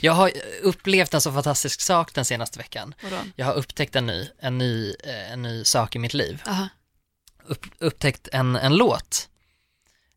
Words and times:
Jag 0.00 0.12
har 0.12 0.30
upplevt 0.62 1.14
en 1.14 1.20
så 1.20 1.32
fantastisk 1.32 1.80
sak 1.80 2.14
den 2.14 2.24
senaste 2.24 2.58
veckan. 2.58 2.94
Vadå? 3.02 3.16
Jag 3.36 3.46
har 3.46 3.54
upptäckt 3.54 3.96
en 3.96 4.06
ny, 4.06 4.28
en 4.38 4.58
ny, 4.58 4.94
eh, 5.04 5.32
en 5.32 5.42
ny 5.42 5.64
sak 5.64 5.96
i 5.96 5.98
mitt 5.98 6.14
liv. 6.14 6.42
Aha. 6.46 6.68
Upp, 7.46 7.66
upptäckt 7.78 8.28
en, 8.32 8.56
en 8.56 8.76
låt 8.76 9.28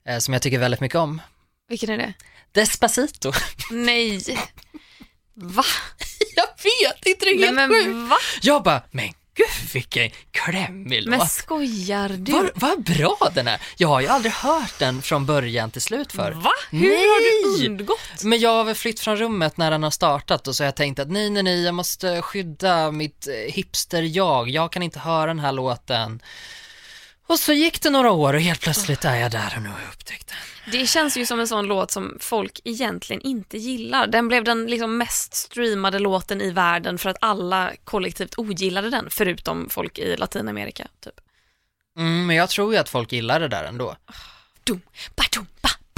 eh, 0.07 0.17
som 0.19 0.33
jag 0.33 0.41
tycker 0.43 0.59
väldigt 0.59 0.79
mycket 0.81 0.97
om. 0.97 1.21
Vilken 1.69 1.89
är 1.89 1.97
det? 1.97 2.13
Despacito. 2.51 3.31
Nej. 3.71 4.21
Va? 5.33 5.63
Jag 6.35 6.47
vet 6.63 7.05
inte, 7.05 7.25
det 7.25 7.31
är 7.31 7.35
Nej 7.35 7.45
helt 7.45 7.55
men 7.55 7.69
sjukt. 7.85 8.09
va? 8.09 8.17
Jag 8.41 8.63
bara, 8.63 8.81
men 8.91 9.13
gud 9.35 9.71
vilken 9.73 10.09
klämmig 10.31 11.07
Men 11.09 11.19
låt. 11.19 11.31
skojar 11.31 12.09
du? 12.09 12.31
Vad, 12.31 12.49
vad 12.55 12.83
bra 12.83 13.17
den 13.33 13.47
är. 13.47 13.61
Jag 13.77 13.87
har 13.87 14.01
ju 14.01 14.07
aldrig 14.07 14.33
hört 14.33 14.79
den 14.79 15.01
från 15.01 15.25
början 15.25 15.71
till 15.71 15.81
slut 15.81 16.11
för. 16.11 16.31
Va? 16.31 16.51
Hur 16.71 16.89
har 16.89 17.55
Nej! 17.55 17.59
du 17.61 17.67
undgått? 17.69 18.23
Men 18.23 18.39
jag 18.39 18.49
har 18.49 18.63
väl 18.63 18.75
flytt 18.75 18.99
från 18.99 19.17
rummet 19.17 19.57
när 19.57 19.71
den 19.71 19.83
har 19.83 19.91
startat 19.91 20.47
och 20.47 20.55
så 20.55 20.63
har 20.63 20.65
jag 20.65 20.75
tänkt 20.75 20.99
att 20.99 21.11
nej, 21.11 21.29
nej, 21.29 21.43
nej, 21.43 21.63
jag 21.63 21.75
måste 21.75 22.21
skydda 22.21 22.91
mitt 22.91 23.27
eh, 23.27 23.53
hipster-jag. 23.53 24.49
Jag 24.49 24.71
kan 24.71 24.83
inte 24.83 24.99
höra 24.99 25.25
den 25.27 25.39
här 25.39 25.51
låten. 25.51 26.21
Och 27.27 27.39
så 27.39 27.53
gick 27.53 27.81
det 27.81 27.89
några 27.89 28.11
år 28.11 28.33
och 28.33 28.41
helt 28.41 28.61
plötsligt 28.61 29.05
är 29.05 29.15
jag 29.15 29.31
där 29.31 29.53
och 29.55 29.61
nu 29.61 29.69
har 29.69 29.79
jag 29.79 29.89
upptäckt 29.89 30.27
den. 30.27 30.37
Det 30.71 30.87
känns 30.87 31.17
ju 31.17 31.25
som 31.25 31.39
en 31.39 31.47
sån 31.47 31.65
låt 31.65 31.91
som 31.91 32.17
folk 32.19 32.59
egentligen 32.63 33.21
inte 33.21 33.57
gillar. 33.57 34.07
Den 34.07 34.27
blev 34.27 34.43
den 34.43 34.65
liksom 34.67 34.97
mest 34.97 35.33
streamade 35.33 35.99
låten 35.99 36.41
i 36.41 36.51
världen 36.51 36.97
för 36.97 37.09
att 37.09 37.17
alla 37.21 37.71
kollektivt 37.83 38.37
ogillade 38.39 38.89
den, 38.89 39.07
förutom 39.09 39.69
folk 39.69 39.97
i 39.99 40.17
Latinamerika. 40.17 40.87
Typ. 41.03 41.13
Mm, 41.97 42.25
men 42.27 42.35
jag 42.35 42.49
tror 42.49 42.73
ju 42.73 42.79
att 42.79 42.89
folk 42.89 43.11
gillar 43.11 43.39
det 43.39 43.47
där 43.47 43.63
ändå. 43.63 43.95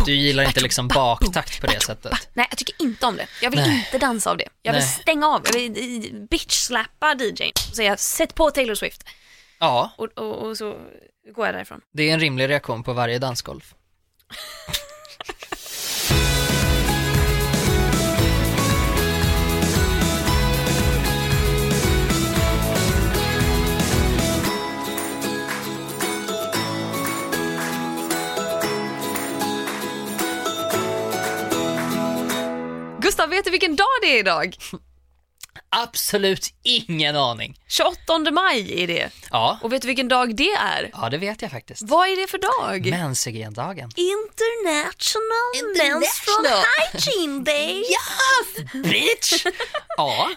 Du 0.06 0.16
gillar 0.16 0.44
inte 0.44 0.62
liksom 0.62 0.88
baktakt 0.88 1.62
på 1.62 1.68
det 1.68 1.80
sättet. 1.84 2.30
Nej, 2.34 2.48
jag 2.50 2.58
tycker 2.58 2.76
inte 2.82 3.06
om 3.06 3.16
det. 3.16 3.28
Jag 3.42 3.50
vill 3.52 3.60
Nej. 3.60 3.78
inte 3.86 4.06
dansa 4.06 4.32
av 4.32 4.38
det. 4.38 4.48
Jag 4.62 4.74
vill 4.74 4.82
Nej. 4.82 4.90
stänga 5.02 5.28
av, 5.28 5.42
jag 5.46 5.54
vill 5.54 5.78
i- 5.78 6.28
bitch-slappa 6.32 7.14
DJn 7.20 7.52
och 7.70 7.76
säga 7.76 7.98
sätt 7.98 8.36
på 8.36 8.52
Taylor 8.52 8.76
Swift 8.76 9.04
Ja, 9.60 9.92
och, 9.98 10.18
och, 10.18 10.36
och 10.48 10.58
så 10.58 10.76
går 11.34 11.46
jag 11.46 11.56
därifrån. 11.56 11.82
det 11.92 12.10
är 12.10 12.14
en 12.14 12.20
rimlig 12.20 12.50
reaktion 12.50 12.84
på 12.84 12.94
varje 12.94 13.20
dansgolv. 13.20 13.74
Gustav, 33.00 33.30
vet 33.30 33.46
du 33.46 33.52
vilken 33.52 33.76
dag 33.76 33.88
det 34.02 34.08
är 34.08 34.20
idag? 34.20 34.56
Absolut 35.70 36.48
ingen 36.64 37.16
aning. 37.16 37.60
28 37.68 38.20
maj 38.32 38.84
är 38.84 38.88
det. 38.88 39.10
Ja, 39.32 39.60
Och 39.62 39.74
vet 39.74 39.82
du 39.82 39.88
vilken 39.88 40.08
dag 40.08 40.36
det 40.36 40.52
är? 40.52 40.90
ja 40.94 41.10
det 41.10 41.18
vet 41.18 41.42
jag 41.42 41.52
faktiskt. 41.52 41.82
Vad 41.86 42.10
är 42.10 42.16
det 42.22 42.28
för 42.28 42.38
dag? 42.38 42.86
Menshygiendagen. 42.90 43.90
International, 43.96 46.02
Menstrual 46.02 46.64
Hygiene 46.94 47.44
Day. 47.44 47.84
Bitch! 48.84 49.46
Ja, 49.98 50.30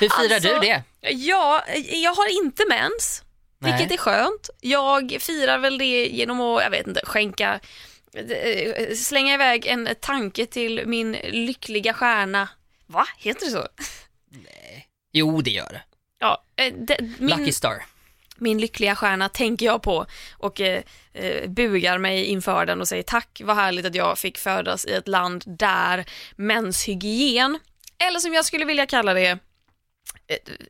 hur 0.00 0.08
firar 0.08 0.34
Alltså, 0.34 0.48
du 0.54 0.60
det? 0.60 0.82
Ja, 1.10 1.64
jag 1.92 2.14
har 2.14 2.28
inte 2.44 2.64
mens, 2.68 3.22
Nej. 3.58 3.72
vilket 3.72 3.98
är 3.98 4.02
skönt. 4.02 4.50
Jag 4.60 5.16
firar 5.20 5.58
väl 5.58 5.78
det 5.78 6.06
genom 6.06 6.40
att, 6.40 6.62
jag 6.62 6.70
vet 6.70 6.86
inte, 6.86 7.00
skänka, 7.04 7.60
eh, 8.14 8.94
slänga 8.94 9.34
iväg 9.34 9.66
en 9.66 9.88
tanke 10.00 10.46
till 10.46 10.82
min 10.86 11.12
lyckliga 11.12 11.94
stjärna. 11.94 12.48
Va? 12.86 13.06
Heter 13.18 13.46
det 13.46 13.52
så? 13.52 13.66
Jo, 15.12 15.42
det 15.42 15.50
gör 15.50 15.68
det. 15.72 15.82
Ja, 16.18 16.44
eh, 16.56 16.74
det, 16.74 16.96
min, 17.18 17.30
Lucky 17.30 17.52
Star. 17.52 17.84
min 18.36 18.58
lyckliga 18.58 18.96
stjärna 18.96 19.28
tänker 19.28 19.66
jag 19.66 19.82
på 19.82 20.06
och 20.32 20.60
eh, 20.60 20.82
eh, 21.12 21.50
bugar 21.50 21.98
mig 21.98 22.24
inför 22.24 22.66
den 22.66 22.80
och 22.80 22.88
säger 22.88 23.02
tack, 23.02 23.40
vad 23.44 23.56
härligt 23.56 23.86
att 23.86 23.94
jag 23.94 24.18
fick 24.18 24.38
födas 24.38 24.84
i 24.84 24.92
ett 24.92 25.08
land 25.08 25.44
där 25.46 26.04
menshygien, 26.36 27.58
eller 27.98 28.20
som 28.20 28.34
jag 28.34 28.44
skulle 28.44 28.64
vilja 28.64 28.86
kalla 28.86 29.14
det, 29.14 29.28
eh, 29.28 29.38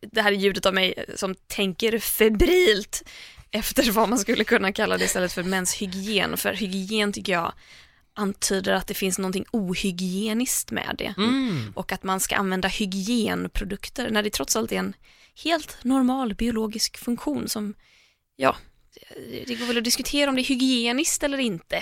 det 0.03 0.23
här 0.23 0.33
är 0.33 0.37
ljudet 0.37 0.67
av 0.67 0.75
mig 0.75 1.05
som 1.15 1.35
tänker 1.35 1.99
febrilt 1.99 3.03
efter 3.51 3.91
vad 3.93 4.09
man 4.09 4.19
skulle 4.19 4.45
kunna 4.45 4.73
kalla 4.73 4.99
det 4.99 5.05
istället 5.05 5.33
för 5.33 5.43
menshygien, 5.43 6.37
för 6.37 6.53
hygien 6.53 7.13
tycker 7.13 7.33
jag 7.33 7.53
antyder 8.19 8.73
att 8.73 8.87
det 8.87 8.95
finns 8.95 9.19
någonting 9.19 9.45
ohygieniskt 9.53 10.71
med 10.71 10.95
det 10.99 11.15
Mm. 11.19 11.73
och 11.77 11.93
att 11.93 12.03
man 12.03 12.21
ska 12.21 12.37
använda 12.37 12.69
hygienprodukter 12.69 14.11
när 14.11 14.23
det 14.23 14.31
trots 14.31 14.57
allt 14.57 14.73
är 14.73 14.77
en 14.77 14.93
helt 15.45 15.77
normal 15.85 16.35
biologisk 16.35 16.97
funktion 16.99 17.49
som, 17.49 17.75
ja, 18.37 18.57
det 19.47 19.55
går 19.55 19.67
väl 19.67 19.79
att 19.79 19.85
diskutera 19.85 20.31
om 20.31 20.37
det 20.37 20.43
är 20.43 20.45
hygieniskt 20.45 21.23
eller 21.23 21.39
inte. 21.39 21.77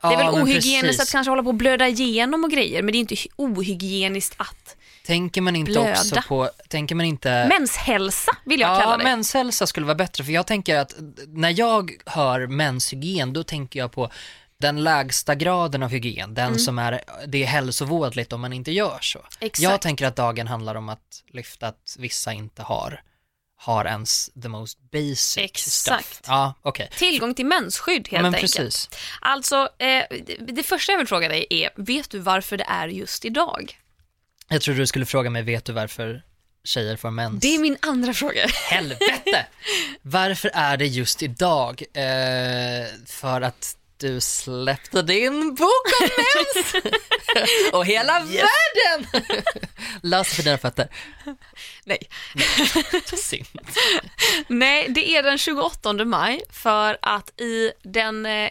det 0.00 0.06
är 0.06 0.12
Ja, 0.12 0.16
väl 0.32 0.42
ohygieniskt 0.42 1.02
att 1.02 1.10
kanske 1.10 1.30
hålla 1.30 1.42
på 1.42 1.48
och 1.48 1.54
blöda 1.54 1.88
igenom 1.88 2.44
och 2.44 2.50
grejer, 2.50 2.82
men 2.82 2.92
det 2.92 2.98
är 2.98 3.00
inte 3.00 3.14
hy- 3.14 3.28
ohygieniskt 3.36 4.34
att. 4.38 4.76
Tänker 5.06 5.40
man 5.40 5.56
inte 5.56 5.70
Blöda. 5.72 5.90
också 5.92 6.22
på, 6.28 6.50
tänker 6.68 6.94
man 6.94 7.06
inte... 7.06 7.48
Menshälsa 7.58 8.32
vill 8.44 8.60
jag 8.60 8.70
ja, 8.76 8.80
kalla 8.80 8.96
det. 8.96 9.04
menshälsa 9.04 9.66
skulle 9.66 9.86
vara 9.86 9.94
bättre, 9.94 10.24
för 10.24 10.32
jag 10.32 10.46
tänker 10.46 10.76
att 10.76 10.94
när 11.26 11.58
jag 11.58 11.92
hör 12.06 12.46
menshygien, 12.46 13.32
då 13.32 13.44
tänker 13.44 13.78
jag 13.80 13.92
på 13.92 14.10
den 14.60 14.84
lägsta 14.84 15.34
graden 15.34 15.82
av 15.82 15.90
hygien, 15.90 16.34
den 16.34 16.46
Mm. 16.46 16.58
som 16.58 16.78
är, 16.78 17.00
det 17.26 17.42
är 17.42 17.46
hälsovådligt 17.46 18.32
om 18.32 18.40
man 18.40 18.52
inte 18.52 18.72
gör 18.72 18.98
så. 19.00 19.18
Exakt. 19.40 19.58
Jag 19.62 19.80
tänker 19.80 20.06
att 20.06 20.16
dagen 20.16 20.46
handlar 20.46 20.74
om 20.74 20.88
att 20.88 21.22
lyfta 21.32 21.66
att 21.66 21.96
vissa 21.98 22.32
inte 22.32 22.62
har, 22.62 23.02
har 23.56 23.84
ens 23.84 24.30
the 24.42 24.48
most 24.48 24.78
basic 24.92 25.36
Exakt. 25.38 25.68
stuff. 26.04 26.20
Ja, 26.26 26.54
okej. 26.62 26.90
Tillgång 26.96 27.34
till 27.34 27.46
mensskydd 27.46 28.08
helt 28.08 28.22
Men 28.22 28.34
enkelt. 28.34 28.56
precis. 28.56 28.88
Alltså, 29.20 29.56
eh, 29.78 30.04
det, 30.26 30.36
det 30.52 30.62
första 30.62 30.92
jag 30.92 30.98
vill 30.98 31.06
fråga 31.08 31.28
dig 31.28 31.46
är, 31.50 31.70
vet 31.76 32.10
du 32.10 32.18
varför 32.18 32.56
det 32.56 32.66
är 32.68 32.88
just 32.88 33.24
idag? 33.24 33.78
Jag 34.48 34.62
trodde 34.62 34.80
du 34.80 34.86
skulle 34.86 35.06
fråga 35.06 35.30
mig, 35.30 35.42
vet 35.42 35.64
du 35.64 35.72
varför 35.72 36.22
tjejer 36.64 36.96
får 36.96 37.10
mens? 37.10 37.40
Det 37.40 37.54
är 37.54 37.58
min 37.58 37.76
andra 37.82 38.14
fråga. 38.14 38.46
Helvete! 38.70 39.46
Varför 40.02 40.50
är 40.54 40.76
det 40.76 40.86
just 40.86 41.22
idag? 41.22 41.82
Eh, 41.94 42.86
för 43.06 43.40
att 43.40 43.74
du 44.00 44.20
släppte 44.20 45.02
din 45.02 45.54
bok 45.54 45.86
om 46.00 46.08
mens! 46.16 46.74
Och 47.72 47.86
hela 47.86 48.12
världen! 48.12 49.22
Lös 50.02 50.34
för 50.34 50.42
dina 50.42 50.58
fötter. 50.58 50.88
Nej. 51.84 51.98
Synd. 53.16 53.46
Nej, 54.46 54.86
det 54.88 55.16
är 55.16 55.22
den 55.22 55.38
28 55.38 55.92
maj 55.92 56.42
för 56.50 56.98
att 57.02 57.40
i 57.40 57.72
den 57.82 58.26
eh, 58.26 58.50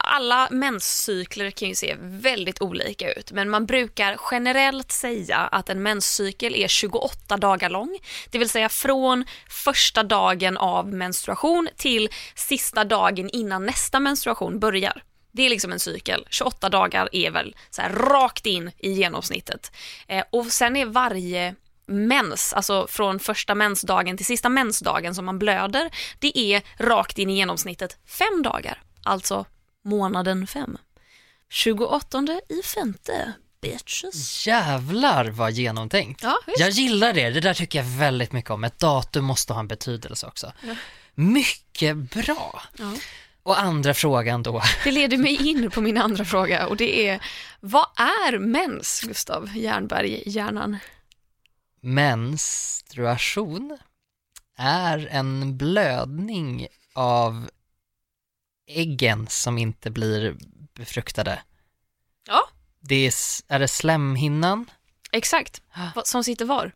alla 0.00 0.48
menscykler 0.50 1.50
kan 1.50 1.68
ju 1.68 1.74
se 1.74 1.96
väldigt 2.00 2.62
olika 2.62 3.12
ut, 3.12 3.32
men 3.32 3.50
man 3.50 3.66
brukar 3.66 4.18
generellt 4.30 4.92
säga 4.92 5.36
att 5.36 5.68
en 5.68 5.82
menscykel 5.82 6.54
är 6.54 6.68
28 6.68 7.36
dagar 7.36 7.70
lång, 7.70 7.98
det 8.30 8.38
vill 8.38 8.48
säga 8.48 8.68
från 8.68 9.24
första 9.48 10.02
dagen 10.02 10.56
av 10.56 10.92
menstruation 10.92 11.68
till 11.76 12.08
sista 12.34 12.84
dagen 12.84 13.30
innan 13.32 13.66
nästa 13.66 14.00
menstruation 14.00 14.58
börjar. 14.58 15.02
Det 15.36 15.46
är 15.46 15.50
liksom 15.50 15.72
en 15.72 15.80
cykel. 15.80 16.26
28 16.30 16.68
dagar 16.68 17.08
är 17.12 17.30
väl 17.30 17.56
så 17.70 17.82
här 17.82 17.90
rakt 17.90 18.46
in 18.46 18.70
i 18.78 18.92
genomsnittet. 18.92 19.72
Eh, 20.08 20.24
och 20.30 20.46
sen 20.46 20.76
är 20.76 20.86
varje 20.86 21.54
mens, 21.86 22.52
alltså 22.52 22.86
från 22.86 23.18
första 23.18 23.54
mensdagen 23.54 24.16
till 24.16 24.26
sista 24.26 24.48
mensdagen 24.48 25.14
som 25.14 25.24
man 25.24 25.38
blöder, 25.38 25.90
det 26.18 26.38
är 26.38 26.62
rakt 26.78 27.18
in 27.18 27.30
i 27.30 27.36
genomsnittet 27.36 27.98
fem 28.06 28.42
dagar. 28.42 28.82
Alltså 29.02 29.46
månaden 29.84 30.46
fem. 30.46 30.78
28 31.50 32.40
i 32.48 32.62
femte, 32.62 33.32
bitches. 33.60 34.46
Jävlar 34.46 35.24
vad 35.24 35.52
genomtänkt. 35.52 36.22
Ja. 36.22 36.38
Jag 36.58 36.70
gillar 36.70 37.12
det, 37.12 37.30
det 37.30 37.40
där 37.40 37.54
tycker 37.54 37.78
jag 37.78 37.86
väldigt 37.86 38.32
mycket 38.32 38.50
om. 38.50 38.64
Ett 38.64 38.78
datum 38.78 39.24
måste 39.24 39.52
ha 39.52 39.60
en 39.60 39.68
betydelse 39.68 40.26
också. 40.26 40.52
Mycket 41.14 41.96
bra. 41.96 42.62
Ja. 42.78 42.92
Och 43.46 43.60
andra 43.60 43.94
frågan 43.94 44.42
då. 44.42 44.62
Det 44.84 44.90
leder 44.90 45.16
mig 45.18 45.48
in 45.48 45.70
på 45.70 45.80
min 45.80 45.98
andra 45.98 46.24
fråga 46.24 46.66
och 46.66 46.76
det 46.76 47.08
är, 47.08 47.22
vad 47.60 47.86
är 47.96 48.38
mens, 48.38 49.00
Gustav 49.06 49.56
Jernberg, 49.56 50.22
hjärnan? 50.26 50.76
Menstruation 51.80 53.78
är 54.56 55.06
en 55.10 55.56
blödning 55.56 56.66
av 56.94 57.50
äggen 58.68 59.26
som 59.28 59.58
inte 59.58 59.90
blir 59.90 60.36
befruktade. 60.74 61.42
Ja, 62.26 62.48
Det 62.80 63.06
är, 63.06 63.12
är 63.48 63.58
det 63.58 63.68
slemhinnan? 63.68 64.70
exakt. 65.12 65.62
Vad- 65.94 66.06
Som 66.06 66.24
sitter 66.24 66.44
var? 66.44 66.72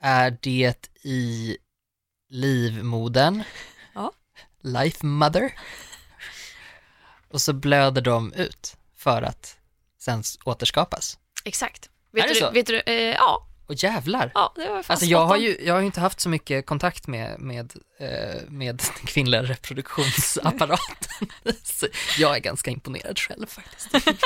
Är 0.00 0.38
det 0.42 0.88
i 1.04 1.56
livmodern? 2.28 3.42
Life 4.68 5.06
mother? 5.06 5.52
Och 7.30 7.40
så 7.40 7.52
blöder 7.52 8.02
de 8.02 8.32
ut 8.32 8.76
för 8.96 9.22
att 9.22 9.56
sen 10.00 10.22
återskapas. 10.44 11.18
Exakt. 11.44 11.90
Vet 12.12 12.24
Är 12.24 12.28
det 12.28 12.34
du, 12.34 12.40
så? 12.40 12.50
Vet 12.50 12.66
du, 12.66 12.80
eh, 12.80 12.94
ja, 12.94 13.46
Och 13.66 13.74
jävlar. 13.74 14.32
ja, 14.34 14.52
det 14.56 14.68
var 14.68 14.84
Alltså 14.86 15.06
jag 15.06 15.26
har 15.26 15.36
ju 15.36 15.58
jag 15.60 15.74
har 15.74 15.80
ju 15.80 15.86
inte 15.86 16.00
haft 16.00 16.20
så 16.20 16.28
mycket 16.28 16.66
kontakt 16.66 17.06
med, 17.06 17.40
med, 17.40 17.72
eh, 17.98 18.42
med 18.48 18.76
den 18.76 19.06
kvinnliga 19.06 19.42
reproduktionsapparaten. 19.42 21.28
så 21.62 21.86
jag 22.18 22.36
är 22.36 22.40
ganska 22.40 22.70
imponerad 22.70 23.18
själv 23.18 23.46
faktiskt. 23.46 23.88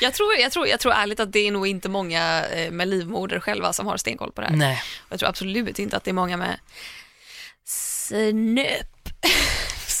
Jag 0.00 0.14
tror, 0.14 0.34
jag, 0.34 0.52
tror, 0.52 0.66
jag 0.66 0.80
tror 0.80 0.92
ärligt 0.92 1.20
att 1.20 1.32
det 1.32 1.38
är 1.38 1.50
nog 1.50 1.66
inte 1.66 1.88
många 1.88 2.46
eh, 2.46 2.70
med 2.70 2.88
livmoder 2.88 3.40
själva 3.40 3.72
som 3.72 3.86
har 3.86 3.96
stenkoll 3.96 4.32
på 4.32 4.40
det 4.40 4.46
här. 4.46 4.56
Nej. 4.56 4.82
Jag 5.08 5.18
tror 5.18 5.28
absolut 5.28 5.78
inte 5.78 5.96
att 5.96 6.04
det 6.04 6.10
är 6.10 6.12
många 6.12 6.36
med 6.36 6.58
snöp 7.64 9.08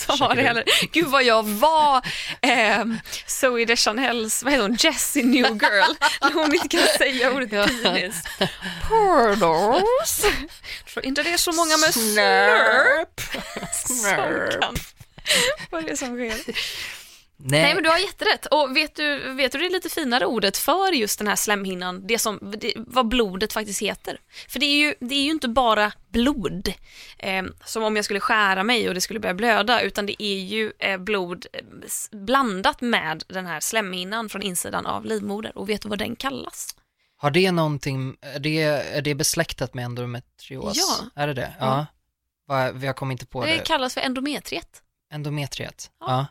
det 0.06 0.12
Försöker 0.12 0.42
heller. 0.42 0.64
Gud 0.92 1.06
vad 1.06 1.24
jag 1.24 1.42
var 1.42 1.96
eh, 2.40 2.84
Zoe 3.26 3.64
Deschanels, 3.64 4.42
vad 4.42 4.52
heter 4.52 4.62
hon, 4.62 4.76
Jessie 4.80 5.24
New 5.24 5.46
Girl, 5.46 5.94
när 6.20 6.32
hon 6.34 6.54
inte 6.54 6.68
kan 6.68 6.86
säga 6.98 7.32
ordet 7.32 7.52
penis. 7.82 8.22
Pornos. 8.88 10.24
Tror 10.92 11.06
inte 11.06 11.22
det 11.22 11.32
är 11.32 11.36
så 11.36 11.52
många 11.52 11.76
med 11.76 11.94
snörp 11.94 13.20
kan 13.72 14.76
vad 15.70 15.84
det 15.84 15.90
är 15.90 15.96
som 15.96 16.16
sker. 16.16 16.54
Nej. 17.44 17.62
Nej 17.62 17.74
men 17.74 17.82
du 17.82 17.88
har 17.90 17.98
jätterätt. 17.98 18.46
Och 18.46 18.76
vet 18.76 18.94
du, 18.94 19.34
vet 19.34 19.52
du 19.52 19.58
det 19.58 19.68
lite 19.68 19.88
finare 19.88 20.26
ordet 20.26 20.56
för 20.56 20.92
just 20.92 21.18
den 21.18 21.28
här 21.28 21.36
slemhinnan, 21.36 22.06
det 22.06 22.18
som, 22.18 22.52
det, 22.60 22.72
vad 22.76 23.08
blodet 23.08 23.52
faktiskt 23.52 23.82
heter? 23.82 24.18
För 24.48 24.60
det 24.60 24.66
är 24.66 24.76
ju, 24.76 24.94
det 25.00 25.14
är 25.14 25.22
ju 25.22 25.30
inte 25.30 25.48
bara 25.48 25.92
blod, 26.08 26.72
eh, 27.18 27.42
som 27.64 27.82
om 27.82 27.96
jag 27.96 28.04
skulle 28.04 28.20
skära 28.20 28.62
mig 28.62 28.88
och 28.88 28.94
det 28.94 29.00
skulle 29.00 29.20
börja 29.20 29.34
blöda, 29.34 29.80
utan 29.80 30.06
det 30.06 30.22
är 30.22 30.38
ju 30.38 30.72
eh, 30.78 30.98
blod 30.98 31.46
eh, 31.52 31.64
blandat 32.10 32.80
med 32.80 33.22
den 33.28 33.46
här 33.46 33.60
slemhinnan 33.60 34.28
från 34.28 34.42
insidan 34.42 34.86
av 34.86 35.04
livmoder. 35.04 35.58
Och 35.58 35.68
vet 35.68 35.82
du 35.82 35.88
vad 35.88 35.98
den 35.98 36.16
kallas? 36.16 36.76
Har 37.16 37.30
det 37.30 37.52
någonting, 37.52 38.16
är 38.20 38.38
det, 38.38 38.62
är 38.62 39.02
det 39.02 39.14
besläktat 39.14 39.74
med 39.74 39.84
endometrios? 39.84 40.76
Ja. 40.76 41.22
Är 41.22 41.26
det 41.26 41.34
det? 41.34 41.54
Ja. 41.60 41.86
Va, 42.48 42.70
jag 42.70 42.96
kommer 42.96 43.12
inte 43.12 43.26
på 43.26 43.44
Det 43.44 43.52
det. 43.52 43.58
kallas 43.66 43.94
för 43.94 44.00
endometriet. 44.00 44.82
Endometriet? 45.12 45.90
Ja. 46.00 46.06
Ja. 46.08 46.26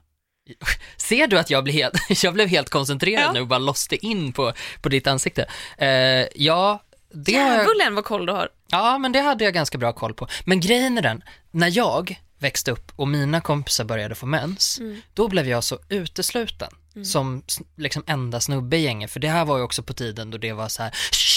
Ser 0.98 1.28
du 1.28 1.40
att 1.40 1.50
jag 1.50 1.64
blev 1.64 1.74
helt, 1.76 1.94
jag 2.24 2.34
blev 2.34 2.48
helt 2.48 2.70
koncentrerad 2.70 3.24
Ja. 3.24 3.32
nu 3.32 3.42
och 3.42 3.48
bara 3.48 3.60
låste 3.60 4.06
in 4.06 4.34
på, 4.34 4.54
på 4.82 4.90
ditt 4.90 5.08
ansikte? 5.08 5.46
Eh, 5.78 5.88
ja, 6.36 6.84
det 7.14 7.34
har 7.34 7.48
jag, 7.48 7.58
Djävulen 7.58 7.96
vad 7.96 8.06
koll 8.06 8.26
du 8.26 8.34
har. 8.34 8.50
ja, 8.72 8.98
men 8.98 9.12
det 9.12 9.20
hade 9.20 9.44
jag 9.44 9.54
ganska 9.54 9.78
bra 9.78 9.94
koll 9.94 10.14
på. 10.14 10.28
Men 10.46 10.60
grejen 10.60 10.98
är 10.98 11.02
den, 11.02 11.24
när 11.52 11.78
jag 11.78 12.20
växte 12.40 12.72
upp 12.72 12.92
och 12.96 13.08
mina 13.08 13.42
kompisar 13.42 13.84
började 13.84 14.16
få 14.16 14.26
mens, 14.26 14.80
Mm. 14.80 15.02
då 15.14 15.28
blev 15.28 15.48
jag 15.48 15.64
så 15.64 15.80
utesluten 15.90 16.70
som 17.06 17.44
s- 17.48 17.60
liksom 17.78 18.04
enda 18.08 18.40
snubbe 18.40 18.78
i 18.78 18.82
gänget. 18.82 19.12
För 19.12 19.20
det 19.20 19.28
här 19.30 19.46
var 19.46 19.58
ju 19.58 19.64
också 19.64 19.84
på 19.84 19.94
tiden 19.94 20.32
då 20.32 20.38
det 20.38 20.54
var 20.54 20.68
så 20.68 20.84
här, 20.84 20.92
"Shh, 20.92 21.12
shh, 21.12 21.31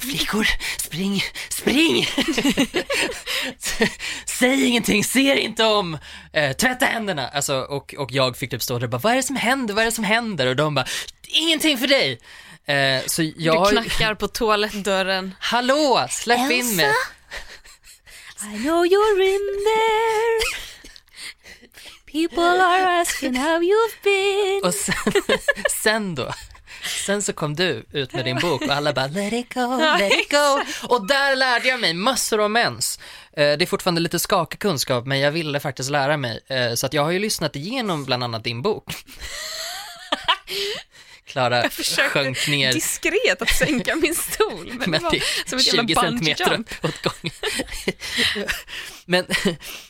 flickor, 0.00 0.46
spring, 0.78 1.22
spring! 1.48 2.06
Säg 4.26 4.64
ingenting, 4.66 5.04
ser 5.04 5.36
inte 5.36 5.64
om, 5.64 5.98
eh, 6.32 6.52
tvätta 6.52 6.86
händerna. 6.86 7.28
Alltså, 7.28 7.60
och, 7.60 7.94
och 7.98 8.12
jag 8.12 8.36
fick 8.36 8.50
typ 8.50 8.62
stå 8.62 8.78
där 8.78 8.84
och 8.84 8.90
bara, 8.90 8.98
vad 8.98 9.12
är 9.12 9.16
det 9.16 9.22
som 9.22 9.36
händer, 9.36 9.74
vad 9.74 9.82
är 9.82 9.86
det 9.86 9.92
som 9.92 10.04
händer? 10.04 10.46
Och 10.46 10.56
de 10.56 10.74
bara, 10.74 10.86
ingenting 11.28 11.78
för 11.78 11.86
dig. 11.86 12.20
Eh, 12.66 13.02
så 13.06 13.22
jag 13.36 13.66
Du 13.66 13.70
knackar 13.70 14.14
på 14.14 14.28
toalettdörren. 14.28 15.34
hallå, 15.40 16.06
släpp 16.10 16.50
in 16.52 16.76
mig. 16.76 16.92
I 18.40 18.56
know 18.58 18.84
you're 18.86 19.22
in 19.22 19.64
there. 19.64 20.40
People 22.12 22.62
are 22.62 23.00
asking 23.00 23.36
how 23.36 23.58
you've 23.60 24.02
been. 24.02 24.60
Och 24.64 24.74
sen, 24.74 25.12
sen 25.82 26.14
då, 26.14 26.32
sen 26.88 27.22
så 27.22 27.32
kom 27.32 27.54
du 27.56 27.84
ut 27.92 28.12
med 28.12 28.24
din 28.24 28.36
bok 28.38 28.62
och 28.62 28.70
alla 28.70 28.92
bara 28.92 29.06
let 29.06 29.32
it 29.32 29.54
go, 29.54 29.76
let 29.98 30.12
it 30.12 30.30
go. 30.30 30.60
Och 30.88 31.06
där 31.06 31.36
lärde 31.36 31.68
jag 31.68 31.80
mig 31.80 31.94
massor 31.94 32.40
om 32.40 32.52
mens. 32.52 32.98
Eh, 33.32 33.56
Det 33.58 33.64
är 33.64 33.66
fortfarande 33.66 34.00
lite 34.00 34.18
skakig 34.18 34.60
kunskap 34.60 35.06
men 35.06 35.20
jag 35.20 35.30
ville 35.30 35.60
faktiskt 35.60 35.90
lära 35.90 36.16
mig. 36.16 36.40
Eh, 36.46 36.74
Så 36.74 36.86
att 36.86 36.92
jag 36.94 37.04
har 37.04 37.10
ju 37.10 37.18
lyssnat 37.18 37.56
igenom 37.56 38.04
bland 38.04 38.24
annat 38.24 38.44
din 38.44 38.62
bok. 38.62 38.84
Klara 41.28 41.68
sjönk 42.12 42.48
ner 42.48 42.72
diskret 42.72 43.42
att 43.42 43.48
sänka 43.50 43.96
min 43.96 44.14
stol. 44.14 44.72
Men, 44.78 44.90
men 44.90 45.00
det 45.00 45.04
var 45.04 45.48
som 45.48 45.58
är 45.58 45.60
ett 45.60 45.66
jävla 45.66 45.88
20 45.88 45.94
bungee 45.94 46.36
centimeter 46.36 46.52
jump. 46.52 46.70
åt 46.84 47.02
gången. 47.02 47.34
Men 49.04 49.24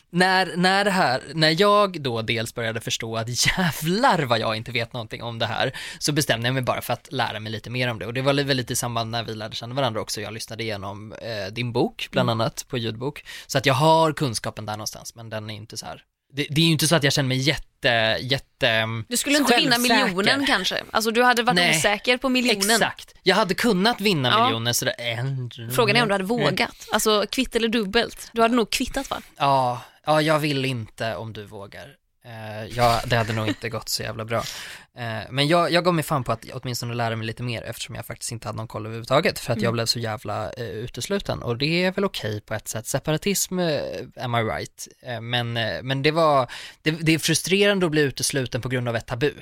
när, 0.09 0.55
när 0.55 0.85
det 0.85 0.91
här, 0.91 1.21
när 1.33 1.61
jag 1.61 2.01
då 2.01 2.21
dels 2.21 2.55
började 2.55 2.81
förstå 2.81 3.17
att 3.17 3.47
jävlar 3.57 4.19
vad 4.23 4.39
jag 4.39 4.55
inte 4.55 4.71
vet 4.71 4.93
någonting 4.93 5.23
om 5.23 5.39
det 5.39 5.45
här, 5.45 5.77
så 5.99 6.11
bestämde 6.11 6.47
jag 6.47 6.53
mig 6.53 6.63
bara 6.63 6.81
för 6.81 6.93
att 6.93 7.07
lära 7.11 7.39
mig 7.39 7.51
lite 7.51 7.69
mer 7.69 7.87
om 7.87 7.99
det. 7.99 8.05
Och 8.05 8.13
det 8.13 8.21
var 8.21 8.33
väl 8.33 8.57
lite 8.57 8.73
i 8.73 8.75
samband 8.75 9.11
när 9.11 9.23
vi 9.23 9.35
lärde 9.35 9.55
känna 9.55 9.75
varandra 9.75 10.01
också. 10.01 10.21
Jag 10.21 10.33
lyssnade 10.33 10.63
igenom 10.63 11.13
eh, 11.13 11.53
din 11.53 11.71
bok, 11.73 12.07
bland 12.11 12.29
Mm. 12.29 12.41
annat, 12.41 12.65
på 12.67 12.77
ljudbok. 12.77 13.25
Så 13.47 13.57
att 13.57 13.65
jag 13.65 13.73
har 13.73 14.13
kunskapen 14.13 14.65
där 14.65 14.73
någonstans, 14.73 15.15
men 15.15 15.29
den 15.29 15.49
är 15.49 15.55
inte 15.55 15.77
så 15.77 15.85
här. 15.85 16.03
Det, 16.33 16.47
det 16.49 16.61
är 16.61 16.65
ju 16.65 16.71
inte 16.71 16.87
så 16.87 16.95
att 16.95 17.03
jag 17.03 17.13
känner 17.13 17.27
mig 17.27 17.37
jätte, 17.37 18.17
jätte 18.21 18.85
Du 19.07 19.17
skulle 19.17 19.37
inte 19.37 19.57
vinna 19.57 19.71
självsäker. 19.75 20.05
miljonen 20.05 20.45
kanske? 20.45 20.83
Alltså 20.91 21.11
du 21.11 21.23
hade 21.23 21.43
varit 21.43 21.55
Nej. 21.55 21.77
osäker 21.77 22.17
på 22.17 22.29
miljonen. 22.29 22.69
Exakt. 22.71 23.13
Jag 23.23 23.35
hade 23.35 23.53
kunnat 23.53 24.01
vinna 24.01 24.29
Ja. 24.29 24.45
miljoner 24.45 24.73
sådär. 24.73 24.95
en- 24.97 25.51
Frågan 25.75 25.95
är 25.95 26.01
om 26.01 26.07
du 26.07 26.13
hade 26.13 26.23
vågat. 26.23 26.87
Alltså 26.91 27.25
kvitt 27.31 27.55
eller 27.55 27.67
dubbelt. 27.67 28.29
Du 28.33 28.41
hade 28.41 28.55
nog 28.55 28.69
kvittat 28.69 29.09
va? 29.09 29.21
Ja, 29.37 29.81
ja, 30.05 30.21
jag 30.21 30.39
vill 30.39 30.65
inte 30.65 31.15
om 31.15 31.33
du 31.33 31.45
vågar. 31.45 31.87
Eh, 32.29 32.65
ja, 32.77 33.01
det 33.05 33.15
hade 33.15 33.33
nog 33.33 33.47
inte 33.47 33.69
gått 33.69 33.89
så 33.89 34.03
jävla 34.03 34.25
bra. 34.25 34.43
Eh, 34.97 35.19
men 35.29 35.47
jag, 35.47 35.71
jag 35.71 35.85
gav 35.85 35.93
mig 35.93 36.03
fan 36.03 36.23
på 36.23 36.31
att 36.31 36.45
åtminstone 36.53 36.93
lära 36.93 37.15
mig 37.15 37.27
lite 37.27 37.43
mer 37.43 37.61
eftersom 37.61 37.95
jag 37.95 38.05
faktiskt 38.05 38.31
inte 38.31 38.47
hade 38.47 38.57
någon 38.57 38.67
koll 38.67 38.85
överhuvudtaget 38.85 39.39
för 39.39 39.53
att 39.53 39.61
jag 39.61 39.73
blev 39.73 39.85
så 39.85 39.99
jävla 39.99 40.51
eh, 40.51 40.65
utesluten 40.65 41.41
och 41.41 41.57
det 41.57 41.83
är 41.83 41.91
väl 41.91 42.05
okej 42.05 42.41
på 42.41 42.53
ett 42.53 42.67
sätt. 42.67 42.87
Separatism, 42.87 43.59
eh, 43.59 43.81
am 44.17 44.35
I 44.35 44.43
right? 44.43 44.87
Men, 45.21 45.53
men 45.83 46.03
det 46.03 46.11
var, 46.11 46.51
det, 46.81 46.91
det 46.91 47.11
är 47.11 47.19
frustrerande 47.19 47.85
att 47.85 47.91
bli 47.91 48.01
utesluten 48.01 48.61
på 48.61 48.69
grund 48.69 48.89
av 48.89 48.95
ett 48.95 49.07
tabu. 49.07 49.33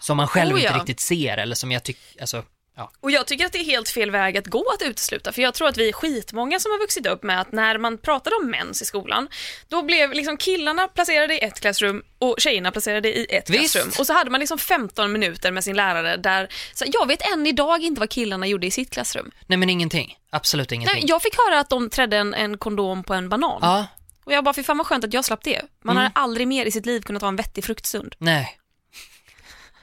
Som 0.00 0.16
man 0.16 0.28
själv 0.28 0.54
Oh, 0.54 0.62
ja. 0.62 0.68
inte 0.68 0.78
riktigt 0.78 1.00
ser 1.00 1.36
eller 1.36 1.54
som 1.54 1.72
jag 1.72 1.82
tycker, 1.82 2.20
alltså, 2.20 2.42
ja. 2.80 2.90
Och 3.00 3.10
jag 3.10 3.26
tycker 3.26 3.46
att 3.46 3.52
det 3.52 3.58
är 3.58 3.64
helt 3.64 3.88
fel 3.88 4.10
väg 4.10 4.38
att 4.38 4.46
gå 4.46 4.64
att 4.74 4.82
utesluta, 4.82 5.32
för 5.32 5.42
jag 5.42 5.54
tror 5.54 5.68
att 5.68 5.76
vi 5.76 5.88
är 5.88 5.92
skitmånga 5.92 6.60
som 6.60 6.70
har 6.72 6.78
vuxit 6.78 7.06
upp 7.06 7.22
med 7.22 7.40
att 7.40 7.52
när 7.52 7.78
man 7.78 7.98
pratade 7.98 8.36
om 8.36 8.50
mens 8.50 8.82
i 8.82 8.84
skolan, 8.84 9.28
då 9.68 9.82
blev 9.82 10.12
liksom 10.12 10.36
killarna 10.36 10.88
placerade 10.88 11.34
i 11.34 11.44
ett 11.44 11.60
klassrum 11.60 12.02
och 12.18 12.34
tjejerna 12.38 12.70
placerade 12.70 13.08
i 13.18 13.26
ett 13.30 13.50
Visst. 13.50 13.72
klassrum. 13.72 13.92
Och 13.98 14.06
så 14.06 14.12
hade 14.12 14.30
man 14.30 14.40
liksom 14.40 14.58
15 14.58 15.12
minuter 15.12 15.50
med 15.50 15.64
sin 15.64 15.76
lärare 15.76 16.16
där, 16.16 16.48
så 16.74 16.84
jag 16.88 17.06
vet 17.08 17.32
än 17.32 17.46
idag 17.46 17.82
inte 17.82 18.00
vad 18.00 18.10
killarna 18.10 18.46
gjorde 18.46 18.66
i 18.66 18.70
sitt 18.70 18.90
klassrum. 18.90 19.30
Nej 19.46 19.56
men 19.58 19.70
ingenting, 19.70 20.16
absolut 20.30 20.72
ingenting. 20.72 21.00
Nej, 21.00 21.04
jag 21.10 21.22
fick 21.22 21.34
höra 21.48 21.60
att 21.60 21.68
de 21.70 21.90
trädde 21.90 22.16
en, 22.16 22.34
en 22.34 22.58
kondom 22.58 23.04
på 23.04 23.14
en 23.14 23.28
banan. 23.28 23.58
Ja, 23.62 23.86
Och 24.24 24.32
jag 24.32 24.44
bara, 24.44 24.54
fy 24.54 24.62
fan 24.62 24.78
vad 24.78 24.86
skönt 24.86 25.04
att 25.04 25.12
jag 25.14 25.24
slapp 25.24 25.44
det. 25.44 25.62
Man 25.84 25.96
Mm. 25.96 26.02
hade 26.02 26.12
aldrig 26.24 26.48
mer 26.48 26.66
i 26.66 26.70
sitt 26.70 26.86
liv 26.86 27.00
kunnat 27.00 27.22
ha 27.22 27.28
en 27.28 27.36
vettig 27.36 27.64
fruktstund. 27.64 28.14
nej. 28.18 28.56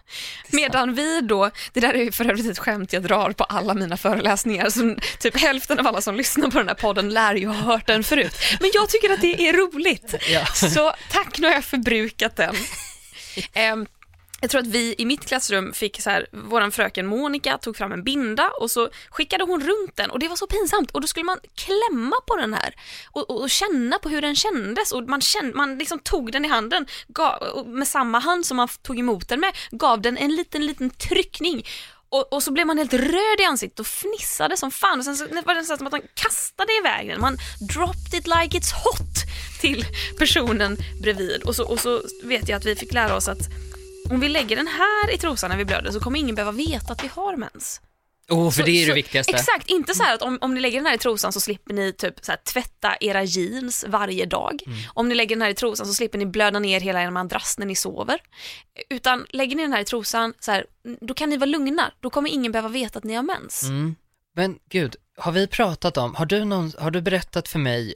Medan 0.48 0.94
vi 0.94 1.22
då, 1.22 1.52
det 1.74 1.80
där 1.80 1.94
är 1.94 2.04
ju 2.04 2.12
för 2.12 2.30
övrigt 2.30 2.46
ett 2.46 2.60
skämt 2.60 2.94
jag 2.94 3.04
drar 3.04 3.32
på 3.32 3.44
alla 3.44 3.74
mina 3.74 3.98
föreläsningar, 3.98 4.70
så 4.70 4.96
typ 5.20 5.38
hälften 5.38 5.80
av 5.80 5.88
alla 5.88 6.02
som 6.02 6.16
lyssnar 6.16 6.50
på 6.50 6.58
den 6.58 6.68
här 6.68 6.76
podden 6.76 7.10
lär 7.10 7.36
ju 7.36 7.48
ha 7.48 7.54
hört 7.54 7.88
den 7.88 8.04
förut. 8.04 8.36
Men 8.60 8.72
jag 8.74 8.90
tycker 8.90 9.10
att 9.14 9.22
det 9.22 9.50
är 9.50 9.54
roligt. 9.54 10.16
Ja. 10.30 10.46
Så 10.46 10.94
tack, 11.12 11.40
nu 11.40 11.48
har 11.48 11.54
jag 11.54 11.64
förbrukat 11.66 12.36
den. 12.36 12.56
Ehm, 13.54 13.86
jag 14.42 14.50
tror 14.50 14.62
att 14.62 14.68
vi 14.68 14.96
i 14.98 15.06
mitt 15.06 15.26
klassrum 15.26 15.74
fick 15.74 16.02
så 16.02 16.10
här, 16.10 16.28
våran 16.32 16.72
fröken 16.72 17.08
Monica 17.08 17.58
tog 17.58 17.78
fram 17.78 17.92
en 17.92 18.04
binda 18.04 18.50
och 18.60 18.72
så 18.72 18.90
skickade 19.10 19.44
hon 19.44 19.62
runt 19.62 19.96
den 19.96 20.10
och 20.10 20.20
det 20.20 20.28
var 20.28 20.36
så 20.36 20.48
pinsamt 20.48 20.92
och 20.92 21.02
då 21.02 21.08
skulle 21.08 21.24
man 21.24 21.40
klämma 21.56 22.16
på 22.28 22.36
den 22.36 22.54
här 22.54 22.76
och, 23.12 23.30
och, 23.30 23.42
och 23.42 23.50
känna 23.50 24.00
på 24.00 24.10
hur 24.10 24.22
den 24.22 24.36
kändes 24.36 24.92
och 24.92 25.04
man, 25.04 25.22
kände, 25.22 25.58
man 25.58 25.78
liksom 25.78 26.00
tog 26.00 26.32
den 26.32 26.46
i 26.46 26.48
handen 26.48 26.86
gav, 27.08 27.68
med 27.68 27.88
samma 27.88 28.20
hand 28.20 28.46
som 28.46 28.58
man 28.58 28.68
tog 28.82 29.00
emot 29.00 29.30
den 29.30 29.40
med 29.40 29.54
gav 29.72 30.02
den 30.02 30.18
en 30.18 30.36
liten 30.36 30.66
liten 30.66 30.90
tryckning 30.90 31.66
och, 32.10 32.34
och 32.34 32.44
så 32.44 32.52
blev 32.52 32.68
man 32.68 32.78
helt 32.78 32.94
röd 32.94 33.40
i 33.40 33.44
ansiktet 33.44 33.80
och 33.80 33.88
fnissade 33.88 34.58
som 34.58 34.72
fan 34.72 35.00
och 35.00 35.06
sen 35.06 35.16
så 35.16 35.28
var 35.28 35.54
det 35.54 35.60
nästan 35.60 35.78
som 35.78 35.88
att 35.88 35.94
man 35.94 36.02
kastade 36.14 36.74
iväg 36.82 37.08
den. 37.10 37.22
Man 37.22 37.38
dropped 37.74 38.20
it 38.20 38.28
like 38.28 38.58
it's 38.58 38.74
hot 38.84 39.18
till 39.62 39.86
personen 40.18 40.78
bredvid 41.02 41.44
och 41.44 41.56
så, 41.56 41.68
och 41.68 41.80
så 41.80 42.02
vet 42.24 42.50
jag 42.50 42.58
att 42.58 42.66
vi 42.66 42.76
fick 42.76 42.94
lära 42.94 43.16
oss 43.16 43.28
att 43.28 43.50
om 44.12 44.20
vi 44.20 44.30
lägger 44.30 44.56
den 44.56 44.68
här 44.68 45.14
i 45.14 45.18
trosan 45.18 45.50
när 45.50 45.58
vi 45.58 45.66
blöder 45.66 45.92
så 45.92 46.00
kommer 46.00 46.20
ingen 46.20 46.36
behöva 46.36 46.52
veta 46.52 46.94
att 46.94 47.04
vi 47.04 47.08
har 47.08 47.36
mens. 47.36 47.82
Oh, 48.30 48.52
för 48.52 48.62
Så- 48.62 48.66
det 48.66 48.72
är 48.72 48.84
så- 48.84 48.88
det 48.90 48.96
viktigaste. 48.96 49.32
Exakt, 49.36 49.70
inte 49.70 49.94
så 49.96 50.04
här 50.04 50.14
att 50.14 50.22
om, 50.22 50.38
om 50.42 50.54
ni 50.54 50.60
lägger 50.60 50.78
den 50.80 50.86
här 50.86 50.94
i 50.96 50.98
trosan 50.98 51.34
så 51.34 51.40
slipper 51.40 51.74
ni 51.74 51.94
typ 51.94 52.26
så 52.26 52.32
här, 52.32 52.40
tvätta 52.54 52.96
era 53.02 53.24
jeans 53.24 53.86
varje 53.88 54.26
dag. 54.26 54.62
Mm. 54.66 54.78
Om 54.94 55.10
ni 55.10 55.16
lägger 55.16 55.36
den 55.36 55.42
här 55.42 55.50
i 55.50 55.54
trosan 55.54 55.88
så 55.88 55.94
slipper 55.94 56.18
ni 56.18 56.26
blöda 56.26 56.60
ner 56.60 56.80
hela 56.80 57.04
er 57.04 57.10
madrass 57.10 57.58
när 57.58 57.66
ni 57.66 57.76
sover. 57.76 58.20
Utan 58.90 59.26
lägger 59.30 59.56
ni 59.56 59.62
den 59.62 59.74
här 59.74 59.82
i 59.82 59.86
trosan, 59.86 60.34
så 60.40 60.52
här, 60.52 60.66
då 61.02 61.14
kan 61.14 61.30
ni 61.30 61.38
vara 61.38 61.46
lugna. 61.50 61.92
Då 62.00 62.10
kommer 62.10 62.30
ingen 62.30 62.52
behöva 62.52 62.70
veta 62.70 62.98
att 63.00 63.04
ni 63.06 63.14
har 63.14 63.24
mens. 63.24 63.64
Mm. 63.64 63.96
Men 64.36 64.60
gud, 64.70 64.96
har 65.18 65.32
vi 65.32 65.48
pratat 65.48 65.98
om, 65.98 66.16
har 66.16 66.26
du, 66.26 66.46
någon, 66.46 66.72
har 66.80 66.92
du 66.92 67.02
berättat 67.02 67.48
för 67.48 67.60
mig 67.60 67.94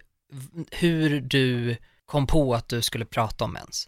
hur 0.71 1.21
du 1.21 1.77
kom 2.05 2.27
på 2.27 2.53
att 2.55 2.69
du 2.69 2.81
skulle 2.81 3.05
prata 3.05 3.43
om 3.45 3.51
mens? 3.53 3.87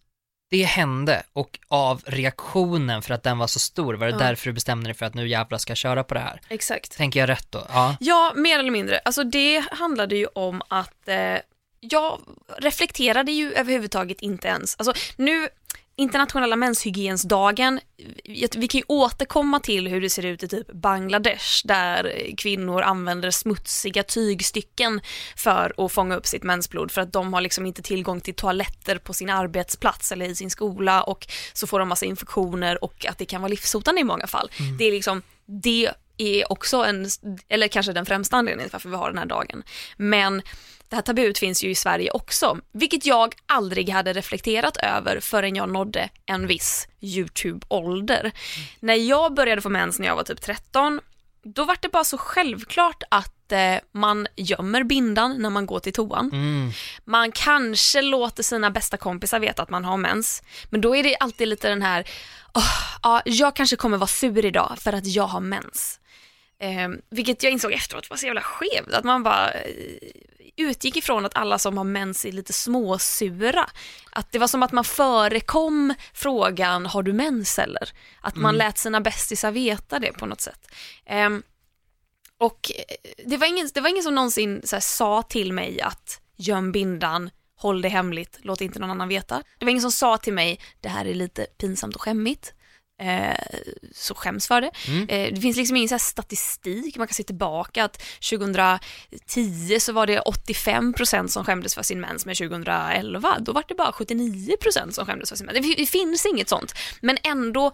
Det 0.53 0.63
hände 0.63 1.23
och 1.33 1.59
av 1.67 2.01
reaktionen 2.05 3.01
för 3.01 3.13
att 3.13 3.23
den 3.23 3.37
var 3.37 3.47
så 3.47 3.59
stor 3.59 3.93
var 3.93 4.07
det 4.07 4.11
Ja. 4.13 4.17
därför 4.17 4.45
du 4.45 4.53
bestämde 4.53 4.87
dig 4.89 4.93
för 4.93 5.05
att 5.05 5.13
nu 5.13 5.27
jävlar 5.27 5.57
ska 5.57 5.71
jag 5.71 5.77
köra 5.77 6.03
på 6.03 6.13
det 6.13 6.19
här. 6.19 6.41
Exakt. 6.49 6.97
Tänker 6.97 7.19
jag 7.19 7.29
rätt 7.29 7.47
då? 7.51 7.65
Ja. 7.69 7.95
Ja, 7.99 8.33
mer 8.35 8.59
eller 8.59 8.71
mindre. 8.71 8.99
Alltså 9.05 9.23
det 9.23 9.63
handlade 9.71 10.15
ju 10.15 10.25
om 10.25 10.61
att 10.67 11.07
eh, 11.07 11.37
jag 11.79 12.19
reflekterade 12.57 13.31
ju 13.31 13.53
överhuvudtaget 13.53 14.21
inte 14.21 14.47
ens. 14.47 14.75
Alltså 14.79 14.93
nu, 15.15 15.47
internationella 15.95 16.55
menshygiensdagen, 16.55 17.79
vi 18.55 18.67
kan 18.67 18.79
ju 18.79 18.83
återkomma 18.87 19.59
till 19.59 19.87
hur 19.87 20.01
det 20.01 20.09
ser 20.09 20.25
ut 20.25 20.43
i 20.43 20.47
typ 20.47 20.71
Bangladesh 20.71 21.67
där 21.67 22.31
kvinnor 22.37 22.81
använder 22.81 23.31
smutsiga 23.31 24.03
tygstycken 24.03 25.01
för 25.35 25.73
att 25.85 25.91
fånga 25.91 26.15
upp 26.15 26.27
sitt 26.27 26.43
mensblod 26.43 26.91
för 26.91 27.01
att 27.01 27.13
de 27.13 27.33
har 27.33 27.41
liksom 27.41 27.65
inte 27.65 27.81
tillgång 27.81 28.21
till 28.21 28.35
toaletter 28.35 28.97
på 28.97 29.13
sin 29.13 29.29
arbetsplats 29.29 30.11
eller 30.11 30.25
i 30.25 30.35
sin 30.35 30.49
skola 30.49 31.03
och 31.03 31.27
så 31.53 31.67
får 31.67 31.79
de 31.79 31.89
massa 31.89 32.05
infektioner 32.05 32.83
och 32.83 33.05
att 33.05 33.17
det 33.17 33.25
kan 33.25 33.41
vara 33.41 33.49
livshotande 33.49 34.01
i 34.01 34.03
många 34.03 34.27
fall. 34.27 34.51
Det 34.79 34.85
är 34.85 34.91
liksom, 34.91 35.21
det 35.45 35.89
är 36.17 36.51
också 36.51 36.77
en, 36.77 37.09
eller 37.49 37.67
kanske 37.67 37.93
den 37.93 38.05
främsta 38.05 38.37
anledningen 38.37 38.69
till 38.69 38.73
varför 38.73 38.89
vi 38.89 38.95
har 38.95 39.09
den 39.09 39.17
här 39.17 39.25
dagen. 39.25 39.63
Men 39.97 40.41
det 40.93 40.97
här 40.97 41.01
tabut 41.01 41.37
finns 41.37 41.63
ju 41.63 41.69
i 41.69 41.75
Sverige 41.75 42.11
också, 42.11 42.57
vilket 42.71 43.05
jag 43.05 43.35
aldrig 43.45 43.89
hade 43.89 44.13
reflekterat 44.13 44.77
över 44.77 45.19
förrän 45.19 45.55
jag 45.55 45.69
nådde 45.69 46.09
en 46.25 46.47
viss 46.47 46.87
YouTube-ålder. 47.01 48.31
När 48.79 48.93
jag 48.95 49.33
började 49.33 49.61
få 49.61 49.69
mens 49.69 49.99
när 49.99 50.07
jag 50.07 50.15
var 50.15 50.23
typ 50.23 50.41
13, 50.41 51.01
då 51.43 51.63
var 51.63 51.77
det 51.81 51.89
bara 51.89 52.03
så 52.03 52.17
självklart 52.17 53.03
att 53.09 53.51
eh, 53.51 53.75
man 53.91 54.27
gömmer 54.35 54.83
bindan 54.83 55.41
när 55.41 55.49
man 55.49 55.65
går 55.65 55.79
till 55.79 55.93
toan. 55.93 56.29
Mm. 56.33 56.71
Man 57.05 57.31
kanske 57.31 58.01
låter 58.01 58.43
sina 58.43 58.71
bästa 58.71 58.97
kompisar 58.97 59.39
veta 59.39 59.63
att 59.63 59.69
man 59.69 59.85
har 59.85 59.97
mens, 59.97 60.43
men 60.69 60.81
då 60.81 60.95
är 60.95 61.03
det 61.03 61.15
alltid 61.15 61.47
lite 61.47 61.69
den 61.69 61.81
här, 61.81 62.07
"Åh, 62.53 62.97
ja, 63.03 63.21
jag 63.25 63.55
kanske 63.55 63.75
kommer 63.75 63.97
vara 63.97 64.07
sur 64.07 64.45
idag 64.45 64.75
för 64.79 64.93
att 64.93 65.05
jag 65.05 65.27
har 65.27 65.39
mens. 65.41 65.99
Eh, 66.59 66.89
vilket 67.09 67.43
jag 67.43 67.51
insåg 67.51 67.71
efteråt 67.71 68.09
var 68.09 68.17
så 68.17 68.25
jävla 68.25 68.41
skevt, 68.41 68.93
att 68.93 69.03
man 69.03 69.23
bara 69.23 69.51
eh, 69.51 69.63
utgick 70.55 70.97
ifrån 70.97 71.25
att 71.25 71.35
alla 71.35 71.59
som 71.59 71.77
har 71.77 71.83
mens 71.83 72.25
är 72.25 72.31
lite 72.31 72.53
småsura. 72.53 73.69
Att 74.11 74.31
det 74.31 74.39
var 74.39 74.47
som 74.47 74.63
att 74.63 74.71
man 74.71 74.83
förekom 74.83 75.93
frågan, 76.13 76.85
har 76.85 77.03
du 77.03 77.13
mens 77.13 77.59
eller? 77.59 77.89
Att 78.21 78.35
man 78.35 78.57
lät 78.57 78.77
sina 78.77 79.01
bästisar 79.01 79.51
veta 79.51 79.99
det 79.99 80.11
på 80.11 80.25
något 80.25 80.41
sätt. 80.41 80.71
Ehm, 81.05 81.43
och 82.37 82.71
eh, 82.75 83.11
det 83.25 83.37
var 83.37 83.47
ingen, 83.47 83.69
det 83.73 83.81
var 83.81 83.89
ingen 83.89 84.03
som 84.03 84.15
någonsin 84.15 84.61
här, 84.71 84.79
sa 84.79 85.21
till 85.21 85.53
mig 85.53 85.81
att 85.81 86.21
göm 86.35 86.71
bindan, 86.71 87.29
håll 87.55 87.81
det 87.81 87.89
hemligt, 87.89 88.39
låt 88.41 88.61
inte 88.61 88.79
någon 88.79 88.91
annan 88.91 89.07
veta. 89.07 89.43
Det 89.59 89.65
var 89.65 89.69
ingen 89.69 89.81
som 89.81 89.91
sa 89.91 90.17
till 90.17 90.33
mig, 90.33 90.59
det 90.81 90.89
här 90.89 91.05
är 91.05 91.13
lite 91.13 91.45
pinsamt 91.45 91.95
och 91.95 92.01
skämmigt. 92.01 92.53
Eh, 93.01 93.37
så 93.95 94.15
skäms 94.15 94.47
för 94.47 94.61
det. 94.61 94.71
Eh, 95.09 95.33
det 95.33 95.41
finns 95.41 95.57
liksom 95.57 95.77
ingen 95.77 95.89
så 95.89 95.99
statistik, 95.99 96.97
man 96.97 97.07
kan 97.07 97.13
se 97.13 97.23
tillbaka 97.23 97.83
att 97.83 98.03
2010 98.29 99.79
så 99.79 99.93
var 99.93 100.07
det 100.07 100.19
85% 100.19 101.27
som 101.27 101.45
skämdes 101.45 101.75
för 101.75 101.83
sin 101.83 101.99
mens, 102.01 102.25
men 102.25 102.35
2011 102.35 103.37
då 103.39 103.51
var 103.53 103.63
det 103.67 103.75
bara 103.75 103.91
79% 103.91 104.91
som 104.91 105.05
skämdes 105.05 105.29
för 105.29 105.35
sin 105.35 105.45
mens. 105.45 105.59
Det, 105.67 105.75
det 105.77 105.85
finns 105.85 106.25
inget 106.25 106.49
sånt, 106.49 106.73
men 107.01 107.17
ändå 107.23 107.71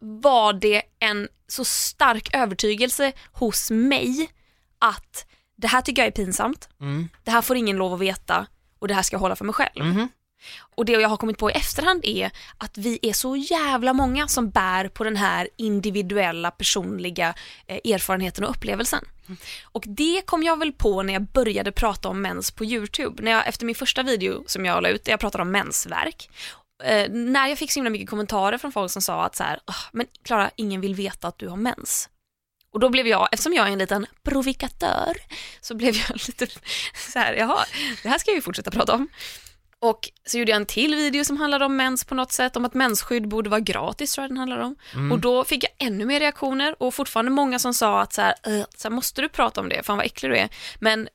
var 0.00 0.52
det 0.52 0.82
en 0.98 1.28
så 1.48 1.64
stark 1.64 2.34
övertygelse 2.34 3.12
hos 3.32 3.70
mig 3.70 4.30
att 4.78 5.26
det 5.56 5.66
här 5.68 5.80
tycker 5.82 6.02
jag 6.02 6.06
är 6.06 6.12
pinsamt, 6.12 6.68
Mm. 6.80 7.08
det 7.24 7.30
här 7.30 7.42
får 7.42 7.56
ingen 7.56 7.76
lov 7.76 7.94
att 7.94 8.00
veta 8.00 8.46
och 8.78 8.88
det 8.88 8.94
här 8.94 9.02
ska 9.02 9.14
jag 9.14 9.20
hålla 9.20 9.36
för 9.36 9.44
mig 9.44 9.54
själv. 9.54 9.84
Mhm. 9.84 10.08
Och 10.74 10.84
det 10.84 10.92
jag 10.92 11.08
har 11.08 11.16
kommit 11.16 11.38
på 11.38 11.50
i 11.50 11.54
efterhand 11.54 12.04
är 12.04 12.30
att 12.58 12.78
vi 12.78 12.98
är 13.02 13.12
så 13.12 13.36
jävla 13.36 13.92
många 13.92 14.28
som 14.28 14.50
bär 14.50 14.88
på 14.88 15.04
den 15.04 15.16
här 15.16 15.48
individuella 15.56 16.50
personliga 16.50 17.34
eh, 17.66 17.92
erfarenheten 17.92 18.44
och 18.44 18.50
upplevelsen. 18.50 19.04
Och 19.62 19.84
det 19.86 20.22
kom 20.26 20.42
jag 20.42 20.58
väl 20.58 20.72
på 20.72 21.02
när 21.02 21.12
jag 21.12 21.22
började 21.22 21.72
prata 21.72 22.08
om 22.08 22.22
mens 22.22 22.50
på 22.50 22.64
YouTube. 22.64 23.22
När 23.22 23.30
jag, 23.30 23.48
efter 23.48 23.66
min 23.66 23.74
första 23.74 24.02
video 24.02 24.44
som 24.46 24.64
jag 24.64 24.82
la 24.82 24.88
ut, 24.88 25.04
där 25.04 25.12
jag 25.12 25.20
pratade 25.20 25.42
om 25.42 25.50
mensvärk. 25.50 26.30
Eh, 26.84 27.10
när 27.10 27.48
jag 27.48 27.58
fick 27.58 27.72
så 27.72 27.78
himla 27.78 27.90
mycket 27.90 28.10
kommentarer 28.10 28.58
från 28.58 28.72
folk 28.72 28.90
som 28.90 29.02
sa 29.02 29.24
att 29.24 29.36
så 29.36 29.44
här, 29.44 29.60
men 29.92 30.06
Klara, 30.22 30.50
ingen 30.56 30.80
vill 30.80 30.94
veta 30.94 31.28
att 31.28 31.38
du 31.38 31.48
har 31.48 31.56
mens. 31.56 32.08
Och 32.72 32.80
då 32.80 32.88
blev 32.88 33.06
jag, 33.06 33.28
eftersom 33.32 33.52
jag 33.52 33.68
är 33.68 33.72
en 33.72 33.78
liten 33.78 34.06
provokatör, 34.22 35.16
så 35.60 35.74
blev 35.74 35.96
jag 35.96 36.10
lite 36.26 36.46
så 37.12 37.18
här, 37.18 37.34
jaha, 37.34 37.64
det 38.02 38.08
här 38.08 38.18
ska 38.18 38.30
jag 38.30 38.36
ju 38.36 38.42
fortsätta 38.42 38.70
prata 38.70 38.94
om. 38.94 39.08
Och 39.82 40.10
så 40.26 40.38
gjorde 40.38 40.50
jag 40.50 40.56
en 40.56 40.66
till 40.66 40.94
video 40.94 41.24
som 41.24 41.36
handlade 41.36 41.64
om 41.64 41.76
mens 41.76 42.04
på 42.04 42.14
något 42.14 42.32
sätt, 42.32 42.56
om 42.56 42.64
att 42.64 42.74
mensskydd 42.74 43.28
borde 43.28 43.50
vara 43.50 43.60
gratis 43.60 44.12
tror 44.14 44.22
jag 44.22 44.30
den 44.30 44.38
handlar 44.38 44.58
om. 44.58 44.76
Och 45.12 45.18
då 45.18 45.44
fick 45.44 45.64
jag 45.64 45.72
ännu 45.78 46.06
mer 46.06 46.20
reaktioner 46.20 46.76
och 46.82 46.94
fortfarande 46.94 47.30
många 47.30 47.58
som 47.58 47.74
sa 47.74 48.00
att 48.00 48.12
så 48.12 48.22
här, 48.22 48.34
"Äh, 48.42 48.64
så 48.76 48.88
här 48.88 48.90
måste 48.90 49.22
du 49.22 49.28
prata 49.28 49.60
om 49.60 49.68
det, 49.68 49.82
fan 49.82 49.96
vad 49.96 50.06
äcklig 50.06 50.30
du 50.30 50.36
är. 50.36 50.48
Men 50.80 51.08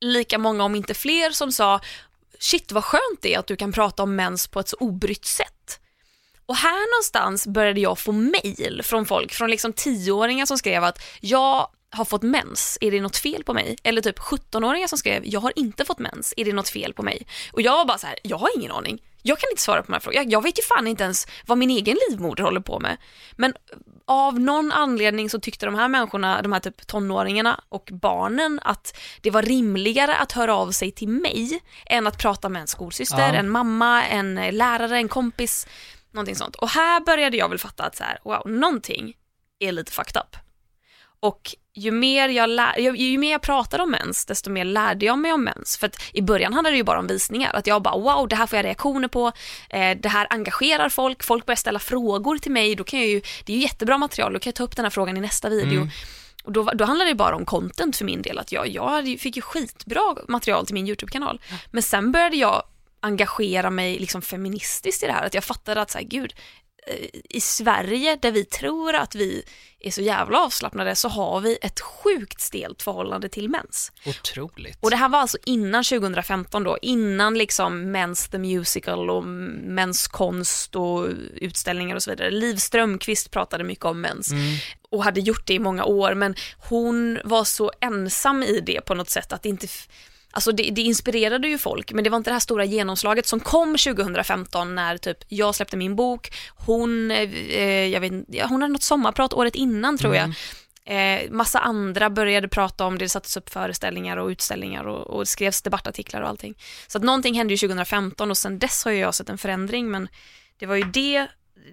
lika 0.00 0.38
många, 0.38 0.64
om 0.64 0.74
inte 0.74 0.94
fler, 0.94 1.30
som 1.30 1.52
sa 1.52 1.80
shit 2.38 2.72
vad 2.72 2.84
skönt 2.84 3.18
det 3.22 3.34
är 3.34 3.38
att 3.38 3.46
du 3.46 3.56
kan 3.56 3.72
prata 3.72 4.02
om 4.02 4.16
mens 4.16 4.48
på 4.48 4.60
ett 4.60 4.68
så 4.68 4.76
obrytt 4.80 5.24
sätt. 5.24 5.80
Och 6.46 6.56
här 6.56 6.94
någonstans 6.96 7.46
började 7.46 7.80
jag 7.80 7.98
få 7.98 8.12
mail 8.12 8.80
från 8.84 9.06
folk, 9.06 9.32
från 9.32 9.50
liksom 9.50 9.72
tioåringar 9.72 10.46
som 10.46 10.58
skrev 10.58 10.84
att 10.84 10.98
jag 11.20 11.68
har 11.90 12.04
fått 12.04 12.22
mens, 12.22 12.78
är 12.80 12.90
det 12.90 13.00
något 13.00 13.16
fel 13.16 13.44
på 13.44 13.54
mig? 13.54 13.76
Eller 13.82 14.02
typ 14.02 14.18
17-åringar 14.18 14.86
som 14.86 14.98
skrev, 14.98 15.22
jag 15.26 15.40
har 15.40 15.52
inte 15.56 15.84
fått 15.84 15.98
mens, 15.98 16.34
är 16.36 16.44
det 16.44 16.52
något 16.52 16.68
fel 16.68 16.94
på 16.94 17.02
mig? 17.02 17.26
Och 17.52 17.62
jag 17.62 17.72
var 17.72 17.84
bara 17.84 17.98
så 17.98 18.06
här, 18.06 18.18
jag 18.22 18.38
har 18.38 18.50
ingen 18.56 18.72
aning. 18.72 19.02
Jag 19.22 19.38
kan 19.38 19.50
inte 19.50 19.62
svara 19.62 19.82
på 19.82 19.86
de 19.86 19.92
här 19.92 20.00
frågorna. 20.00 20.22
Jag, 20.22 20.32
jag 20.32 20.42
vet 20.42 20.58
ju 20.58 20.62
fan 20.62 20.86
inte 20.86 21.04
ens 21.04 21.26
vad 21.46 21.58
min 21.58 21.70
egen 21.70 21.96
livmoder 22.10 22.42
håller 22.44 22.60
på 22.60 22.80
med. 22.80 22.96
Men 23.36 23.54
av 24.04 24.40
någon 24.40 24.72
anledning 24.72 25.30
så 25.30 25.40
tyckte 25.40 25.66
de 25.66 25.74
här 25.74 25.88
människorna, 25.88 26.42
de 26.42 26.52
här 26.52 26.60
typ 26.60 26.86
tonåringarna 26.86 27.64
och 27.68 27.88
barnen 27.92 28.60
att 28.62 28.98
det 29.20 29.30
var 29.30 29.42
rimligare 29.42 30.16
att 30.16 30.32
höra 30.32 30.56
av 30.56 30.70
sig 30.70 30.90
till 30.90 31.08
mig 31.08 31.60
än 31.86 32.06
att 32.06 32.18
prata 32.18 32.48
med 32.48 32.60
en 32.62 32.66
skolsyster, 32.68 33.18
Ja. 33.32 33.34
en 33.34 33.50
mamma, 33.50 34.04
en 34.06 34.34
lärare, 34.34 34.96
en 34.96 35.08
kompis, 35.08 35.66
någonting 36.12 36.36
sånt. 36.36 36.56
Och 36.56 36.68
här 36.68 37.00
började 37.00 37.36
jag 37.36 37.48
väl 37.48 37.58
fatta 37.58 37.82
att 37.84 37.96
så 37.96 38.04
här, 38.04 38.18
wow, 38.24 38.42
någonting 38.46 39.14
är 39.58 39.72
lite 39.72 39.92
fucked 39.92 40.16
up. 40.22 40.36
Och 41.20 41.54
ju 41.74 41.90
mer 41.90 42.28
jag, 42.28 42.50
lär, 42.50 42.78
ju, 42.78 42.96
ju 42.96 43.18
mer 43.18 43.32
jag 43.32 43.42
pratade 43.42 43.82
om 43.82 43.90
mens, 43.90 44.24
desto 44.26 44.50
mer 44.50 44.64
lärde 44.64 45.06
jag 45.06 45.18
mig 45.18 45.32
om 45.32 45.44
mens. 45.44 45.76
För 45.76 45.86
att 45.86 45.96
i 46.12 46.22
början 46.22 46.52
handlade 46.52 46.74
det 46.74 46.78
ju 46.78 46.84
bara 46.84 46.98
om 46.98 47.06
visningar. 47.06 47.54
Att 47.54 47.66
jag 47.66 47.82
bara 47.82 47.98
wow, 47.98 48.28
det 48.28 48.36
här 48.36 48.46
får 48.46 48.56
jag 48.56 48.64
reaktioner 48.64 49.08
på, 49.08 49.32
eh, 49.70 49.98
det 50.00 50.08
här 50.08 50.26
engagerar 50.30 50.88
folk, 50.88 51.22
folk 51.22 51.46
börjar 51.46 51.56
ställa 51.56 51.78
frågor 51.78 52.38
till 52.38 52.52
mig, 52.52 52.74
då 52.74 52.84
kan 52.84 52.98
jag 53.00 53.08
ju, 53.08 53.22
det 53.44 53.52
är 53.52 53.56
ju 53.56 53.62
jättebra 53.62 53.98
material, 53.98 54.32
då 54.32 54.38
kan 54.38 54.50
jag 54.50 54.54
ta 54.54 54.64
upp 54.64 54.76
den 54.76 54.84
här 54.84 54.90
frågan 54.90 55.16
i 55.16 55.20
nästa 55.20 55.48
video. 55.48 55.80
Mm. 55.80 55.88
Och 56.44 56.52
då, 56.52 56.64
då 56.64 56.84
handlar 56.84 57.06
det 57.06 57.14
bara 57.14 57.36
om 57.36 57.44
content 57.44 57.96
för 57.96 58.04
min 58.04 58.22
del, 58.22 58.38
att 58.38 58.52
jag, 58.52 58.68
jag 58.68 59.04
fick 59.20 59.36
ju 59.36 59.42
skitbra 59.42 60.16
material 60.28 60.66
till 60.66 60.74
min 60.74 60.86
YouTube-kanal. 60.86 61.40
Men 61.70 61.82
sen 61.82 62.12
började 62.12 62.36
jag 62.36 62.62
engagera 63.00 63.70
mig 63.70 63.98
liksom 63.98 64.22
feministiskt 64.22 65.02
i 65.02 65.06
det 65.06 65.12
här, 65.12 65.26
att 65.26 65.34
jag 65.34 65.44
fattade 65.44 65.80
att 65.80 65.90
så 65.90 65.98
här, 65.98 66.04
gud, 66.04 66.34
i 67.28 67.40
Sverige 67.40 68.18
där 68.22 68.32
vi 68.32 68.44
tror 68.44 68.94
att 68.94 69.14
vi 69.14 69.42
är 69.80 69.90
så 69.90 70.00
jävla 70.02 70.38
avslappnade 70.38 70.94
så 70.96 71.08
har 71.08 71.40
vi 71.40 71.58
ett 71.62 71.80
sjukt 71.80 72.40
stelt 72.40 72.82
förhållande 72.82 73.28
till 73.28 73.48
mens. 73.48 73.92
Otroligt. 74.06 74.78
Och 74.80 74.90
det 74.90 74.96
här 74.96 75.08
var 75.08 75.18
alltså 75.18 75.38
innan 75.44 75.84
2015 75.84 76.64
då, 76.64 76.78
innan 76.82 77.38
liksom 77.38 77.92
Mens 77.92 78.28
the 78.28 78.38
Musical 78.38 79.10
och 79.10 79.24
Mens 79.24 80.08
konst 80.08 80.76
och 80.76 81.06
utställningar 81.34 81.96
och 81.96 82.02
så 82.02 82.10
vidare. 82.10 82.30
Liv 82.30 82.56
Strömquist 82.56 83.30
pratade 83.30 83.64
mycket 83.64 83.84
om 83.84 84.00
mens 84.00 84.32
och 84.90 85.04
hade 85.04 85.20
gjort 85.20 85.46
det 85.46 85.54
i 85.54 85.58
många 85.58 85.84
år 85.84 86.14
men 86.14 86.34
hon 86.58 87.18
var 87.24 87.44
så 87.44 87.72
ensam 87.80 88.42
i 88.42 88.60
det 88.60 88.80
på 88.80 88.94
något 88.94 89.10
sätt 89.10 89.32
att 89.32 89.42
det 89.42 89.48
inte 89.48 89.68
Alltså 90.30 90.52
det, 90.52 90.70
det 90.70 90.82
inspirerade 90.82 91.48
ju 91.48 91.58
folk 91.58 91.92
men 91.92 92.04
det 92.04 92.10
var 92.10 92.16
inte 92.16 92.30
det 92.30 92.34
här 92.34 92.40
stora 92.40 92.64
genomslaget 92.64 93.26
som 93.26 93.40
kom 93.40 93.76
2015 93.76 94.74
när 94.74 94.98
typ 94.98 95.18
jag 95.28 95.54
släppte 95.54 95.76
min 95.76 95.96
bok, 95.96 96.32
hon, 96.56 97.10
eh, 97.10 97.86
jag 97.86 98.00
vet, 98.00 98.12
hon 98.48 98.62
hade 98.62 98.72
något 98.72 98.82
sommarprat 98.82 99.32
året 99.32 99.54
innan 99.54 99.98
tror 99.98 100.16
jag. 100.16 100.34
Eh, 100.84 101.30
massa 101.30 101.58
andra 101.58 102.10
började 102.10 102.48
prata 102.48 102.84
om 102.84 102.98
det, 102.98 103.04
det 103.04 103.08
sattes 103.08 103.36
upp 103.36 103.50
föreställningar 103.50 104.16
och 104.16 104.28
utställningar 104.28 104.84
och, 104.84 105.06
och 105.06 105.20
det 105.20 105.26
skrevs 105.26 105.62
debattartiklar 105.62 106.22
och 106.22 106.28
allting. 106.28 106.54
Så 106.86 106.98
att 106.98 107.04
någonting 107.04 107.34
hände 107.34 107.54
ju 107.54 107.58
2015 107.58 108.30
och 108.30 108.38
sen 108.38 108.58
dess 108.58 108.84
har 108.84 108.92
jag 108.92 109.14
sett 109.14 109.28
en 109.28 109.38
förändring 109.38 109.90
men 109.90 110.08
det 110.58 110.66
var 110.66 110.74
ju 110.74 110.82
det, 110.82 111.26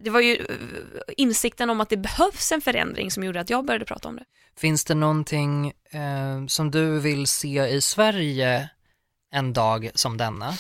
det 0.04 0.10
var 0.10 0.20
ju 0.22 0.36
eh, 0.36 1.14
insikten 1.18 1.70
om 1.70 1.82
att 1.82 1.90
det 1.90 1.98
behövs 1.98 2.52
en 2.52 2.62
förändring 2.62 3.12
som 3.12 3.24
gjorde 3.24 3.40
att 3.40 3.50
jag 3.50 3.66
började 3.66 3.86
prata 3.86 4.08
om 4.10 4.16
det. 4.16 4.24
Finns 4.58 4.86
det 4.86 4.96
någonting 4.96 5.68
eh, 5.92 6.46
som 6.48 6.72
du 6.72 7.00
vill 7.00 7.28
se 7.28 7.66
i 7.68 7.82
Sverige 7.82 8.70
en 9.34 9.54
dag 9.54 9.90
som 9.96 10.18
denna? 10.18 10.54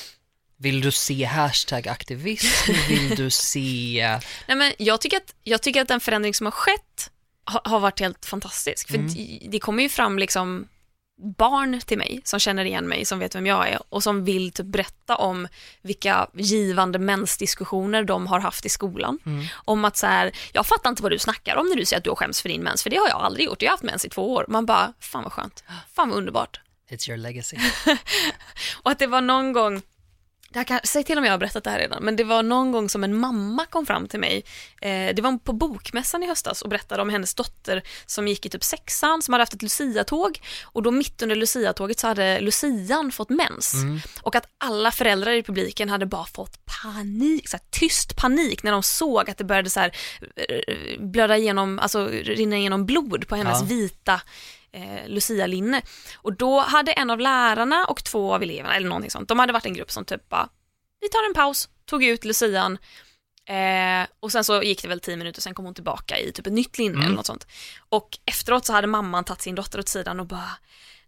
Vill 0.59 0.81
du 0.81 0.91
se 0.91 1.23
hashtag 1.23 1.87
aktivism? 1.87 2.73
Vill 2.89 3.15
du 3.15 3.29
se... 3.29 4.19
Nej, 4.47 4.57
men 4.57 4.73
jag, 4.77 5.01
tycker 5.01 5.17
att, 5.17 5.35
jag 5.43 5.61
tycker 5.61 5.81
att 5.81 5.87
den 5.87 5.99
förändring 5.99 6.33
som 6.33 6.45
har 6.45 6.51
skett 6.51 7.11
har, 7.43 7.61
har 7.63 7.79
varit 7.79 7.99
helt 7.99 8.25
fantastisk. 8.25 8.87
För 8.87 8.95
Mm. 8.95 9.13
det, 9.13 9.47
det 9.49 9.59
kommer 9.59 9.83
ju 9.83 9.89
fram 9.89 10.19
liksom 10.19 10.67
barn 11.17 11.81
till 11.85 11.97
mig 11.97 12.21
som 12.23 12.39
känner 12.39 12.65
igen 12.65 12.87
mig, 12.87 13.05
som 13.05 13.19
vet 13.19 13.35
vem 13.35 13.45
jag 13.45 13.69
är 13.69 13.79
och 13.89 14.03
som 14.03 14.25
vill 14.25 14.51
typ 14.51 14.65
berätta 14.65 15.15
om 15.15 15.47
vilka 15.81 16.27
givande 16.33 16.99
mensdiskussioner 16.99 18.03
de 18.03 18.27
har 18.27 18.39
haft 18.39 18.65
i 18.65 18.69
skolan. 18.69 19.19
Mm. 19.25 19.45
Om 19.53 19.85
att 19.85 19.97
så 19.97 20.07
här, 20.07 20.31
jag 20.53 20.65
fattar 20.65 20.89
inte 20.89 21.03
vad 21.03 21.11
du 21.11 21.19
snackar 21.19 21.55
om 21.55 21.69
när 21.69 21.75
du 21.75 21.85
säger 21.85 21.97
att 21.97 22.03
du 22.03 22.09
har 22.09 22.15
skämts 22.15 22.41
för 22.41 22.49
din 22.49 22.63
mens, 22.63 22.83
för 22.83 22.89
det 22.89 22.97
har 22.97 23.07
jag 23.07 23.21
aldrig 23.21 23.45
gjort. 23.45 23.61
Jag 23.61 23.69
har 23.69 23.73
haft 23.73 23.83
mens 23.83 24.05
i 24.05 24.09
två 24.09 24.33
år. 24.33 24.45
Man 24.47 24.65
bara, 24.65 24.93
fan 24.99 25.23
vad 25.23 25.33
skönt, 25.33 25.63
fan 25.93 26.09
vad 26.09 26.17
underbart. 26.17 26.59
It's 26.89 27.09
your 27.09 27.17
legacy. 27.17 27.57
Och 28.83 28.91
att 28.91 28.99
det 28.99 29.07
var 29.07 29.21
någon 29.21 29.53
gång, 29.53 29.81
det 30.49 30.59
här 30.59 30.63
kan, 30.63 30.79
säg 30.83 31.03
till 31.03 31.17
om 31.17 31.23
jag 31.25 31.31
har 31.31 31.37
berättat 31.37 31.63
det 31.63 31.69
här 31.69 31.79
redan, 31.79 32.03
men 32.03 32.15
det 32.15 32.23
var 32.23 32.43
någon 32.43 32.71
gång 32.71 32.89
som 32.89 33.03
en 33.03 33.17
mamma 33.19 33.65
kom 33.65 33.85
fram 33.85 34.07
till 34.07 34.19
mig, 34.19 34.43
eh, 34.81 35.15
det 35.15 35.21
var 35.21 35.37
på 35.37 35.53
bokmässan 35.53 36.23
i 36.23 36.27
höstas 36.27 36.61
och 36.61 36.69
berättade 36.69 37.01
om 37.01 37.09
hennes 37.09 37.33
dotter 37.33 37.83
som 38.05 38.27
gick 38.27 38.45
i 38.45 38.49
typ 38.49 38.63
sexan, 38.63 39.21
som 39.21 39.33
hade 39.33 39.41
haft 39.41 39.53
ett 39.53 39.61
Lucia-tåg 39.61 40.41
och 40.63 40.83
då 40.83 40.91
mitt 40.91 41.21
under 41.21 41.35
Lucia-tåget 41.35 41.99
så 41.99 42.07
hade 42.07 42.39
Lucian 42.39 43.11
fått 43.11 43.29
mens. 43.29 43.73
Och 44.21 44.35
att 44.35 44.45
alla 44.57 44.91
föräldrar 44.91 45.31
i 45.31 45.43
publiken 45.43 45.89
hade 45.89 46.05
bara 46.05 46.25
fått 46.25 46.65
panik, 46.83 47.49
så 47.49 47.57
här, 47.57 47.63
tyst 47.69 48.15
panik 48.17 48.63
när 48.63 48.71
de 48.71 48.83
såg 48.83 49.29
att 49.29 49.37
det 49.37 49.43
började 49.43 49.69
så 49.69 49.79
här, 49.79 49.95
eh, 50.35 50.99
blöda 50.99 51.37
igenom, 51.37 51.79
alltså 51.79 52.07
rinna 52.07 52.57
igenom 52.57 52.85
blod 52.85 53.27
på 53.27 53.35
hennes 53.35 53.59
Ja. 53.61 53.65
vita 53.65 54.21
eh, 54.77 55.07
Lucia-linne. 55.07 55.81
Och 56.15 56.33
då 56.33 56.59
hade 56.59 56.91
en 56.91 57.09
av 57.09 57.19
lärarna 57.19 57.85
och 57.85 58.03
två 58.03 58.33
av 58.35 58.43
eleverna, 58.43 58.75
eller 58.75 58.87
någonting 58.87 59.11
sånt, 59.11 59.29
de 59.29 59.39
hade 59.39 59.53
varit 59.53 59.65
en 59.65 59.73
grupp 59.73 59.91
som 59.91 60.05
typ 60.05 60.29
bara, 60.29 60.49
vi 61.01 61.09
tar 61.09 61.27
en 61.27 61.33
paus, 61.33 61.69
tog 61.85 62.03
ut 62.03 62.25
Lucian 62.25 62.77
eh, 63.45 64.07
och 64.19 64.31
sen 64.31 64.43
så 64.43 64.63
gick 64.63 64.81
det 64.81 64.87
väl 64.87 64.99
tio 64.99 65.17
minuter, 65.17 65.41
sen 65.41 65.53
kom 65.53 65.65
hon 65.65 65.73
tillbaka 65.73 66.19
i 66.19 66.31
typ 66.31 66.47
ett 66.47 66.53
nytt 66.53 66.77
linne 66.77 67.05
eller 67.05 67.15
något 67.15 67.25
sånt. 67.25 67.47
Och 67.89 68.19
efteråt 68.25 68.65
så 68.65 68.73
hade 68.73 68.87
mamman 68.87 69.23
tagit 69.23 69.41
sin 69.41 69.55
dotter 69.55 69.79
åt 69.79 69.87
sidan 69.89 70.19
och 70.19 70.25
bara, 70.25 70.51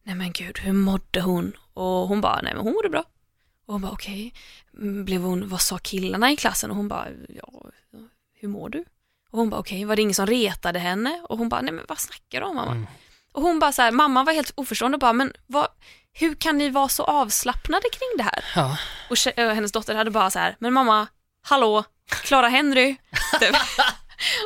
nej 0.04 0.16
men 0.16 0.32
gud, 0.32 0.60
hur 0.60 0.74
mådde 0.74 1.22
hon? 1.22 1.54
Och 1.74 2.08
hon 2.08 2.22
bara, 2.22 2.42
nej 2.42 2.54
men 2.54 2.64
hon 2.64 2.74
mådde 2.74 2.90
bra. 2.90 3.04
Och 3.66 3.74
hon 3.74 3.82
bara, 3.82 3.92
okej, 3.92 4.34
Mm, 4.78 5.06
blev 5.06 5.22
hon, 5.22 5.48
vad 5.50 5.62
sa 5.62 5.78
killarna 5.78 6.32
i 6.32 6.36
klassen? 6.36 6.70
Och 6.72 6.78
hon 6.78 6.88
bara, 6.88 7.08
ja, 7.30 7.66
hur 8.34 8.48
mår 8.48 8.70
du? 8.70 8.86
Och 9.32 9.40
hon 9.40 9.50
bara, 9.50 9.60
okej, 9.60 9.86
var 9.86 9.96
det 9.96 10.02
ingen 10.02 10.14
som 10.16 10.26
retade 10.26 10.80
henne? 10.80 11.22
Och 11.30 11.38
hon 11.38 11.50
bara, 11.50 11.62
nej 11.62 11.74
men 11.74 11.86
vad 11.88 12.00
snackar 12.00 12.42
du 12.42 12.48
om 12.48 12.56
mamma? 12.56 12.72
Och 12.72 12.78
hon 13.42 13.60
bara 13.60 13.72
så 13.72 13.82
här, 13.82 13.92
mamman 13.92 14.26
var 14.26 14.34
helt 14.34 14.52
oförstående 14.56 14.96
och 14.96 15.00
bara, 15.00 15.14
men 15.14 15.34
vad, 15.48 15.68
hur 16.14 16.36
kan 16.36 16.58
ni 16.58 16.70
vara 16.70 16.88
så 16.90 17.04
avslappnade 17.04 17.86
kring 17.92 18.10
det 18.18 18.24
här? 18.24 18.46
Ja. 18.56 18.78
Och 19.10 19.18
och 19.48 19.56
hennes 19.56 19.72
dotter 19.72 19.96
hade 19.96 20.12
bara 20.12 20.30
så 20.30 20.40
här, 20.40 20.56
men 20.60 20.74
mamma, 20.74 21.08
hallå, 21.42 21.84
Clara 22.24 22.48
Henry. 22.48 22.96
Typ. 23.40 23.56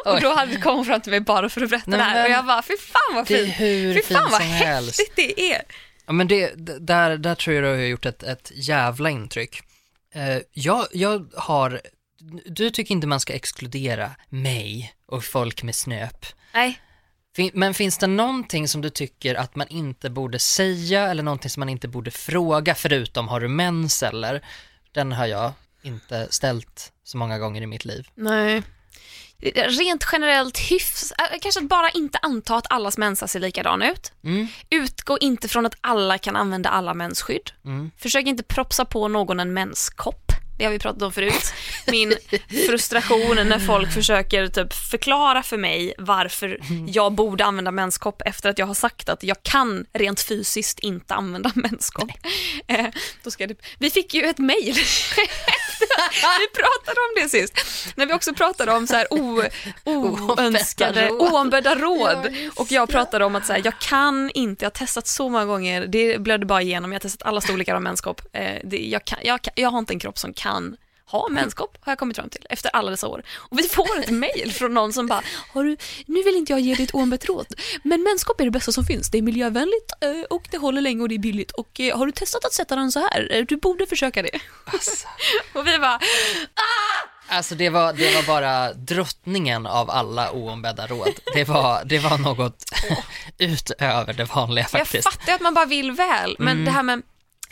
och 0.05 0.21
då 0.21 0.33
hade 0.33 0.61
kom 0.61 0.75
hon 0.75 0.85
fram 0.85 1.01
till 1.01 1.11
mig 1.11 1.19
bara 1.19 1.49
för 1.49 1.61
att 1.61 1.69
berätta 1.69 1.91
Nej, 1.91 1.99
det 1.99 2.03
här 2.03 2.25
och 2.25 2.31
jag 2.31 2.45
bara, 2.45 2.61
fy 2.61 2.73
fan 2.77 3.15
vad 3.15 3.27
fint. 3.27 3.57
Fy 3.57 4.01
fan 4.13 4.31
vad 4.31 4.41
som 4.41 4.49
helst. 4.49 4.99
häftigt 4.99 5.15
det 5.15 5.53
är. 5.53 5.61
Ja, 6.05 6.13
men 6.13 6.27
det, 6.27 6.53
där, 6.79 7.17
där 7.17 7.35
tror 7.35 7.55
jag 7.55 7.63
du 7.63 7.67
har 7.67 7.75
gjort 7.75 8.05
ett, 8.05 8.23
ett 8.23 8.51
jävla 8.55 9.09
intryck. 9.09 9.61
Eh, 10.15 10.37
jag, 10.51 10.87
jag 10.91 11.33
har, 11.35 11.81
du 12.45 12.69
tycker 12.69 12.91
inte 12.91 13.07
man 13.07 13.19
ska 13.19 13.33
exkludera 13.33 14.11
mig 14.29 14.93
och 15.05 15.23
folk 15.23 15.63
med 15.63 15.75
snöp. 15.75 16.25
Nej, 16.53 16.79
men 17.53 17.73
finns 17.73 17.97
det 17.97 18.07
någonting 18.07 18.67
som 18.67 18.81
du 18.81 18.89
tycker 18.89 19.35
att 19.35 19.55
man 19.55 19.67
inte 19.67 20.09
borde 20.09 20.39
säga 20.39 21.07
eller 21.09 21.23
någonting 21.23 21.49
som 21.49 21.61
man 21.61 21.69
inte 21.69 21.87
borde 21.87 22.11
fråga 22.11 22.75
förutom 22.75 23.27
har 23.27 23.39
du 23.39 23.47
mens 23.47 24.03
eller? 24.03 24.45
Den 24.91 25.11
har 25.11 25.25
jag 25.25 25.51
inte 25.83 26.27
ställt 26.29 26.91
så 27.03 27.17
många 27.17 27.39
gånger 27.39 27.61
i 27.61 27.67
mitt 27.67 27.85
liv. 27.85 28.07
nej. 28.15 28.63
Rent 29.79 30.05
generellt 30.11 30.59
hyfs, 30.59 31.11
äh, 31.11 31.39
kanske 31.41 31.61
att 31.61 31.69
bara 31.69 31.89
inte 31.89 32.17
anta 32.21 32.55
att 32.55 32.71
allas 32.71 32.97
mensar 32.97 33.27
ser 33.27 33.39
likadana 33.39 33.91
ut. 33.91 34.11
Mm, 34.23 34.47
Utgå 34.69 35.17
inte 35.17 35.47
från 35.47 35.65
att 35.65 35.75
alla 35.81 36.17
kan 36.17 36.35
använda 36.35 36.69
alla 36.69 36.93
mensskydd. 36.93 37.51
mm. 37.65 37.91
Försök 37.97 38.25
inte 38.25 38.43
propsa 38.43 38.85
på 38.85 39.07
någon 39.07 39.39
en 39.39 39.53
menskopp. 39.53 40.31
Det 40.57 40.63
har 40.63 40.71
vi 40.71 40.79
pratat 40.79 41.01
om 41.01 41.11
förut. 41.11 41.53
Min 41.87 42.13
frustration 42.67 43.35
när 43.35 43.59
folk 43.59 43.93
försöker 43.93 44.47
typ 44.47 44.73
förklara 44.73 45.43
för 45.43 45.57
mig 45.57 45.93
varför 45.97 46.59
jag 46.87 47.13
borde 47.13 47.45
använda 47.45 47.71
menskopp 47.71 48.21
efter 48.25 48.49
att 48.49 48.59
jag 48.59 48.65
har 48.65 48.73
sagt 48.73 49.09
att 49.09 49.23
jag 49.23 49.43
kan 49.43 49.85
rent 49.93 50.21
fysiskt 50.21 50.79
inte 50.79 51.13
använda 51.13 51.51
menskopp. 51.55 52.11
Eh, 52.67 52.85
då 53.23 53.31
ska 53.31 53.47
det, 53.47 53.55
vi 53.79 53.89
fick 53.89 54.13
ju 54.13 54.23
ett 54.23 54.37
mejl. 54.37 54.75
vi 56.39 56.47
pratade 56.53 56.99
om 56.99 57.23
det 57.23 57.29
sist. 57.29 57.53
När 57.95 58.05
vi 58.05 58.13
också 58.13 58.33
pratade 58.33 58.73
om 58.73 58.87
så 58.87 58.95
här 58.95 59.13
o, 59.13 59.43
oönskade, 59.83 61.09
oombedda 61.09 61.75
råd. 61.75 62.35
Och 62.55 62.71
jag 62.71 62.89
pratade 62.89 63.25
om 63.25 63.35
att 63.35 63.45
så 63.45 63.53
här, 63.53 63.61
jag 63.65 63.79
kan 63.79 64.31
inte, 64.33 64.65
jag 64.65 64.69
har 64.69 64.85
testat 64.85 65.07
så 65.07 65.29
många 65.29 65.45
gånger, 65.45 65.87
det 65.87 66.21
blödde 66.21 66.45
bara 66.45 66.61
igenom, 66.61 66.91
jag 66.91 66.95
har 66.95 67.01
testat 67.01 67.27
alla 67.27 67.41
storlekar 67.41 67.75
av 67.75 67.81
menskopp. 67.81 68.21
Eh, 68.33 68.57
det, 68.63 68.77
jag, 68.77 69.05
kan, 69.05 69.19
jag, 69.23 69.41
kan, 69.41 69.53
jag 69.55 69.69
har 69.69 69.79
inte 69.79 69.93
en 69.93 69.99
kropp 69.99 70.17
som 70.17 70.33
kan 70.33 70.42
ha 71.05 71.29
menskopp, 71.29 71.77
har 71.81 71.91
jag 71.91 71.99
kommit 71.99 72.17
fram 72.17 72.29
till, 72.29 72.45
efter 72.49 72.69
alla 72.73 72.91
dessa 72.91 73.07
år. 73.07 73.23
Och 73.35 73.59
vi 73.59 73.63
får 73.63 73.99
ett 73.99 74.09
mejl 74.09 74.51
från 74.51 74.73
någon 74.73 74.93
som 74.93 75.07
bara, 75.07 75.21
har 75.53 75.63
du, 75.63 75.77
nu 76.05 76.23
vill 76.23 76.35
inte 76.35 76.51
jag 76.53 76.59
ge 76.59 76.75
dig 76.75 76.83
ett 77.13 77.25
råd, 77.25 77.45
men 77.83 78.03
menskopp 78.03 78.41
är 78.41 78.45
det 78.45 78.51
bästa 78.51 78.71
som 78.71 78.85
finns. 78.85 79.11
Det 79.11 79.17
är 79.17 79.21
miljövänligt 79.21 79.91
eh, 80.01 80.23
och 80.29 80.47
det 80.51 80.57
håller 80.57 80.81
länge 80.81 81.01
och 81.01 81.09
det 81.09 81.15
är 81.15 81.19
billigt. 81.19 81.51
Och 81.51 81.79
eh, 81.79 81.97
har 81.97 82.05
du 82.05 82.11
testat 82.11 82.45
att 82.45 82.53
sätta 82.53 82.75
den 82.75 82.91
så 82.91 82.99
här? 82.99 83.27
Eh, 83.31 83.45
Du 83.45 83.57
borde 83.57 83.85
försöka 83.87 84.21
det. 84.21 84.39
Alltså, 84.65 85.07
Och 85.53 85.67
vi 85.67 85.77
bara, 85.79 85.99
alltså 87.27 87.55
det, 87.55 87.69
var, 87.69 87.93
det 87.93 88.15
var 88.15 88.23
bara 88.23 88.73
drottningen 88.73 89.65
av 89.67 89.89
alla 89.89 90.31
oombedda 90.31 90.87
råd. 90.87 91.13
Det 91.33 91.43
var, 91.43 91.83
det 91.85 91.99
var 91.99 92.17
något 92.17 92.63
utöver 93.37 94.13
det 94.13 94.23
vanliga 94.23 94.63
Jag 94.71 94.71
faktiskt. 94.71 95.03
fattar 95.13 95.27
ju 95.27 95.33
att 95.35 95.41
man 95.41 95.53
bara 95.53 95.65
vill 95.65 95.91
väl, 95.91 96.35
men 96.39 96.53
Mm. 96.53 96.65
det 96.65 96.71
här 96.71 96.83
med 96.83 97.01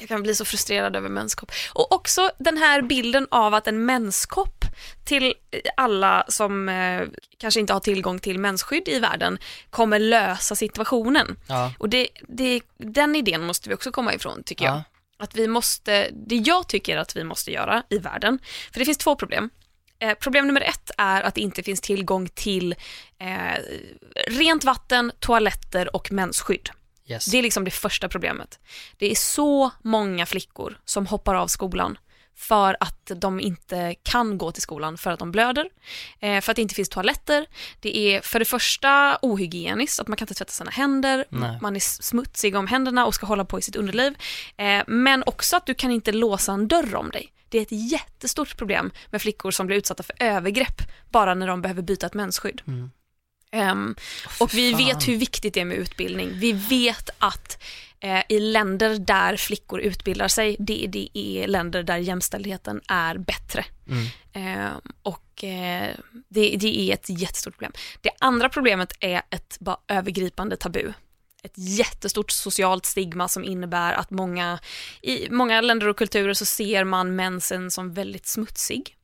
jag 0.01 0.09
kan 0.09 0.23
bli 0.23 0.35
så 0.35 0.45
frustrerad 0.45 0.95
över 0.95 1.09
menskopp. 1.09 1.51
Och 1.73 1.91
också 1.91 2.31
den 2.39 2.57
här 2.57 2.81
bilden 2.81 3.27
av 3.31 3.53
att 3.53 3.67
en 3.67 3.85
menskopp 3.85 4.65
till 5.03 5.33
alla 5.77 6.25
som 6.27 6.69
eh, 6.69 7.07
kanske 7.37 7.59
inte 7.59 7.73
har 7.73 7.79
tillgång 7.79 8.19
till 8.19 8.39
mensskydd 8.39 8.87
i 8.87 8.99
världen 8.99 9.37
kommer 9.69 9.99
lösa 9.99 10.55
situationen. 10.55 11.35
Ja, 11.47 11.73
Och 11.79 11.89
det, 11.89 12.07
det, 12.27 12.61
den 12.77 13.15
idén 13.15 13.45
måste 13.45 13.69
vi 13.69 13.75
också 13.75 13.91
komma 13.91 14.13
ifrån 14.13 14.43
tycker 14.43 14.65
jag. 14.65 14.75
ja. 14.75 14.83
Att 15.17 15.35
vi 15.35 15.47
måste, 15.47 16.09
det 16.11 16.35
jag 16.35 16.67
tycker 16.67 16.97
att 16.97 17.15
vi 17.15 17.23
måste 17.23 17.51
göra 17.51 17.83
i 17.89 17.97
världen, 17.97 18.39
för 18.71 18.79
det 18.79 18.85
finns 18.85 18.97
två 18.97 19.15
problem. 19.15 19.49
Eh, 19.99 20.13
problem 20.13 20.47
nummer 20.47 20.61
ett 20.61 20.91
är 20.97 21.21
att 21.21 21.35
det 21.35 21.41
inte 21.41 21.63
finns 21.63 21.81
tillgång 21.81 22.29
till 22.29 22.75
eh, 23.19 23.61
rent 24.27 24.63
vatten, 24.63 25.11
toaletter 25.19 25.95
och 25.95 26.11
mensskydd. 26.11 26.69
Yes. 27.11 27.25
Det 27.25 27.37
är 27.37 27.41
liksom 27.41 27.63
det 27.63 27.71
första 27.71 28.09
problemet. 28.09 28.59
Det 28.97 29.11
är 29.11 29.15
så 29.15 29.71
många 29.81 30.25
flickor 30.25 30.79
som 30.85 31.07
hoppar 31.07 31.35
av 31.35 31.47
skolan 31.47 31.97
för 32.41 32.77
att 32.79 33.11
de 33.15 33.39
inte 33.39 33.95
kan 34.03 34.37
gå 34.37 34.51
till 34.51 34.61
skolan 34.61 34.97
för 34.97 35.11
att 35.11 35.19
de 35.19 35.31
blöder, 35.31 35.69
eh, 36.19 36.41
för 36.41 36.51
att 36.51 36.55
det 36.55 36.61
inte 36.61 36.75
finns 36.75 36.89
toaletter. 36.89 37.45
Det 37.79 37.97
är 37.97 38.21
för 38.21 38.39
det 38.39 38.45
första 38.45 39.17
ohygieniskt, 39.21 39.99
att 39.99 40.07
man 40.07 40.17
kan 40.17 40.25
inte 40.25 40.33
tvätta 40.33 40.51
sina 40.51 40.71
händer, 40.71 41.25
Nej. 41.29 41.57
man 41.61 41.75
är 41.75 41.79
smutsig 41.79 42.55
om 42.55 42.67
händerna 42.67 43.05
och 43.05 43.15
ska 43.15 43.25
hålla 43.25 43.45
på 43.45 43.59
i 43.59 43.61
sitt 43.61 43.75
underliv. 43.75 44.13
Eh, 44.57 44.83
men 44.87 45.23
också 45.25 45.57
att 45.57 45.65
du 45.65 45.73
kan 45.73 45.91
inte 45.91 46.11
låsa 46.11 46.51
en 46.51 46.67
dörr 46.67 46.95
om 46.95 47.09
dig. 47.09 47.33
Det 47.49 47.57
är 47.57 47.61
ett 47.61 47.91
jättestort 47.91 48.57
problem 48.57 48.91
med 49.09 49.21
flickor 49.21 49.51
som 49.51 49.67
blir 49.67 49.77
utsatta 49.77 50.03
för 50.03 50.15
övergrepp 50.19 50.81
bara 51.09 51.33
när 51.33 51.47
de 51.47 51.61
behöver 51.61 51.81
byta 51.81 52.05
ett 52.05 52.13
mensskydd. 52.13 52.61
Mm. 52.67 52.91
Ehm, 53.51 53.95
Åh, 54.25 54.31
och 54.41 54.53
vi 54.53 54.71
fan. 54.71 54.85
vet 54.85 55.07
hur 55.07 55.17
viktigt 55.17 55.53
det 55.53 55.61
är 55.61 55.65
med 55.65 55.77
utbildning. 55.77 56.31
Vi 56.35 56.51
vet 56.51 57.09
att 57.19 57.63
eh, 57.99 58.21
i 58.29 58.39
länder 58.39 58.99
där 58.99 59.37
flickor 59.37 59.81
utbildar 59.81 60.27
sig, 60.27 60.55
det, 60.59 60.85
det 60.89 61.09
är 61.13 61.47
länder 61.47 61.83
där 61.83 61.97
jämställdheten 61.97 62.81
är 62.87 63.17
bättre. 63.17 63.65
Mm. 63.87 64.05
Eh, 64.33 64.71
och 65.03 65.43
eh, 65.43 65.95
det, 66.29 66.55
det 66.59 66.79
är 66.79 66.93
ett 66.93 67.09
jättestort 67.09 67.53
problem. 67.53 67.71
Det 68.01 68.11
andra 68.19 68.49
problemet 68.49 68.93
är 68.99 69.21
ett 69.29 69.57
bara 69.59 69.77
övergripande 69.87 70.57
tabu. 70.57 70.93
Ett 71.43 71.53
jättestort 71.55 72.31
socialt 72.31 72.85
stigma 72.85 73.27
som 73.27 73.43
innebär 73.43 73.93
att 73.93 74.11
många, 74.11 74.59
i 75.01 75.29
många 75.29 75.61
länder 75.61 75.87
och 75.87 75.97
kulturer 75.97 76.33
så 76.33 76.45
ser 76.45 76.83
man 76.83 77.15
mensen 77.15 77.71
som 77.71 77.93
väldigt 77.93 78.27
smutsig. 78.27 78.95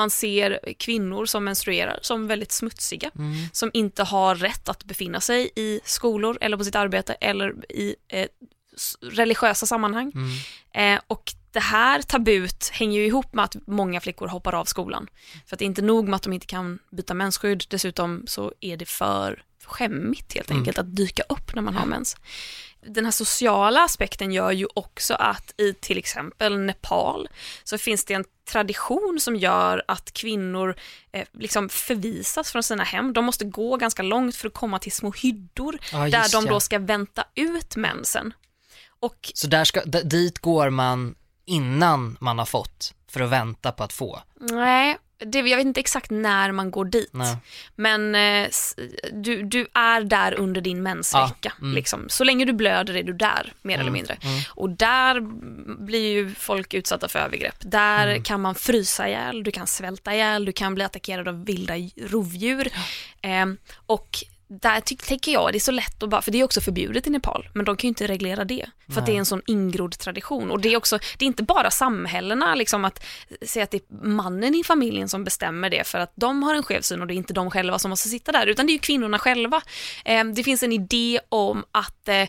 Man 0.00 0.10
ser 0.10 0.60
kvinnor 0.78 1.26
som 1.26 1.44
menstruerar 1.44 1.98
som 2.02 2.26
väldigt 2.26 2.52
smutsiga 2.52 3.10
Mm. 3.18 3.34
som 3.52 3.70
inte 3.74 4.02
har 4.02 4.34
rätt 4.34 4.68
att 4.68 4.84
befinna 4.84 5.20
sig 5.20 5.50
i 5.56 5.80
skolor 5.84 6.38
eller 6.40 6.56
på 6.56 6.64
sitt 6.64 6.74
arbete 6.76 7.12
eller 7.20 7.72
i 7.72 7.96
eh, 8.08 8.26
religiösa 9.02 9.66
sammanhang. 9.66 10.12
Mm. 10.14 10.96
Eh, 10.96 11.00
och 11.06 11.32
det 11.52 11.60
här 11.60 12.02
tabut 12.02 12.68
hänger 12.72 13.00
ju 13.00 13.06
ihop 13.06 13.34
med 13.34 13.44
att 13.44 13.56
många 13.66 14.00
flickor 14.00 14.28
hoppar 14.28 14.54
av 14.54 14.64
skolan. 14.64 15.08
För 15.46 15.56
att 15.56 15.58
det 15.58 15.64
är 15.64 15.66
inte 15.66 15.82
nog 15.82 16.08
med 16.08 16.16
att 16.16 16.22
de 16.22 16.32
inte 16.32 16.46
kan 16.46 16.78
byta 16.90 17.14
mensskydd, 17.14 17.64
dessutom 17.68 18.24
så 18.26 18.52
är 18.60 18.76
det 18.76 18.88
för 18.88 19.42
skämmigt 19.64 20.34
helt 20.34 20.50
Mm. 20.50 20.60
enkelt 20.60 20.78
att 20.78 20.96
dyka 20.96 21.22
upp 21.28 21.54
när 21.54 21.62
man 21.62 21.74
har 21.76 21.86
mens. 21.86 22.16
Den 22.82 23.04
här 23.04 23.12
sociala 23.12 23.84
aspekten 23.84 24.32
gör 24.32 24.50
ju 24.52 24.66
också 24.74 25.14
att 25.14 25.60
i 25.60 25.74
till 25.74 25.98
exempel 25.98 26.58
Nepal 26.58 27.28
så 27.64 27.78
finns 27.78 28.04
det 28.04 28.14
en 28.14 28.24
tradition 28.50 29.18
som 29.20 29.36
gör 29.36 29.82
att 29.88 30.12
kvinnor 30.12 30.76
eh, 31.12 31.26
liksom 31.32 31.68
förvisas 31.68 32.52
från 32.52 32.62
sina 32.62 32.84
hem. 32.84 33.12
De 33.12 33.24
måste 33.24 33.44
gå 33.44 33.76
ganska 33.76 34.02
långt 34.02 34.36
för 34.36 34.48
att 34.48 34.54
komma 34.54 34.78
till 34.78 34.92
små 34.92 35.12
hyddor 35.12 35.78
Ja, 35.92 35.98
där 35.98 36.32
de 36.32 36.44
ja. 36.46 36.52
då 36.52 36.60
ska 36.60 36.78
vänta 36.78 37.24
ut 37.34 37.76
mensen. 37.76 38.32
Och 39.00 39.30
Så 39.34 39.46
där 39.46 39.64
ska, 39.64 39.80
dit 39.84 40.38
går 40.38 40.70
man 40.70 41.14
innan 41.44 42.16
man 42.20 42.38
har 42.38 42.46
fått 42.46 42.94
för 43.08 43.20
att 43.20 43.30
vänta 43.30 43.72
på 43.72 43.84
att 43.84 43.92
få. 43.92 44.22
nej, 44.40 44.98
det, 45.26 45.38
jag 45.38 45.56
vet 45.56 45.66
inte 45.66 45.80
exakt 45.80 46.10
när 46.10 46.52
man 46.52 46.70
går 46.70 46.84
dit. 46.84 47.10
Nej. 47.12 47.36
Men 47.76 48.14
eh, 48.14 48.48
du, 49.12 49.42
du 49.42 49.66
är 49.74 50.00
där 50.00 50.34
under 50.34 50.60
din 50.60 50.82
mensvecka. 50.82 51.52
Ja, 51.58 51.62
mm. 51.62 51.74
liksom. 51.74 52.04
Så 52.08 52.24
länge 52.24 52.44
du 52.44 52.52
blöder 52.52 52.96
är 52.96 53.02
du 53.02 53.12
där, 53.12 53.52
mer 53.62 53.78
eller 53.78 53.90
mindre. 53.90 54.16
Och 54.48 54.70
där 54.70 55.20
blir 55.84 56.12
ju 56.12 56.34
folk 56.34 56.74
utsatta 56.74 57.08
för 57.08 57.18
övergrepp. 57.18 57.56
Där 57.60 58.06
Mm. 58.08 58.22
kan 58.22 58.40
man 58.40 58.54
frysa 58.54 59.08
ihjäl, 59.08 59.42
du 59.42 59.50
kan 59.50 59.66
svälta 59.66 60.14
ihjäl, 60.14 60.44
du 60.44 60.52
kan 60.52 60.74
bli 60.74 60.84
attackerad 60.84 61.28
av 61.28 61.44
vilda 61.44 61.74
rovdjur. 62.06 62.68
Eh, 63.22 63.46
och 63.86 64.08
där 64.48 64.80
ty- 64.80 64.96
tänker 64.96 65.32
jag 65.32 65.52
det 65.52 65.58
är 65.58 65.60
så 65.60 65.70
lätt 65.72 66.02
att 66.02 66.08
bara, 66.08 66.22
för 66.22 66.30
det 66.30 66.40
är 66.40 66.44
också 66.44 66.60
förbjudet 66.60 67.06
i 67.06 67.10
Nepal, 67.10 67.48
men 67.54 67.64
de 67.64 67.76
kan 67.76 67.88
ju 67.88 67.88
inte 67.88 68.06
reglera 68.06 68.44
det. 68.44 68.66
För 68.92 69.00
att 69.00 69.06
det 69.06 69.12
är 69.12 69.18
en 69.18 69.26
sån 69.26 69.42
ingrodd 69.46 69.98
tradition. 69.98 70.50
Och 70.50 70.60
det 70.60 70.72
är 70.72 70.76
också, 70.76 70.98
det 71.18 71.24
är 71.24 71.26
inte 71.26 71.42
bara 71.42 71.70
samhällena, 71.70 72.54
liksom 72.54 72.84
att 72.84 73.04
säga 73.46 73.62
att 73.62 73.70
det 73.70 73.76
är 73.76 74.06
mannen 74.06 74.54
i 74.54 74.64
familjen 74.64 75.08
som 75.08 75.24
bestämmer 75.24 75.70
det 75.70 75.86
för 75.86 75.98
att 75.98 76.12
de 76.14 76.42
har 76.42 76.54
en 76.54 76.62
skev 76.62 76.80
syn 76.80 77.00
och 77.00 77.06
det 77.06 77.14
är 77.14 77.16
inte 77.16 77.32
de 77.32 77.50
själva 77.50 77.78
som 77.78 77.90
måste 77.90 78.08
sitta 78.08 78.32
där, 78.32 78.46
utan 78.46 78.66
det 78.66 78.70
är 78.70 78.74
ju 78.74 78.78
kvinnorna 78.78 79.18
själva. 79.18 79.62
Eh, 80.04 80.24
det 80.24 80.44
finns 80.44 80.62
en 80.62 80.72
idé 80.72 81.20
om 81.28 81.64
att 81.72 82.08
eh, 82.08 82.28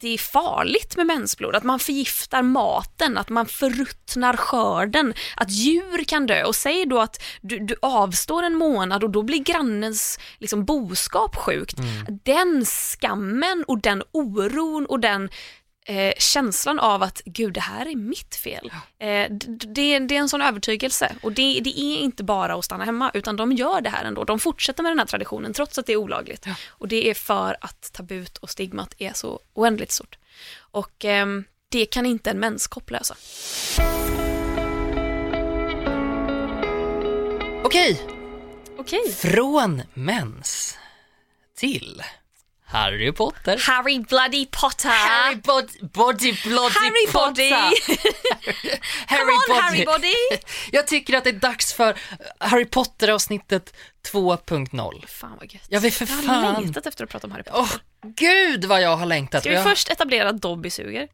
det 0.00 0.08
är 0.08 0.18
farligt 0.18 0.96
med 0.96 1.06
mensblod, 1.06 1.54
att 1.54 1.64
man 1.64 1.78
förgiftar 1.78 2.42
maten, 2.42 3.18
att 3.18 3.28
man 3.28 3.46
förruttnar 3.46 4.36
skörden, 4.36 5.14
att 5.36 5.50
djur 5.50 6.04
kan 6.04 6.26
dö. 6.26 6.44
Och 6.44 6.54
säg 6.54 6.86
då 6.86 7.00
att 7.00 7.22
du, 7.40 7.58
du 7.58 7.76
avstår 7.82 8.42
en 8.42 8.54
månad 8.54 9.04
och 9.04 9.10
då 9.10 9.22
blir 9.22 9.38
grannens 9.38 10.18
liksom, 10.38 10.64
boskap 10.64 11.36
sjukt. 11.36 11.76
Den 12.24 12.64
skammen 12.64 13.64
och 13.68 13.78
den 13.78 14.02
oron 14.12 14.86
och 14.86 15.00
den 15.00 15.28
eh, 15.84 16.12
känslan 16.18 16.78
av 16.78 17.02
att 17.02 17.22
gud 17.24 17.54
det 17.54 17.60
här 17.60 17.86
är 17.86 17.96
mitt 17.96 18.34
fel. 18.34 18.72
Eh, 18.98 19.30
det, 19.30 19.98
det 19.98 20.14
är 20.14 20.20
en 20.20 20.28
sån 20.28 20.42
övertygelse 20.42 21.14
och 21.22 21.32
det, 21.32 21.60
det 21.60 21.80
är 21.80 21.98
inte 21.98 22.24
bara 22.24 22.54
att 22.54 22.64
stanna 22.64 22.84
hemma 22.84 23.10
utan 23.14 23.36
de 23.36 23.52
gör 23.52 23.80
det 23.80 23.90
här 23.90 24.04
ändå. 24.04 24.24
De 24.24 24.38
fortsätter 24.38 24.82
med 24.82 24.92
den 24.92 24.98
här 24.98 25.06
traditionen 25.06 25.52
trots 25.52 25.78
att 25.78 25.86
det 25.86 25.92
är 25.92 25.96
olagligt. 25.96 26.46
Och 26.68 26.88
det 26.88 27.10
är 27.10 27.14
för 27.14 27.56
att 27.60 27.92
tabut 27.92 28.38
och 28.38 28.50
stigmat 28.50 28.94
är 28.98 29.12
så 29.12 29.40
oändligt 29.54 29.92
stort. 29.92 30.18
Och 30.58 31.04
ehm, 31.04 31.44
det 31.68 31.86
kan 31.86 32.06
inte 32.06 32.30
en 32.30 32.38
menskopp 32.38 32.90
lösa. 32.90 33.14
Okej, 37.64 38.00
Okej. 38.78 39.12
från 39.12 39.82
mens 39.94 40.78
till 41.56 42.02
Harry 42.72 43.12
Potter. 43.12 43.56
Harry 43.66 43.98
Bloody 43.98 44.46
Potter. 44.50 44.88
Harry 44.88 45.36
bod- 45.36 45.90
Body 45.92 46.32
Bloody 46.44 46.74
Harry 46.74 47.06
Potter. 47.12 47.50
Body. 47.50 47.50
Harry 49.06 49.20
Come 49.20 49.32
on 49.32 49.40
Body. 49.48 49.60
Harry 49.60 49.84
Body. 49.84 50.14
Jag 50.72 50.86
tycker 50.86 51.16
att 51.16 51.24
det 51.24 51.30
är 51.30 51.34
dags 51.34 51.72
för 51.72 51.98
Harry 52.38 52.64
Potter-avsnittet 52.64 53.74
2.0. 54.12 55.06
Fan 55.06 55.36
vad 55.40 55.52
gött. 55.54 55.62
Jag 55.68 55.80
vill 55.80 55.92
för 55.92 56.06
Jag 56.06 56.14
har 56.16 56.22
fan... 56.42 56.62
längtat 56.62 56.86
efter 56.86 57.04
att 57.04 57.10
prata 57.10 57.26
om 57.26 57.30
Harry 57.32 57.42
Potter. 57.42 57.60
Åh, 57.60 57.72
gud 58.16 58.64
vad 58.64 58.82
jag 58.82 58.96
har 58.96 59.06
längtat. 59.06 59.40
Ska 59.42 59.50
vi 59.50 59.56
Jag- 59.56 59.64
först 59.64 59.88
etablera 59.90 60.28
att 60.28 60.42
Dobby 60.42 60.70
suger? 60.70 61.02
Eh, 61.02 61.08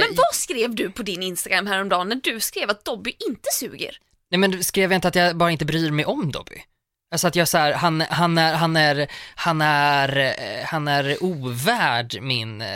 Men 0.00 0.14
vad 0.14 0.34
skrev 0.34 0.74
du 0.74 0.90
på 0.90 1.02
din 1.02 1.22
Instagram 1.22 1.66
häromdagen 1.66 2.08
när 2.08 2.16
du 2.22 2.40
skrev 2.40 2.70
att 2.70 2.84
Dobby 2.84 3.10
inte 3.28 3.48
suger? 3.52 3.96
Nej 4.30 4.38
men 4.38 4.64
skrev 4.64 4.90
jag 4.92 4.96
inte 4.96 5.08
att 5.08 5.14
jag 5.14 5.36
bara 5.36 5.50
inte 5.50 5.64
bryr 5.64 5.90
mig 5.90 6.04
om 6.04 6.32
Dobby? 6.32 6.62
Alltså 7.12 7.26
att 7.28 7.36
jag 7.36 7.48
så 7.48 7.58
här, 7.58 7.72
han, 7.72 8.00
han 8.00 8.38
är, 8.38 8.54
han 8.54 8.76
är, 8.76 9.06
han 9.34 9.60
är, 9.60 10.16
eh, 10.18 10.64
han 10.64 10.88
är 10.88 11.24
ovärd 11.24 12.18
min, 12.22 12.60
eh, 12.60 12.68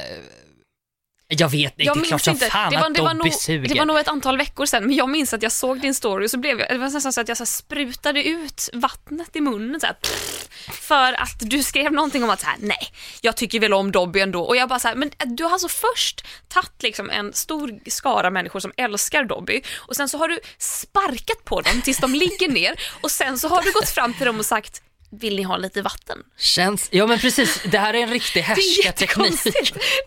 jag 1.28 1.48
vet 1.48 1.72
inte, 1.72 1.82
Jag 1.82 1.96
det 1.96 2.00
är 2.00 2.04
klart 2.04 2.22
som 2.22 2.37
fan 2.37 2.70
det 2.70 2.76
var, 2.76 2.87
att 2.87 2.94
det, 2.94 3.02
var 3.02 3.14
Dobby 3.14 3.24
nog, 3.24 3.34
suger. 3.34 3.68
det 3.68 3.78
var 3.78 3.87
nog 3.87 3.98
ett 3.98 4.08
antal 4.08 4.38
veckor 4.38 4.66
sedan, 4.66 4.87
men 4.87 4.96
jag 4.96 5.08
minns 5.08 5.34
att 5.34 5.42
jag 5.42 5.52
såg 5.52 5.80
din 5.80 5.94
story 5.94 6.26
och 6.26 6.30
så 6.30 6.38
blev 6.38 6.60
jag, 6.60 6.68
det 6.68 6.78
var 6.78 6.90
nästan 6.90 7.12
så 7.12 7.20
att 7.20 7.28
jag 7.28 7.37
så 7.37 7.46
sprutade 7.46 8.28
ut 8.28 8.68
vattnet 8.72 9.37
i 9.37 9.40
munnen 9.40 9.80
så 9.80 9.87
här, 9.87 9.94
pff, 9.94 10.48
för 10.72 11.12
att 11.12 11.40
du 11.40 11.62
skrev 11.62 11.92
någonting 11.92 12.24
om 12.24 12.30
att 12.30 12.40
så 12.40 12.46
här, 12.46 12.56
nej, 12.60 12.92
jag 13.20 13.37
tycker 13.37 13.60
väl 13.60 13.74
om 13.74 13.92
Dobby 13.92 14.20
ändå. 14.20 14.42
Och 14.42 14.56
jag 14.56 14.68
bara 14.68 14.78
så 14.78 14.88
här, 14.88 14.94
men 14.94 15.10
du 15.24 15.44
har 15.44 15.50
alltså 15.50 15.68
först 15.68 16.26
tagit 16.48 16.82
liksom 16.82 17.10
en 17.10 17.32
stor 17.32 17.90
skara 17.90 18.30
människor 18.30 18.60
som 18.60 18.72
älskar 18.76 19.24
Dobby 19.24 19.62
och 19.76 19.96
sen 19.96 20.08
så 20.08 20.18
har 20.18 20.28
du 20.28 20.40
sparkat 20.58 21.44
på 21.44 21.60
dem 21.60 21.82
tills 21.82 21.98
de 21.98 22.14
ligger 22.14 22.48
ner 22.48 22.74
och 23.00 23.10
sen 23.10 23.38
så 23.38 23.48
har 23.48 23.62
du 23.62 23.72
gått 23.72 23.88
fram 23.88 24.14
till 24.14 24.26
dem 24.26 24.38
och 24.38 24.46
sagt, 24.46 24.82
vill 25.18 25.37
ni 25.37 25.42
ha 25.42 25.57
lite 25.57 25.83
vatten? 25.83 26.18
Känns, 26.38 26.88
ja 26.92 27.07
men 27.07 27.18
precis, 27.18 27.62
det 27.70 27.79
här 27.79 27.94
är 27.94 27.98
en 27.98 28.11
riktig 28.11 28.40
härskarteknik. 28.40 29.44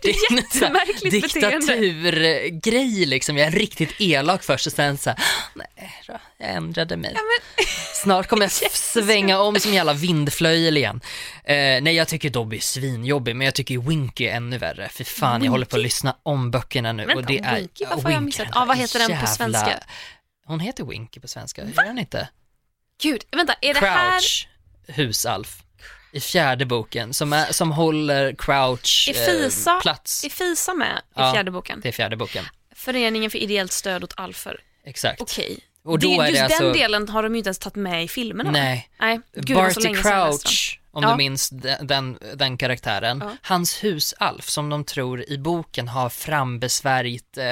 Det 0.02 0.08
är 0.10 0.14
sån 0.28 0.36
här 0.36 0.86
jättemärkligt. 0.86 1.10
Diktaturgrej 1.34 3.06
liksom, 3.06 3.36
jag 3.36 3.46
är 3.46 3.50
riktigt 3.50 4.00
elak 4.00 4.42
först 4.42 4.66
och 4.66 4.72
sen 4.72 4.98
så 4.98 5.10
här, 5.10 5.18
nej 5.54 6.02
då, 6.06 6.18
jag 6.38 6.50
ändrade 6.50 6.96
mig. 6.96 7.16
Snart 7.94 8.26
kommer 8.26 8.44
jag 8.44 8.52
svänga 8.72 9.40
om 9.40 9.60
som 9.60 9.74
jävla 9.74 9.92
vindflöjel 9.92 10.76
igen. 10.76 11.00
Eh, 11.44 11.54
nej 11.56 11.92
jag 11.94 12.08
tycker 12.08 12.30
Dobby 12.30 12.56
är 12.56 12.60
svinjobbig 12.60 13.36
men 13.36 13.44
jag 13.44 13.54
tycker 13.54 13.78
Winky 13.78 14.26
är 14.26 14.36
ännu 14.36 14.58
värre. 14.58 14.88
För 14.88 15.04
fan 15.04 15.44
jag 15.44 15.50
håller 15.50 15.66
på 15.66 15.76
att 15.76 15.82
lyssna 15.82 16.16
om 16.22 16.50
böckerna 16.50 16.92
nu 16.92 17.04
Vänta, 17.04 17.20
och 17.20 17.26
det 17.26 17.38
är 17.38 17.56
Winky, 17.56 17.84
varför 17.84 18.02
har 18.02 18.10
jag 18.10 18.20
Winky, 18.20 18.42
missat? 18.42 18.48
Ja, 18.54 18.64
vad 18.64 18.76
heter 18.76 18.98
den 19.08 19.20
på 19.20 19.26
svenska? 19.26 19.80
Hon 20.46 20.60
heter 20.60 20.84
Winky 20.84 21.20
på 21.20 21.28
svenska, 21.28 21.62
gör 21.62 21.84
den 21.84 21.98
inte? 21.98 22.28
Gud, 23.02 23.24
vänta, 23.30 23.54
är 23.60 23.74
det 23.74 23.80
här... 23.80 24.22
Husalf. 24.88 25.62
I 26.12 26.20
fjärde 26.20 26.66
boken, 26.66 27.14
som, 27.14 27.32
är, 27.32 27.52
som 27.52 27.72
håller 27.72 28.34
Crouch 28.38 29.08
Är 29.10 29.26
Fisa, 29.26 29.70
eh, 29.74 29.80
plats. 29.80 30.24
är 30.24 30.28
Fisa 30.28 30.74
med 30.74 31.02
i 31.10 31.18
fjärde 31.34 31.50
boken? 31.50 31.80
Det 31.82 31.88
är 31.88 31.92
fjärde 31.92 32.16
boken, 32.16 32.44
Föreningen 32.74 33.30
för 33.30 33.38
ideellt 33.38 33.72
stöd 33.72 34.04
åt 34.04 34.14
alfer. 34.16 34.60
exakt. 34.84 35.20
Okej. 35.22 35.58
Och 35.84 35.98
då 35.98 36.08
det, 36.08 36.14
är 36.16 36.28
just 36.28 36.34
det 36.38 36.44
alltså, 36.44 36.62
den 36.64 36.72
delen 36.72 37.08
har 37.08 37.22
de 37.22 37.34
ju 37.34 37.38
inte 37.38 37.48
ens 37.48 37.58
tagit 37.58 37.76
med 37.76 38.04
i 38.04 38.08
filmerna. 38.08 38.50
nej, 38.50 38.88
Nej, 39.00 39.20
gud, 39.34 39.44
det 39.46 39.54
var 39.54 39.70
så 39.70 39.74
Barty 39.80 39.88
länge 39.88 40.02
sedan 40.02 40.12
jag 40.12 40.26
läste 40.30 40.46
dem. 40.46 40.50
Crouch, 40.52 40.80
om 40.92 41.02
Ja. 41.02 41.10
du 41.10 41.16
minns 41.16 41.50
den, 41.50 41.86
den, 41.86 42.18
den 42.34 42.56
karaktären, 42.58 43.24
hans 43.42 43.84
husalf 43.84 44.48
som 44.48 44.68
de 44.68 44.84
tror 44.84 45.24
i 45.30 45.38
boken 45.38 45.88
har 45.88 46.08
frambesvärjt 46.08 47.38
eh, 47.38 47.44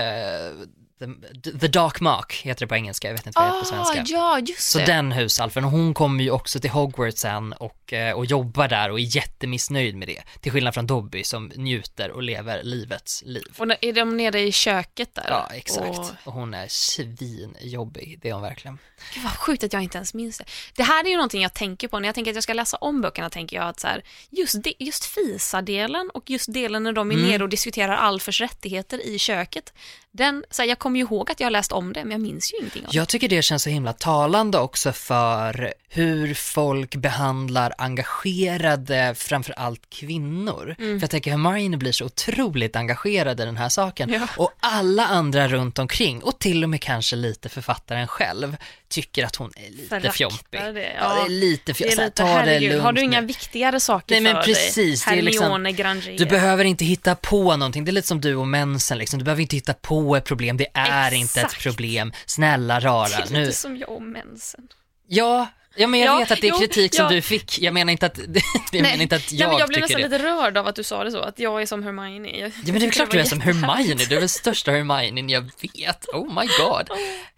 the, 0.99 1.51
the 1.59 1.69
Dark 1.69 2.01
Mark, 2.01 2.33
heter 2.45 2.61
det 2.61 2.67
på 2.69 2.75
engelska, 2.75 3.09
jag 3.09 3.15
vet 3.17 3.27
inte 3.27 3.39
vad 3.41 3.49
det 3.49 3.57
heter 3.59 3.71
på 3.71 3.81
Ah, 3.81 3.85
svenska. 3.85 4.15
ja, 4.15 4.39
just 4.39 4.71
Så 4.71 4.79
det. 4.79 4.85
den 4.87 5.13
husalfen, 5.13 5.65
hon 5.65 5.95
kommer 5.95 6.25
ju 6.25 6.31
också 6.31 6.61
till 6.61 6.71
Hogwarts 6.71 7.21
sen 7.21 7.53
och, 7.53 7.93
eh, 7.93 8.13
och 8.17 8.27
jobbar 8.27 8.69
där 8.69 8.91
och 8.91 9.01
är 9.01 9.17
jättemissnöjd 9.17 9.97
med 9.97 10.09
det. 10.09 10.23
Till 10.41 10.53
skillnad 10.53 10.75
från 10.75 10.87
Dobby 10.87 11.25
som 11.25 11.53
njuter 11.57 12.11
och 12.11 12.23
lever 12.23 12.63
livets 12.63 13.23
liv. 13.27 13.47
Och 13.59 13.67
är 13.81 13.93
de 13.93 14.17
nere 14.17 14.41
i 14.41 14.53
köket 14.53 15.15
där? 15.15 15.27
Ja, 15.29 15.49
exakt. 15.55 15.99
Och, 15.99 16.07
Och 16.25 16.33
hon 16.33 16.55
är 16.55 16.67
svinjobbig, 16.69 18.19
det 18.23 18.29
är 18.29 18.33
hon 18.33 18.43
verkligen. 18.43 18.79
gud 19.15 19.23
vad 19.25 19.33
sjukt 19.33 19.65
att 19.65 19.73
jag 19.73 19.83
inte 19.83 19.99
ens 19.99 20.15
minns 20.15 20.39
det. 20.39 20.45
Det 20.75 20.83
här 20.83 21.05
är 21.05 21.09
ju 21.09 21.17
någonting 21.17 21.43
jag 21.43 21.55
tänker 21.55 21.89
på 21.89 21.99
när 21.99 22.09
jag 22.09 22.15
tänker 22.15 22.31
att 22.31 22.35
jag 22.35 22.43
ska 22.45 22.53
läsa 22.53 22.77
om 22.77 23.01
böckerna. 23.01 23.31
tänker 23.31 23.57
jag 23.57 23.69
att 23.69 23.81
så 23.81 23.87
här, 23.87 24.03
just, 24.31 24.63
det, 24.63 24.73
just 24.79 25.05
FISA-delen 25.05 26.11
och 26.15 26.31
just 26.31 26.53
delen 26.53 26.83
när 26.83 26.93
de 26.93 27.11
är 27.11 27.15
Mm. 27.15 27.29
nere 27.31 27.43
och 27.43 27.49
diskuterar 27.49 27.97
Alfers 27.97 28.41
rättigheter 28.41 29.07
i 29.07 29.19
köket. 29.19 29.73
Den, 30.17 30.45
så 30.51 30.63
här, 30.63 30.69
jag 30.69 30.79
kommer 30.79 30.99
ju 30.99 31.05
ihåg 31.05 31.31
att 31.31 31.41
jag 31.41 31.47
har 31.47 31.51
läst 31.51 31.73
om 31.73 31.93
det, 31.93 32.05
men 32.05 32.11
jag 32.11 32.21
minns 32.21 32.53
ju 32.53 32.59
ingenting 32.59 32.87
av 32.87 32.93
det. 32.93 32.97
Jag 32.97 33.09
tycker 33.09 33.29
det 33.29 33.43
känns 33.43 33.63
så 33.63 33.71
himla 33.71 33.93
talande 33.93 34.59
också 34.59 34.93
för 34.93 35.73
hur 35.89 36.35
folk 36.35 36.97
behandlar 36.97 37.75
engagerade, 37.79 39.15
framförallt 39.17 39.91
kvinnor. 39.91 40.75
För 40.79 41.01
jag 41.01 41.11
tänker 41.11 41.31
Hermione 41.31 41.77
blir 41.77 41.93
så 41.93 42.05
otroligt 42.05 42.77
engagerad 42.77 43.41
i 43.41 43.45
den 43.45 43.57
här 43.57 43.69
saken. 43.69 44.13
Ja. 44.13 44.29
Och 44.37 44.53
alla 44.61 45.07
andra 45.07 45.49
runt 45.49 45.79
omkring, 45.79 46.23
och 46.23 46.39
till 46.39 46.65
och 46.65 46.71
med 46.71 46.81
kanske 46.81 47.17
lite 47.17 47.49
författaren 47.49 48.09
själv, 48.09 48.57
tycker 48.89 49.25
att 49.25 49.37
hon 49.37 49.53
är 49.57 49.71
lite 49.71 49.89
Föraktar 49.89 50.11
fjompig. 50.11 50.41
det, 50.51 50.67
Ja, 50.67 50.73
det 50.73 50.95
ja. 50.99 51.25
är 51.25 51.29
lite 51.29 51.63
Det 51.65 51.71
är 51.73 51.75
fjompig. 51.75 51.99
lite, 52.05 52.11
Ta 52.11 52.43
det 52.43 52.61
lugnt 52.61 52.83
har 52.83 52.93
du 52.93 53.01
inga 53.03 53.21
nu. 53.21 53.27
viktigare 53.27 53.81
saker 53.81 54.15
Nej, 54.15 54.21
men 54.21 54.35
för 54.37 54.43
precis, 54.43 55.05
det 55.05 55.11
dig? 55.11 55.19
är 55.19 55.23
liksom- 55.23 55.65
Granger. 55.77 56.19
Du 56.19 56.27
behöver 56.27 56.65
inte 56.65 56.85
hitta 56.85 57.15
på 57.15 57.57
någonting, 57.57 57.85
det 57.85 57.91
är 57.91 57.93
lite 57.93 58.09
som 58.09 58.21
du 58.21 58.35
och 58.35 58.49
mensen 58.49 58.99
liksom. 58.99 59.19
Du 59.19 59.25
behöver 59.25 59.43
inte 59.43 59.57
hitta 59.57 59.75
på 59.75 60.17
ett 60.17 60.25
problem, 60.25 60.57
det 60.57 60.67
är 60.75 61.15
inte 61.15 61.41
ett 61.41 61.47
Exakt. 61.47 61.63
problem. 61.63 62.13
Snälla 62.27 62.81
rara, 62.81 63.09
Det 63.09 63.15
är 63.15 63.31
nu. 63.33 63.41
lite 63.41 63.53
som 63.57 63.77
jag 63.77 63.91
och 63.91 64.03
mensen. 64.03 64.69
Ja, 65.09 65.47
ja 65.77 65.87
men 65.87 66.01
jag 66.01 66.15
Ja, 66.15 66.19
vet 66.19 66.31
att 66.31 66.41
det 66.41 66.47
är 66.47 66.51
jo, 66.51 66.59
kritik 66.59 66.95
som 66.95 67.03
ja. 67.05 67.11
du 67.11 67.23
fick. 67.23 67.59
Jag 67.59 67.75
menar 67.75 67.93
inte 67.93 68.07
att, 68.07 68.19
jag 68.73 68.83
menar 68.83 69.03
inte 69.03 69.17
att 69.17 69.33
jag, 69.33 69.39
Nej, 69.39 69.49
men 69.49 69.59
jag 69.59 69.69
blev 69.69 69.81
nästan 69.81 70.01
det. 70.01 70.09
lite 70.09 70.25
rörd 70.25 70.57
av 70.57 70.67
att 70.67 70.77
du 70.77 70.83
sa 70.83 71.05
det 71.05 71.11
så, 71.11 71.21
att 71.21 71.39
jag 71.39 71.63
är 71.63 71.67
som 71.67 71.83
Hermione. 71.83 72.39
Jag, 72.39 72.49
Ja 72.49 72.73
men 72.73 72.81
det 72.81 72.87
är 72.87 72.91
klart 72.91 73.11
du 73.11 73.21
är 73.21 73.25
som. 73.25 73.41
Hermione, 73.41 74.05
du 74.09 74.17
är 74.17 74.21
den 74.21 74.29
största 74.43 74.71
Hermione 74.71 75.33
jag 75.33 75.41
vet. 75.41 76.05
Oh 76.13 76.27
my 76.41 76.47
god. 76.59 76.89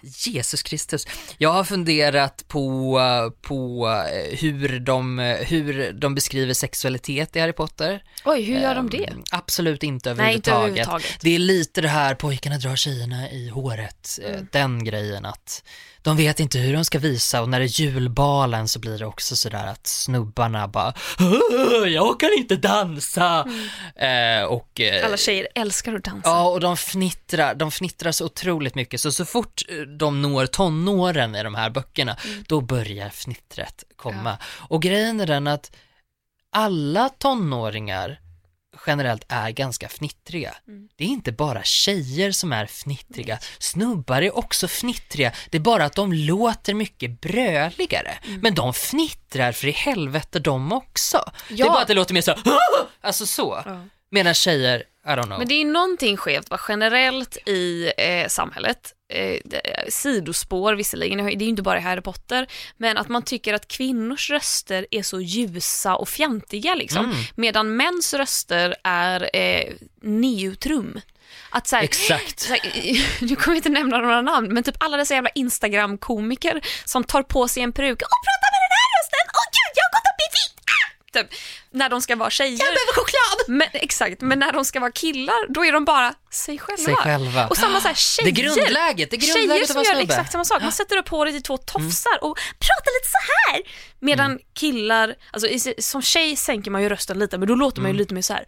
Jesus 0.02 0.62
Kristus. 0.62 1.06
Jag 1.38 1.52
har 1.52 1.64
funderat 1.64 2.44
på, 2.48 3.00
på 3.42 3.88
eh, 4.12 4.38
hur 4.38 4.80
de, 4.80 5.18
hur 5.46 5.92
de 5.92 6.14
beskriver 6.14 6.54
sexualitet 6.54 7.36
i 7.36 7.40
Harry 7.40 7.52
Potter. 7.52 8.02
Oj, 8.24 8.42
hur 8.42 8.60
gör 8.60 8.74
de 8.74 8.90
det? 8.90 9.04
Ehm, 9.04 9.22
Absolut 9.30 9.82
inte 9.82 10.14
Nej, 10.14 10.34
inte 10.34 10.50
överhuvudtaget. 10.50 10.86
överhuvudtaget. 10.88 11.20
Det 11.20 11.34
är 11.34 11.38
lite 11.38 11.80
det 11.80 11.88
här 11.88 12.14
pojkarna 12.14 12.58
drar 12.58 12.76
tjejerna 12.76 13.30
i 13.30 13.48
håret, 13.48 14.18
eh, 14.22 14.28
Mm. 14.28 14.46
den 14.52 14.84
grejen 14.84 15.24
att 15.24 15.62
de 16.02 16.16
vet 16.16 16.40
inte 16.40 16.58
hur 16.58 16.72
de 16.74 16.84
ska 16.84 16.98
visa 16.98 17.42
och 17.42 17.48
när 17.48 17.58
det 17.58 17.64
är 17.66 17.80
julbad 17.80 18.27
balen 18.28 18.68
så 18.68 18.78
blir 18.78 18.98
det 18.98 19.06
också 19.06 19.36
sådär 19.36 19.66
att 19.66 19.86
snubbarna 19.86 20.68
bara 20.68 20.92
"Åh, 21.20 21.88
jag 21.88 22.20
kan 22.20 22.30
inte 22.38 22.56
dansa. 22.56 23.46
Eh, 23.96 24.42
och, 24.44 24.80
eh, 24.80 25.04
Alla 25.06 25.16
tjejer 25.16 25.48
älskar 25.54 25.94
att 25.94 26.04
dansa. 26.04 26.28
Ja, 26.28 26.48
och 26.48 26.60
de 26.60 26.76
fnittrar, 26.76 27.54
de 27.54 27.70
fnittrar 27.70 28.12
så 28.12 28.24
otroligt 28.24 28.74
mycket, 28.74 29.00
så 29.00 29.12
så 29.12 29.24
fort 29.24 29.62
eh, 29.68 29.76
de 29.76 30.22
når 30.22 30.46
tonåren 30.46 31.34
i 31.34 31.42
de 31.42 31.54
här 31.54 31.70
böckerna, 31.70 32.16
då 32.48 32.60
börjar 32.60 33.08
fnittret 33.10 33.84
komma. 33.96 34.38
Och 34.68 34.82
grejen 34.82 35.20
är 35.20 35.26
den 35.26 35.46
att 35.46 35.70
alla 36.52 37.08
tonåringar 37.08 38.18
generellt 38.86 39.24
är 39.28 39.50
ganska 39.50 39.88
fnittriga. 39.88 40.54
Det 40.96 41.04
är 41.04 41.08
inte 41.08 41.32
bara 41.32 41.62
tjejer 41.62 42.32
som 42.32 42.52
är 42.52 42.66
fnittriga, 42.66 43.38
snubbar 43.58 44.22
är 44.22 44.36
också 44.38 44.68
fnittriga, 44.68 45.32
det 45.50 45.56
är 45.58 45.60
bara 45.62 45.84
att 45.84 45.94
de 45.94 46.12
låter 46.12 46.74
mycket 46.74 47.20
bröligare. 47.20 48.18
Men 48.42 48.54
de 48.54 48.74
fnittrar 48.74 49.52
för 49.52 49.66
i 49.68 49.70
helvete 49.72 50.38
de 50.38 50.72
också. 50.72 51.30
Det 51.48 51.54
är 51.54 51.58
Ja. 51.58 51.66
bara 51.72 51.82
att 51.82 51.88
det 51.88 51.94
låter 51.94 52.14
mer 52.14 52.20
så, 52.20 52.34
alltså 53.00 53.26
så. 53.26 53.62
Ja. 53.66 53.84
Medan 54.10 54.34
tjejer, 54.34 54.82
I 55.08 55.16
don't 55.16 55.24
know. 55.26 55.38
Men 55.38 55.48
det 55.48 55.54
är 55.54 55.64
någonting 55.64 56.16
skevt 56.16 56.48
bara 56.48 56.60
generellt 56.68 57.36
i 57.48 57.92
eh, 57.98 58.28
samhället. 58.28 58.92
Eh, 59.12 59.40
sidospår 59.88 60.74
visserligen, 60.74 61.18
det 61.26 61.32
är 61.32 61.42
ju 61.42 61.46
inte 61.48 61.62
bara 61.62 61.78
i 61.78 61.82
Harry 61.82 62.00
Potter, 62.00 62.46
men 62.76 62.96
att 62.96 63.08
man 63.08 63.22
tycker 63.22 63.54
att 63.54 63.68
kvinnors 63.68 64.30
röster 64.30 64.86
är 64.90 65.02
så 65.02 65.20
ljusa 65.20 65.96
och 65.96 66.08
fjantiga 66.08 66.74
liksom, 66.74 67.04
Mm. 67.04 67.16
medan 67.34 67.76
mäns 67.76 68.14
röster 68.14 68.74
är 68.84 69.36
eh, 69.36 69.72
neutrum. 70.02 71.00
Att 71.50 71.66
så 71.66 71.76
här, 71.76 71.82
Exakt. 71.82 72.40
så 72.40 72.52
här, 72.52 72.60
nu 73.28 73.36
kommer 73.36 73.54
jag 73.54 73.56
inte 73.56 73.68
nämna 73.68 73.98
några 73.98 74.22
namn, 74.22 74.54
men 74.54 74.62
typ 74.62 74.76
alla 74.78 74.96
dessa 74.96 75.14
jävla 75.14 75.30
Instagram-komiker 75.34 76.60
som 76.84 77.04
tar 77.04 77.22
på 77.22 77.48
sig 77.48 77.62
en 77.62 77.72
peruk 77.72 78.02
och 78.02 78.08
pratar 78.26 78.50
med 78.54 78.60
den 78.64 78.74
här 78.78 78.88
rösten, 78.98 79.24
åh 79.38 79.46
gud 79.56 79.72
jag 79.78 79.84
har 79.84 79.92
gått 79.96 80.08
upp 80.12 80.20
i 80.26 80.28
vikt! 80.38 80.64
Ah! 80.70 80.88
Typ, 81.12 81.40
när 81.70 81.88
de 81.88 82.02
ska 82.02 82.16
vara 82.16 82.30
tjejer. 82.30 82.50
Jag 82.58 82.58
behöver 82.58 82.92
choklad! 82.94 83.48
Men, 83.48 83.68
exakt, 83.72 84.20
men 84.20 84.38
när 84.38 84.52
de 84.52 84.64
ska 84.64 84.80
vara 84.80 84.90
killar 84.92 85.52
då 85.54 85.64
är 85.64 85.72
de 85.72 85.84
bara 85.84 86.14
sig 86.30 86.58
själva. 86.58 86.84
Sig 86.84 86.94
själva. 86.94 87.46
Och 87.48 87.56
samma 87.56 87.80
så 87.80 87.88
här, 87.88 87.94
tjejer. 87.94 88.32
Det 88.32 88.40
är 88.40 88.44
grundläget, 88.44 89.10
det 89.10 89.16
är 89.16 89.34
grundläget 89.34 89.50
Tjejer 89.50 89.66
som 89.66 89.76
gör 89.76 89.84
snubbe. 89.84 90.02
exakt 90.14 90.32
samma 90.32 90.44
sak. 90.44 90.62
Man 90.62 90.72
sätter 90.72 90.96
upp 90.96 91.08
håret 91.08 91.34
i 91.34 91.40
två 91.40 91.56
tofsar 91.56 92.18
och 92.24 92.38
pratar 92.58 92.98
lite 93.00 93.10
så 93.10 93.18
här. 93.52 93.60
Medan 94.00 94.26
Mm. 94.30 94.42
killar, 94.54 95.14
alltså 95.32 95.48
som 95.78 96.02
tjej 96.02 96.36
sänker 96.36 96.70
man 96.70 96.82
ju 96.82 96.88
rösten 96.88 97.18
lite 97.18 97.38
men 97.38 97.48
då 97.48 97.54
låter 97.54 97.80
man 97.82 97.90
ju 97.90 97.96
lite 97.96 98.14
mer 98.14 98.22
så 98.22 98.32
här. 98.32 98.44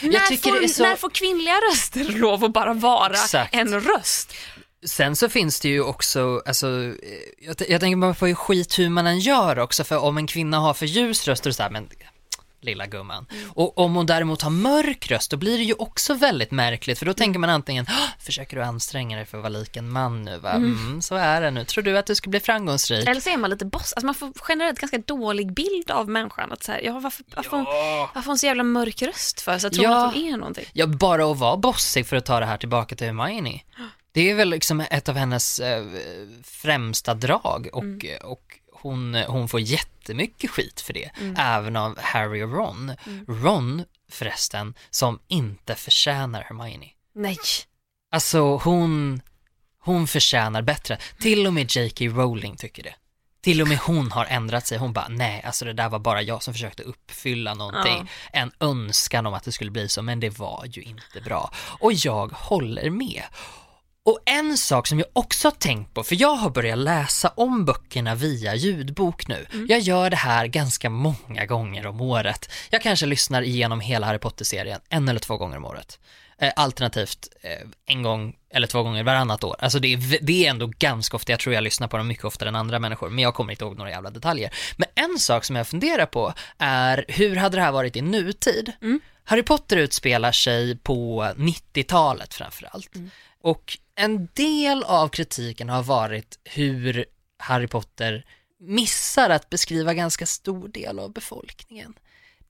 När, 0.00 0.08
Mm. 0.08 0.38
får, 0.38 0.58
det 0.60 0.64
är 0.64 0.68
så- 0.68 0.82
när 0.82 0.96
får 0.96 1.10
kvinnliga 1.10 1.54
röster 1.70 2.04
lov 2.18 2.44
att 2.44 2.52
bara 2.52 2.72
vara 2.74 3.12
Exakt. 3.12 3.54
en 3.54 3.80
röst? 3.80 4.32
Sen 4.86 5.16
så 5.16 5.28
finns 5.28 5.60
det 5.60 5.68
ju 5.68 5.82
också, 5.82 6.42
alltså, 6.46 6.66
eh, 6.66 6.92
jag, 7.38 7.56
jag 7.68 7.80
tänker 7.80 7.96
bara 7.96 8.14
på 8.14 8.26
hur 8.26 8.34
skit 8.34 8.78
hur 8.78 8.88
man 8.88 9.06
än 9.06 9.18
gör 9.18 9.58
också, 9.58 9.84
för 9.84 9.98
om 9.98 10.18
en 10.18 10.26
kvinna 10.26 10.58
har 10.58 10.74
för 10.74 10.86
ljus 10.86 11.28
röst 11.28 11.46
och 11.46 11.54
så 11.54 11.62
här, 11.62 11.70
men 11.70 11.88
lilla 12.60 12.86
gumman. 12.86 13.26
Och 13.54 13.78
om 13.78 13.94
hon 13.94 14.06
däremot 14.06 14.42
har 14.42 14.50
mörk 14.50 15.10
röst, 15.10 15.30
då 15.30 15.36
blir 15.36 15.58
det 15.58 15.64
ju 15.64 15.74
också 15.74 16.14
väldigt 16.14 16.50
märkligt, 16.50 16.98
för 16.98 17.06
då 17.06 17.14
tänker 17.14 17.38
man 17.40 17.50
antingen, 17.50 17.86
"Åh, 17.88 18.08
försöker 18.24 18.56
du 18.56 18.62
anstränga 18.62 19.16
dig 19.16 19.26
för 19.26 19.38
att 19.38 19.42
vara 19.42 19.48
lik 19.52 19.76
en 19.76 19.90
man 19.90 20.22
nu 20.24 20.38
va? 20.38 20.52
Mm, 20.52 21.02
så 21.02 21.14
är 21.14 21.40
det 21.40 21.50
nu. 21.50 21.64
Tror 21.64 21.84
du 21.84 21.98
att 21.98 22.06
du 22.06 22.14
ska 22.14 22.30
bli 22.30 22.40
framgångsrik? 22.40 23.08
Eller 23.08 23.20
så 23.20 23.30
är 23.30 23.36
man 23.36 23.50
lite 23.50 23.64
boss, 23.64 23.92
alltså 23.92 24.06
man 24.06 24.14
får 24.14 24.32
generellt 24.48 24.78
ganska 24.80 24.98
dålig 24.98 25.52
bild 25.52 25.90
av 25.90 26.08
människan. 26.08 26.52
Att 26.52 26.62
så 26.62 26.72
här, 26.72 26.80
ja, 26.80 26.92
varför, 27.00 27.24
varför, 27.36 27.50
hon, 27.50 27.64
varför 27.64 28.14
har 28.20 28.26
hon 28.26 28.38
så 28.38 28.46
jävla 28.46 28.62
mörk 28.62 29.02
röst 29.02 29.40
för? 29.40 29.58
Så 29.58 29.66
jag 29.66 29.72
tror 29.72 29.84
Ja. 29.84 30.06
att 30.08 30.14
hon 30.14 30.24
är 30.24 30.36
någonting. 30.36 30.64
Ja, 30.72 30.86
bara 30.86 31.30
att 31.30 31.38
vara 31.38 31.56
bossig 31.56 32.06
för 32.06 32.16
att 32.16 32.24
ta 32.26 32.40
det 32.40 32.46
här 32.46 32.56
tillbaka 32.56 32.96
till 32.96 33.06
Hermione. 33.06 33.60
Det 34.12 34.30
är 34.30 34.34
väl 34.34 34.48
liksom 34.50 34.80
ett 34.80 35.08
av 35.08 35.14
hennes 35.16 35.60
eh, 35.60 35.84
främsta 36.44 37.14
drag 37.14 37.68
och, 37.72 37.84
och 38.32 38.57
hon, 38.80 39.14
hon 39.14 39.48
får 39.48 39.60
jättemycket 39.60 40.50
skit 40.50 40.80
för 40.80 40.92
det, 40.92 41.10
även 41.36 41.76
av 41.76 41.98
Harry 42.00 42.42
och 42.42 42.52
Ron. 42.52 42.92
Ron 43.28 43.84
förresten, 44.10 44.74
som 44.90 45.18
inte 45.28 45.74
förtjänar 45.74 46.42
Hermione. 46.42 46.86
Nej. 47.14 47.36
Alltså 48.12 48.56
hon, 48.56 49.20
hon 49.80 50.06
förtjänar 50.06 50.62
bättre. 50.62 50.98
Till 51.20 51.46
och 51.46 51.54
med 51.54 51.76
J.K. 51.76 52.04
Rowling 52.04 52.56
tycker 52.56 52.82
det. 52.82 52.94
Till 53.40 53.62
och 53.62 53.68
med 53.68 53.78
hon 53.78 54.12
har 54.12 54.24
ändrat 54.24 54.66
sig. 54.66 54.78
Hon 54.78 54.92
bara, 54.92 55.08
nej, 55.08 55.42
alltså 55.42 55.64
det 55.64 55.72
där 55.72 55.88
var 55.88 55.98
bara 55.98 56.22
jag 56.22 56.42
som 56.42 56.54
försökte 56.54 56.82
uppfylla 56.82 57.54
någonting. 57.54 58.10
En 58.32 58.52
önskan 58.60 59.26
om 59.26 59.34
att 59.34 59.42
det 59.42 59.52
skulle 59.52 59.70
bli 59.70 59.88
så, 59.88 60.02
men 60.02 60.20
det 60.20 60.38
var 60.38 60.64
ju 60.68 60.82
inte 60.82 61.20
bra. 61.20 61.50
Och 61.80 61.92
jag 61.92 62.32
håller 62.32 62.90
med. 62.90 63.22
Och 64.08 64.18
en 64.24 64.58
sak 64.58 64.86
som 64.86 64.98
jag 64.98 65.08
också 65.12 65.48
har 65.48 65.52
tänkt 65.52 65.94
på, 65.94 66.02
för 66.02 66.20
jag 66.20 66.34
har 66.34 66.50
börjat 66.50 66.78
läsa 66.78 67.32
om 67.36 67.64
böckerna 67.64 68.14
via 68.14 68.54
ljudbok 68.54 69.28
nu. 69.28 69.46
Jag 69.68 69.80
gör 69.80 70.10
det 70.10 70.16
här 70.16 70.46
ganska 70.46 70.90
många 70.90 71.46
gånger 71.46 71.86
om 71.86 72.00
året. 72.00 72.50
Jag 72.70 72.82
kanske 72.82 73.06
lyssnar 73.06 73.42
igenom 73.42 73.80
hela 73.80 74.06
Harry 74.06 74.18
Potter-serien 74.18 74.80
en 74.88 75.08
eller 75.08 75.20
två 75.20 75.36
gånger 75.36 75.56
om 75.56 75.64
året. 75.64 75.98
Eh, 76.38 76.52
alternativt 76.56 77.28
eh, 77.42 77.68
en 77.86 78.02
gång 78.02 78.36
eller 78.50 78.66
två 78.66 78.82
gånger 78.82 79.02
varannat 79.02 79.44
år. 79.44 79.56
Alltså 79.58 79.78
det 79.78 79.92
är, 79.92 80.18
det 80.22 80.46
är 80.46 80.50
ändå 80.50 80.66
ganska 80.78 81.16
ofta, 81.16 81.32
jag 81.32 81.40
tror 81.40 81.54
jag 81.54 81.64
lyssnar 81.64 81.88
på 81.88 81.96
dem 81.96 82.08
mycket 82.08 82.24
oftare 82.24 82.48
än 82.48 82.56
andra 82.56 82.78
människor, 82.78 83.08
men 83.08 83.24
jag 83.24 83.34
kommer 83.34 83.52
inte 83.52 83.64
ihåg 83.64 83.78
några 83.78 83.90
jävla 83.90 84.10
detaljer. 84.10 84.54
Men 84.76 84.88
en 84.94 85.18
sak 85.18 85.44
som 85.44 85.56
jag 85.56 85.68
funderar 85.68 86.06
på 86.06 86.32
är, 86.58 87.04
hur 87.08 87.36
hade 87.36 87.56
det 87.56 87.62
här 87.62 87.72
varit 87.72 87.96
i 87.96 88.00
nutid? 88.02 88.72
Harry 89.24 89.42
Potter 89.42 89.76
utspelar 89.76 90.32
sig 90.32 90.76
på 90.76 91.22
90-talet 91.36 92.34
framförallt. 92.34 92.90
Och 93.42 93.78
en 93.98 94.28
del 94.34 94.82
av 94.82 95.08
kritiken 95.08 95.68
har 95.68 95.82
varit 95.82 96.38
hur 96.44 97.04
Harry 97.38 97.66
Potter 97.66 98.24
missar 98.60 99.30
att 99.30 99.50
beskriva 99.50 99.94
ganska 99.94 100.26
stor 100.26 100.68
del 100.68 100.98
av 100.98 101.12
befolkningen. 101.12 101.94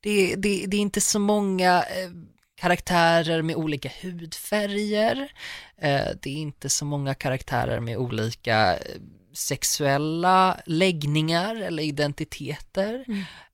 Det, 0.00 0.34
det, 0.36 0.66
det 0.66 0.76
är 0.76 0.80
inte 0.80 1.00
så 1.00 1.18
många 1.18 1.82
eh, 1.82 2.10
karaktärer 2.54 3.42
med 3.42 3.56
olika 3.56 3.90
hudfärger. 4.02 5.32
Eh, 5.78 6.06
det 6.22 6.30
är 6.30 6.36
inte 6.36 6.68
så 6.68 6.84
många 6.84 7.14
karaktärer 7.14 7.80
med 7.80 7.96
olika 7.96 8.76
eh, 8.76 9.00
sexuella 9.32 10.60
läggningar 10.66 11.56
eller 11.56 11.82
identiteter. 11.82 13.04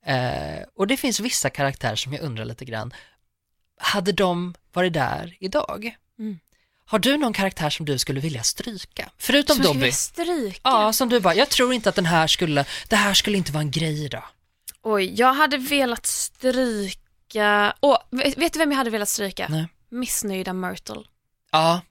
Eh, 0.05 0.63
och 0.75 0.87
det 0.87 0.97
finns 0.97 1.19
vissa 1.19 1.49
karaktärer 1.49 1.95
som 1.95 2.13
jag 2.13 2.21
undrar 2.21 2.45
lite 2.45 2.65
grann, 2.65 2.93
hade 3.77 4.11
de 4.11 4.53
varit 4.73 4.93
där 4.93 5.37
idag? 5.39 5.95
Mm. 6.19 6.39
Har 6.87 6.99
du 6.99 7.17
någon 7.17 7.33
karaktär 7.33 7.69
som 7.69 7.85
du 7.85 7.97
skulle 7.99 8.19
vilja 8.19 8.43
stryka? 8.43 9.09
Förutom 9.17 9.55
Som 9.55 9.65
Dobby? 9.65 9.91
stryka. 9.91 10.59
Ja, 10.63 10.93
som 10.93 11.09
du 11.09 11.19
bara, 11.19 11.35
jag 11.35 11.49
tror 11.49 11.73
inte 11.73 11.89
att 11.89 11.95
den 11.95 12.05
här 12.05 12.27
skulle, 12.27 12.65
det 12.89 12.95
här 12.95 13.13
skulle 13.13 13.37
inte 13.37 13.51
vara 13.51 13.61
en 13.61 13.71
grej 13.71 14.05
idag. 14.05 14.23
Oj, 14.81 15.13
jag 15.19 15.33
hade 15.33 15.57
velat 15.57 16.05
stryka... 16.05 17.73
Åh, 17.81 17.97
vet, 18.11 18.37
vet 18.37 18.53
du 18.53 18.59
vem 18.59 18.71
jag 18.71 18.77
hade 18.77 18.89
velat 18.89 19.09
stryka? 19.09 19.47
Nej. 19.49 19.67
Missnöjda 19.89 20.53
Myrtle. 20.53 21.03
Ja, 21.51 21.81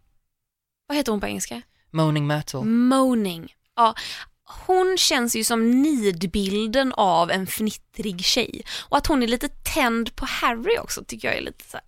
Vad 0.86 0.96
heter 0.96 1.12
hon 1.12 1.20
på 1.20 1.26
engelska? 1.26 1.62
Moaning 1.90 2.26
Myrtle. 2.26 2.60
Moaning. 2.64 3.54
Ja, 3.76 3.94
hon 4.66 4.96
känns 4.98 5.36
ju 5.36 5.44
som 5.44 5.82
nidbilden 5.82 6.92
av 6.92 7.30
en 7.30 7.46
fnittrig 7.46 8.24
tjej. 8.24 8.62
Och 8.80 8.96
att 8.96 9.06
hon 9.06 9.22
är 9.22 9.26
lite 9.26 9.48
tänd 9.48 10.16
på 10.16 10.26
Harry 10.26 10.78
också 10.78 11.04
tycker 11.04 11.28
jag 11.28 11.36
är 11.36 11.40
lite 11.42 11.64
så. 11.70 11.78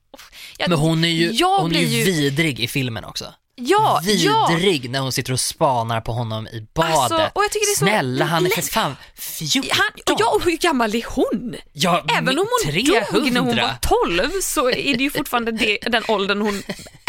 Jag, 0.59 0.69
Men 0.71 0.79
hon 0.79 1.05
är 1.05 1.09
ju, 1.09 1.45
hon 1.45 1.75
är 1.77 1.81
ju 1.81 2.05
vidrig 2.05 2.61
i 2.61 2.69
filmen 2.69 3.05
också. 3.05 3.35
Ja, 3.59 4.01
ja. 4.05 4.49
vidrig 4.51 4.91
när 4.91 5.01
hon 5.01 5.13
sitter 5.13 5.33
och 5.33 5.41
spanar 5.41 6.01
på 6.01 6.13
honom 6.13 6.47
i 6.47 6.67
badet. 6.75 6.95
Alltså, 6.97 7.31
och 7.35 7.45
jag 7.45 7.51
tycker 7.51 7.67
det 7.67 7.73
är 7.73 7.79
så 7.79 7.85
Snälla, 7.85 8.25
han 8.25 8.47
är 8.47 8.51
för 8.51 8.63
fan 8.63 8.97
14. 9.15 9.71
Han, 9.73 10.15
och 10.15 10.21
ja, 10.21 10.29
och 10.35 10.45
hur 10.45 10.57
gammal 10.57 10.95
är 10.95 11.05
hon? 11.09 11.57
Ja, 11.73 12.05
Även 12.19 12.39
om 12.39 12.47
hon 12.65 12.73
300. 12.73 13.07
dog 13.13 13.33
när 13.33 13.41
hon 13.41 13.57
var 13.57 13.79
12 14.05 14.31
så 14.43 14.71
är 14.71 14.97
det 14.97 15.03
ju 15.05 15.11
fortfarande 15.11 15.53
det, 15.53 15.79
den 15.87 16.03
åldern 16.09 16.41
hon 16.41 16.63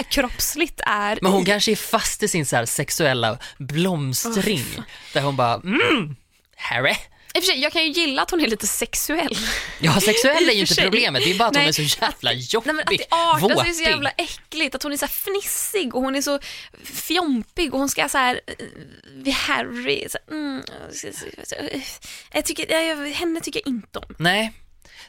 kroppsligt 0.10 0.82
är 0.86 1.20
Men 1.22 1.32
hon 1.32 1.42
i. 1.42 1.46
kanske 1.46 1.72
är 1.72 1.76
fast 1.76 2.24
i 2.24 2.28
sin 2.28 2.46
så 2.46 2.56
här 2.56 2.66
sexuella 2.66 3.38
blomstring. 3.58 4.66
där 5.14 5.22
hon 5.22 5.36
bara, 5.36 5.54
mm, 5.54 6.16
Harry. 6.58 6.96
I 7.34 7.40
och 7.40 7.44
för 7.44 7.52
sig, 7.52 7.60
jag 7.62 7.72
kan 7.72 7.84
ju 7.84 7.92
gilla 7.92 8.22
att 8.22 8.32
hon 8.32 8.42
är 8.42 8.48
lite 8.48 8.68
sexuell. 8.68 9.38
Ja, 9.80 10.00
sexuell 10.02 10.50
är 10.50 10.54
ju 10.54 10.60
inte 10.60 10.82
problemet, 10.82 11.24
det 11.24 11.32
är 11.32 11.38
bara 11.38 11.48
att 11.48 11.56
hon 11.56 11.62
Nej, 11.62 11.70
är 11.70 11.88
så 11.88 12.02
jävla 12.02 12.34
jobbig, 12.34 12.74
Nej, 12.74 12.84
att 12.84 12.90
det 12.90 13.06
artar 13.10 13.64
sig 13.64 13.74
så 13.74 13.84
jävla 13.84 14.10
äckligt, 14.10 14.76
att 14.76 14.84
hon 14.84 14.94
är 14.94 14.98
så 14.98 15.08
fnissig 15.08 15.96
och 15.96 16.02
hon 16.02 16.16
är 16.16 16.22
så 16.22 16.40
fjompig 16.84 17.74
och 17.74 17.80
hon 17.80 17.90
ska 17.90 18.10
så 18.10 18.18
här 18.18 18.42
eh, 18.48 18.66
vid 19.14 19.34
Harry. 19.34 20.08
Så, 20.10 20.18
mm, 20.32 20.64
jag 22.32 22.46
tycker, 22.46 22.72
jag, 22.72 23.08
henne 23.08 23.42
tycker 23.42 23.62
jag 23.66 23.68
inte 23.74 24.00
om. 24.00 24.16
Nej, 24.18 24.54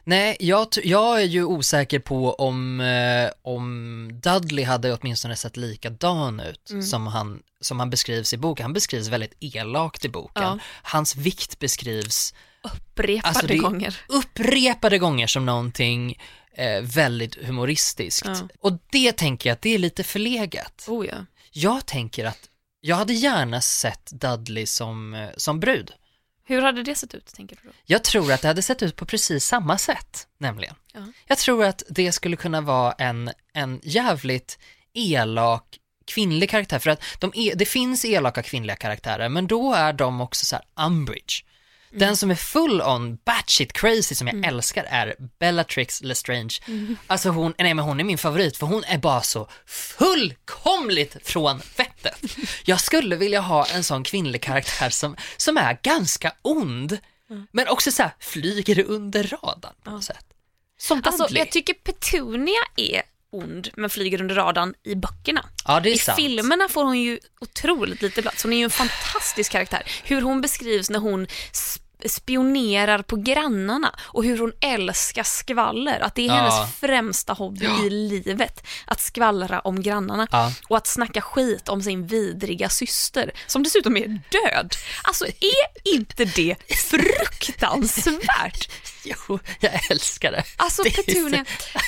nej 0.08 0.36
jag, 0.40 0.66
jag 0.84 1.20
är 1.22 1.26
ju 1.26 1.44
osäker 1.44 1.98
på 1.98 2.34
om, 2.34 2.80
eh, 2.80 3.30
om 3.42 4.10
Dudley 4.22 4.64
hade 4.64 4.92
åtminstone 4.94 5.36
sett 5.36 5.56
likadan 5.56 6.40
ut 6.40 6.70
Mm. 6.70 6.82
som, 6.82 7.06
han, 7.06 7.42
som 7.60 7.78
han 7.80 7.90
beskrivs 7.90 8.32
i 8.32 8.36
boken. 8.36 8.64
Han 8.64 8.72
beskrivs 8.72 9.08
väldigt 9.08 9.34
elakt 9.40 10.04
i 10.04 10.08
boken. 10.08 10.42
Ja. 10.42 10.58
Hans 10.82 11.16
vikt 11.16 11.58
beskrivs 11.58 12.34
Upprepade 12.62 13.28
Alltså, 13.28 13.56
gånger. 13.56 13.96
upprepade 14.08 14.98
gånger 14.98 15.26
som 15.26 15.46
någonting 15.46 16.18
eh, 16.52 16.80
väldigt 16.82 17.34
humoristiskt. 17.46 18.26
Ja. 18.26 18.48
Och 18.60 18.72
det 18.92 19.12
tänker 19.16 19.50
jag 19.50 19.54
att 19.54 19.62
det 19.62 19.74
är 19.74 19.78
lite 19.78 20.04
förlegat. 20.04 20.84
Oh 20.88 21.06
ja. 21.06 21.14
Jag 21.52 21.86
tänker 21.86 22.24
att 22.24 22.38
jag 22.80 22.96
hade 22.96 23.12
gärna 23.12 23.60
sett 23.60 24.10
Dudley 24.12 24.66
som, 24.66 25.14
eh, 25.14 25.28
som 25.36 25.60
brud. 25.60 25.92
Hur 26.48 26.62
hade 26.62 26.82
det 26.82 26.94
sett 26.94 27.14
ut, 27.14 27.26
tänker 27.26 27.56
du 27.62 27.68
då? 27.68 27.74
Jag 27.84 28.04
tror 28.04 28.32
att 28.32 28.42
det 28.42 28.48
hade 28.48 28.62
sett 28.62 28.82
ut 28.82 28.96
på 28.96 29.06
precis 29.06 29.44
samma 29.44 29.78
sätt, 29.78 30.26
nämligen. 30.38 30.74
Ja. 30.92 31.00
Jag 31.26 31.38
tror 31.38 31.64
att 31.64 31.82
det 31.88 32.12
skulle 32.12 32.36
kunna 32.36 32.60
vara 32.60 32.92
en, 32.92 33.30
en 33.52 33.80
jävligt 33.82 34.58
elak 34.92 35.78
kvinnlig 36.06 36.50
karaktär, 36.50 36.78
för 36.78 36.90
att 36.90 37.02
de 37.18 37.32
är, 37.34 37.54
det 37.54 37.64
finns 37.64 38.04
elaka 38.04 38.42
kvinnliga 38.42 38.76
karaktärer, 38.76 39.28
men 39.28 39.46
då 39.46 39.74
är 39.74 39.92
de 39.92 40.20
också 40.20 40.46
så 40.46 40.56
här 40.56 40.86
Umbridge. 40.86 41.44
Den 41.90 42.16
som 42.16 42.30
är 42.30 42.34
full 42.34 42.82
on 42.82 43.18
batshit 43.24 43.72
crazy 43.72 44.14
som 44.14 44.26
jag 44.26 44.44
älskar 44.46 44.84
är 44.90 45.16
Bellatrix 45.38 46.02
Lestrange. 46.02 46.58
Alltså 47.06 47.28
hon, 47.30 47.54
nej 47.58 47.74
men 47.74 47.84
hon 47.84 48.00
är 48.00 48.04
min 48.04 48.18
favorit 48.18 48.56
för 48.56 48.66
hon 48.66 48.84
är 48.84 48.98
bara 48.98 49.22
så 49.22 49.48
fullkomligt 49.66 51.16
från 51.22 51.60
vettet. 51.76 52.36
Jag 52.64 52.80
skulle 52.80 53.16
vilja 53.16 53.40
ha 53.40 53.66
en 53.66 53.84
sån 53.84 54.04
kvinnlig 54.04 54.42
karaktär 54.42 54.90
som, 54.90 55.16
som 55.36 55.56
är 55.56 55.78
ganska 55.82 56.32
ond, 56.42 56.98
men 57.52 57.68
också 57.68 57.92
så 57.92 58.02
här 58.02 58.12
flyger 58.18 58.84
under 58.84 59.22
radarn 59.22 59.74
på 59.82 59.90
något 59.90 60.04
sätt. 60.04 60.24
Som 60.80 61.02
Alltså, 61.04 61.26
jag 61.30 61.50
tycker 61.50 61.74
Petunia 61.74 62.60
är 62.76 63.02
ond 63.32 63.68
men 63.76 63.90
flyger 63.90 64.20
under 64.20 64.34
radarn 64.34 64.74
i 64.84 64.94
böckerna. 64.94 65.44
ja, 65.64 65.84
I 65.86 65.98
sant. 65.98 66.16
filmerna 66.16 66.68
får 66.68 66.84
hon 66.84 66.98
ju 67.00 67.18
otroligt 67.40 68.02
lite 68.02 68.22
plats. 68.22 68.42
Hon 68.42 68.52
är 68.52 68.56
ju 68.56 68.64
en 68.64 68.70
fantastisk 68.70 69.52
karaktär. 69.52 69.82
Hur 70.04 70.22
hon 70.22 70.40
beskrivs 70.40 70.90
när 70.90 70.98
hon 70.98 71.26
sp- 71.52 71.80
spionerar 72.06 73.02
på 73.02 73.16
grannarna 73.16 73.94
och 74.02 74.24
hur 74.24 74.38
hon 74.38 74.52
älskar 74.60 75.22
skvaller. 75.22 76.00
Att 76.00 76.14
det 76.14 76.22
är 76.22 76.26
Ja. 76.26 76.34
hennes 76.34 76.74
främsta 76.74 77.32
hobby 77.32 77.66
i 77.86 77.90
livet. 77.90 78.66
Att 78.86 79.00
skvallra 79.00 79.60
om 79.60 79.82
grannarna 79.82 80.26
Ja. 80.30 80.52
och 80.68 80.76
att 80.76 80.86
snacka 80.86 81.20
skit 81.20 81.68
om 81.68 81.82
sin 81.82 82.06
vidriga 82.06 82.68
syster 82.68 83.32
som 83.46 83.62
dessutom 83.62 83.96
är 83.96 84.06
död. 84.08 84.72
Alltså 85.02 85.26
är 85.26 85.94
inte 85.94 86.24
det 86.24 86.56
fruktansvärt? 86.90 88.70
Jo, 89.28 89.38
jag 89.60 89.90
älskar 89.90 90.32
det. 90.32 90.44
Alltså 90.56 90.82
Det 90.82 90.90
Petunia, 90.90 91.44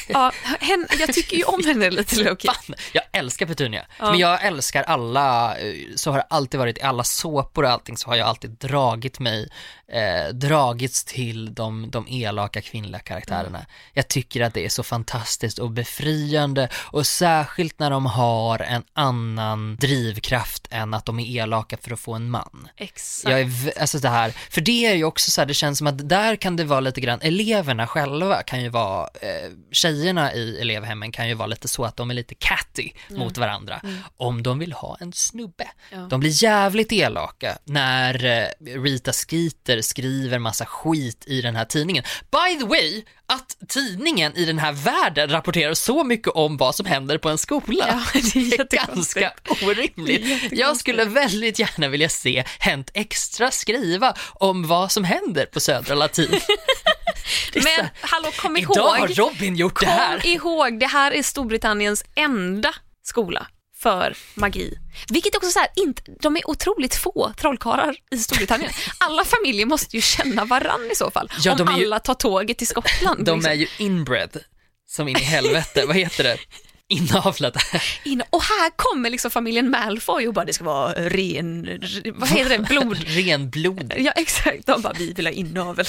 ja, 0.09 0.33
hen, 0.61 0.87
jag 0.99 1.15
tycker 1.15 1.37
ju 1.37 1.45
om 1.45 1.65
henne 1.67 1.91
lite 1.91 2.23
Loki. 2.23 2.49
Fan, 2.49 2.75
jag 2.93 3.05
älskar 3.13 3.47
Petunia. 3.47 3.87
Men 3.99 4.19
jag 4.19 4.45
älskar 4.45 4.83
alla, 4.83 5.59
eh, 5.59 5.75
så 5.97 6.11
har 6.11 6.19
det 6.19 6.27
alltid 6.31 6.61
varit 6.61 6.79
i 6.79 6.83
alla 6.83 7.05
såpor 7.05 7.65
och 7.65 7.71
allting 7.71 7.97
så 7.97 8.09
har 8.09 8.17
jag 8.17 8.29
alltid 8.29 8.51
dragit 8.51 9.19
mig, 9.19 9.49
eh, 9.91 10.29
dragits 10.35 11.05
till 11.05 11.55
de, 11.55 11.91
de 11.91 12.07
elaka 12.09 12.61
kvinnliga 12.61 12.99
karaktärerna. 12.99 13.67
Jag 13.93 14.09
tycker 14.09 14.41
att 14.41 14.55
det 14.55 14.65
är 14.65 14.69
så 14.69 14.83
fantastiskt 14.83 15.59
och 15.59 15.71
befriande 15.71 16.69
och 16.75 17.07
särskilt 17.07 17.79
när 17.79 17.91
de 17.91 18.07
har 18.07 18.59
en 18.59 18.83
annan 18.93 19.77
drivkraft 19.77 20.69
än 20.71 20.95
att 20.95 21.05
de 21.05 21.21
är 21.21 21.37
elaka 21.37 21.77
för 21.77 21.93
att 21.93 22.01
få 22.01 22.15
en 22.15 22.31
man. 22.31 22.69
Exakt. 22.77 23.31
Jag 23.31 23.41
är, 23.41 23.81
alltså 23.81 23.99
det 23.99 24.09
här, 24.09 24.31
för 24.31 24.61
det 24.61 24.87
är 24.87 24.95
ju 24.95 25.05
också 25.05 25.31
så 25.31 25.41
här, 25.41 25.47
det 25.47 25.55
känns 25.55 25.79
som 25.79 25.87
att 25.87 26.09
där 26.09 26.37
kan 26.37 26.57
det 26.57 26.65
vara 26.65 26.81
lite 26.81 27.01
grann, 27.01 27.19
eleverna 27.23 27.87
själva 27.87 28.43
kan 28.43 28.63
ju 28.63 28.69
vara, 28.69 29.09
eh, 29.21 29.51
tjejerna 29.73 30.35
i 30.35 30.61
elevhemmen 30.61 31.13
kan 31.13 31.29
ju 31.29 31.35
vara 31.35 31.47
lite 31.47 31.69
så 31.69 31.85
att 31.85 31.97
de 31.97 32.11
är 32.11 32.15
lite 32.15 32.35
catty 32.35 32.91
mot 33.09 33.39
varandra 33.39 33.81
om 34.17 34.43
de 34.43 34.59
vill 34.59 34.73
ha 34.73 34.97
en 35.01 35.13
snubbe. 35.13 35.69
Ja. 35.91 35.99
De 35.99 36.21
blir 36.21 36.43
jävligt 36.43 36.93
elaka 36.93 37.59
när 37.65 38.25
eh, 38.25 38.81
Rita 38.81 39.13
Skeeter 39.13 39.80
skriver 39.83 40.39
massa 40.39 40.67
skit 40.67 41.25
i 41.27 41.43
den 41.43 41.57
här 41.57 41.65
tidningen. 41.65 42.05
By 42.31 42.59
the 42.61 42.67
way, 42.67 43.05
att 43.27 43.57
tidningen 43.69 44.37
i 44.37 44.45
den 44.45 44.59
här 44.59 44.73
världen 44.73 45.31
rapporterar 45.31 45.75
så 45.75 46.05
mycket 46.05 46.29
om 46.29 46.57
vad 46.57 46.75
som 46.75 46.87
händer 46.87 47.19
på 47.19 47.29
en 47.29 47.39
skola. 47.39 47.87
Ja, 47.89 48.21
det 48.23 48.37
är 48.39 48.59
Det 48.71 48.77
är 48.77 48.87
ganska 48.87 49.33
orimligt. 49.63 50.53
Jag 50.53 50.77
skulle 50.77 51.05
väldigt 51.05 51.59
gärna 51.59 51.89
vilja 51.89 52.09
se 52.09 52.45
Hänt 52.59 52.91
Extra 52.95 53.51
skriva 53.51 54.15
om 54.35 54.67
vad 54.67 54.93
som 54.93 55.05
händer 55.05 55.47
på 55.47 55.61
Södra 55.61 55.95
Latin. 55.95 56.35
Är 57.55 57.63
Men 57.79 57.89
hallå, 58.01 58.31
kom 58.37 58.57
Idag 58.57 58.83
har 58.83 58.99
ihåg, 58.99 59.19
Robin 59.19 59.57
gjort 59.57 59.81
det 59.81 59.87
här. 59.87 60.19
kom 60.19 60.31
ihåg, 60.31 60.81
det 60.81 60.87
här 60.87 61.13
är 61.13 61.23
Storbritanniens 61.23 62.05
enda 62.15 62.75
skola 63.03 63.47
för 63.83 64.17
magi. 64.35 64.79
Vilket 65.09 65.37
också 65.37 65.51
så 65.51 65.59
här, 65.59 65.69
inte, 65.77 66.03
de 66.21 66.37
är 66.37 66.51
otroligt 66.51 66.95
få 66.95 67.33
trollkarlar 67.37 67.97
i 68.11 68.19
Storbritannien. 68.19 68.73
Alla 68.99 69.25
familjer 69.25 69.67
måste 69.67 69.97
ju 69.97 70.03
känna 70.03 70.45
varann 70.45 70.91
i 70.93 70.95
så 70.95 71.11
fall. 71.11 71.33
Ja, 71.41 71.53
om 71.53 71.59
ju- 71.59 71.85
alla 71.85 71.99
tar 71.99 72.15
tåget 72.15 72.59
till 72.59 72.67
Skottland. 72.67 73.25
De 73.25 73.35
liksom. 73.39 73.53
är 73.53 73.57
ju 73.57 73.67
inbred, 73.79 74.37
som 74.87 75.09
in 75.09 75.17
i 75.17 75.21
helvete. 75.21 75.85
vad 75.87 75.97
heter 75.97 76.25
det? 76.25 76.37
Inavlade. 76.89 77.61
In, 78.05 78.23
och 78.31 78.43
här 78.43 78.71
kommer 78.77 79.11
liksom 79.11 79.31
familjen 79.31 79.71
Malfoy 79.71 80.29
och 80.29 80.35
bara 80.35 80.45
det 80.45 80.53
ska 80.53 80.65
vara 80.65 80.93
ren, 80.93 81.81
vad 82.15 82.29
heter 82.29 82.59
det, 82.59 82.59
blod. 82.59 82.99
Renblod. 83.07 83.93
Ja 83.97 84.13
exakt, 84.17 84.67
de 84.67 84.83
bara 84.83 84.93
vi 84.93 85.13
vill 85.13 85.27
ha 85.27 85.33
inavel. 85.33 85.87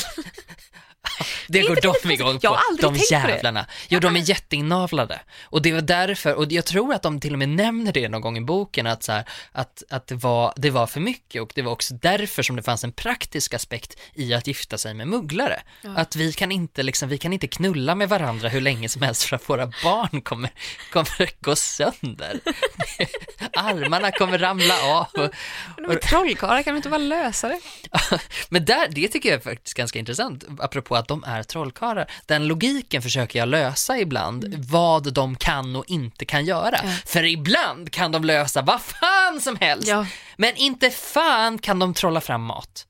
Det 1.48 1.62
går 1.62 1.76
de 2.04 2.12
igång 2.12 2.40
på, 2.40 2.58
de 2.82 2.96
jävlarna. 3.12 3.66
Jo, 3.90 4.00
de 4.00 4.16
är 4.16 4.30
jätteinavlade. 4.30 5.20
Och 5.44 5.62
det 5.62 5.72
var 5.72 5.82
därför, 5.82 6.34
och 6.34 6.52
jag 6.52 6.66
tror 6.66 6.94
att 6.94 7.02
de 7.02 7.20
till 7.20 7.34
och 7.34 7.40
med 7.40 7.50
nämner 7.50 7.94
det 7.94 8.10
någon 8.10 8.22
gång 8.22 8.38
i 8.38 8.42
boken, 8.42 8.88
att, 8.88 9.04
så 9.04 9.12
här, 9.12 9.26
att, 9.52 9.84
att 9.90 10.08
det, 10.08 10.16
var, 10.16 10.54
det 10.56 10.70
var 10.70 10.88
för 10.88 11.00
mycket 11.00 11.42
och 11.42 11.52
det 11.56 11.62
var 11.62 11.72
också 11.72 11.94
därför 11.94 12.44
som 12.44 12.56
det 12.56 12.64
fanns 12.64 12.84
en 12.84 12.92
praktisk 12.92 13.54
aspekt 13.54 14.00
i 14.14 14.34
att 14.34 14.48
gifta 14.48 14.78
sig 14.78 14.94
med 14.94 15.08
mugglare. 15.08 15.62
Att 15.96 16.16
vi 16.16 16.34
kan 16.34 16.52
inte, 16.52 16.84
liksom, 16.84 17.10
vi 17.10 17.18
kan 17.18 17.34
inte 17.34 17.48
knulla 17.48 17.96
med 17.96 18.10
varandra 18.10 18.50
hur 18.50 18.62
länge 18.62 18.90
som 18.90 19.02
helst 19.02 19.24
för 19.24 19.36
att 19.36 19.50
våra 19.50 19.72
barn 19.84 20.22
kommer, 20.22 20.50
kommer 20.92 21.44
gå 21.44 21.56
sönder. 21.56 22.40
Armarna 23.54 24.12
kommer 24.12 24.38
ramla 24.38 24.82
av. 24.84 25.08
Och, 25.14 25.94
är 25.94 25.96
trollkarlar, 25.96 26.64
kan 26.64 26.74
vi 26.74 26.78
inte 26.78 26.90
bara 26.90 26.98
lösa 26.98 27.48
det? 27.48 27.60
men 28.50 28.66
där, 28.66 28.88
det 28.92 29.08
tycker 29.08 29.30
jag 29.30 29.38
är 29.38 29.44
faktiskt 29.44 29.78
ganska 29.78 30.00
intressant, 30.00 30.44
apropå 30.60 30.91
att 30.96 31.08
de 31.08 31.24
är 31.24 31.44
trollkarlar. 31.44 32.12
Den 32.26 32.48
logiken 32.48 33.02
försöker 33.02 33.40
jag 33.40 33.48
lösa 33.50 33.98
ibland, 34.00 34.44
Mm. 34.44 34.62
vad 34.64 35.14
de 35.14 35.36
kan 35.36 35.76
och 35.76 35.86
inte 35.88 36.26
kan 36.26 36.46
göra. 36.46 36.78
För 37.06 37.24
ibland 37.24 37.92
kan 37.92 38.12
de 38.12 38.24
lösa 38.24 38.62
vad 38.62 38.82
fan 38.82 39.42
som 39.42 39.56
helst, 39.56 39.88
Ja. 39.88 40.06
men 40.38 40.56
inte 40.56 40.90
fan 40.90 41.60
kan 41.60 41.80
de 41.80 41.94
trolla 41.94 42.22
fram 42.22 42.44
mat. 42.44 42.88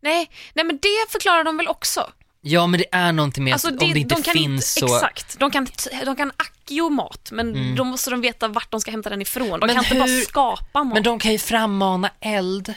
Nej, 0.00 0.30
nej 0.54 0.64
men 0.64 0.78
det 0.82 1.10
förklarar 1.12 1.44
de 1.44 1.56
väl 1.56 1.68
också? 1.68 2.10
Ja, 2.40 2.66
men 2.66 2.80
det 2.80 2.86
är 2.92 3.12
någonting 3.12 3.44
med 3.44 3.52
Alltså 3.52 3.68
att 3.68 3.82
om 3.82 3.92
det 3.92 3.98
inte 4.00 4.14
de 4.14 4.22
kan 4.22 4.32
finns 4.34 4.76
inte, 4.76 4.88
så... 4.88 4.96
Exakt, 4.96 5.38
de 5.38 5.50
kan, 5.50 5.66
de 6.04 6.16
kan 6.16 6.32
ackio 6.36 6.88
mat 6.88 7.28
men 7.32 7.74
då 7.76 7.84
måste 7.84 8.10
de 8.10 8.20
veta 8.20 8.48
vart 8.48 8.70
de 8.70 8.80
ska 8.80 8.90
hämta 8.90 9.10
den 9.10 9.22
ifrån. 9.22 9.60
De 9.60 9.66
Men 9.66 9.74
kan 9.76 9.84
inte 9.84 9.94
bara 9.98 10.08
hur- 10.08 10.20
skapa 10.20 10.84
mat. 10.84 10.94
Men 10.94 11.02
de 11.02 11.18
kan 11.18 11.32
ju 11.32 11.38
frammana 11.38 12.10
eld, 12.20 12.74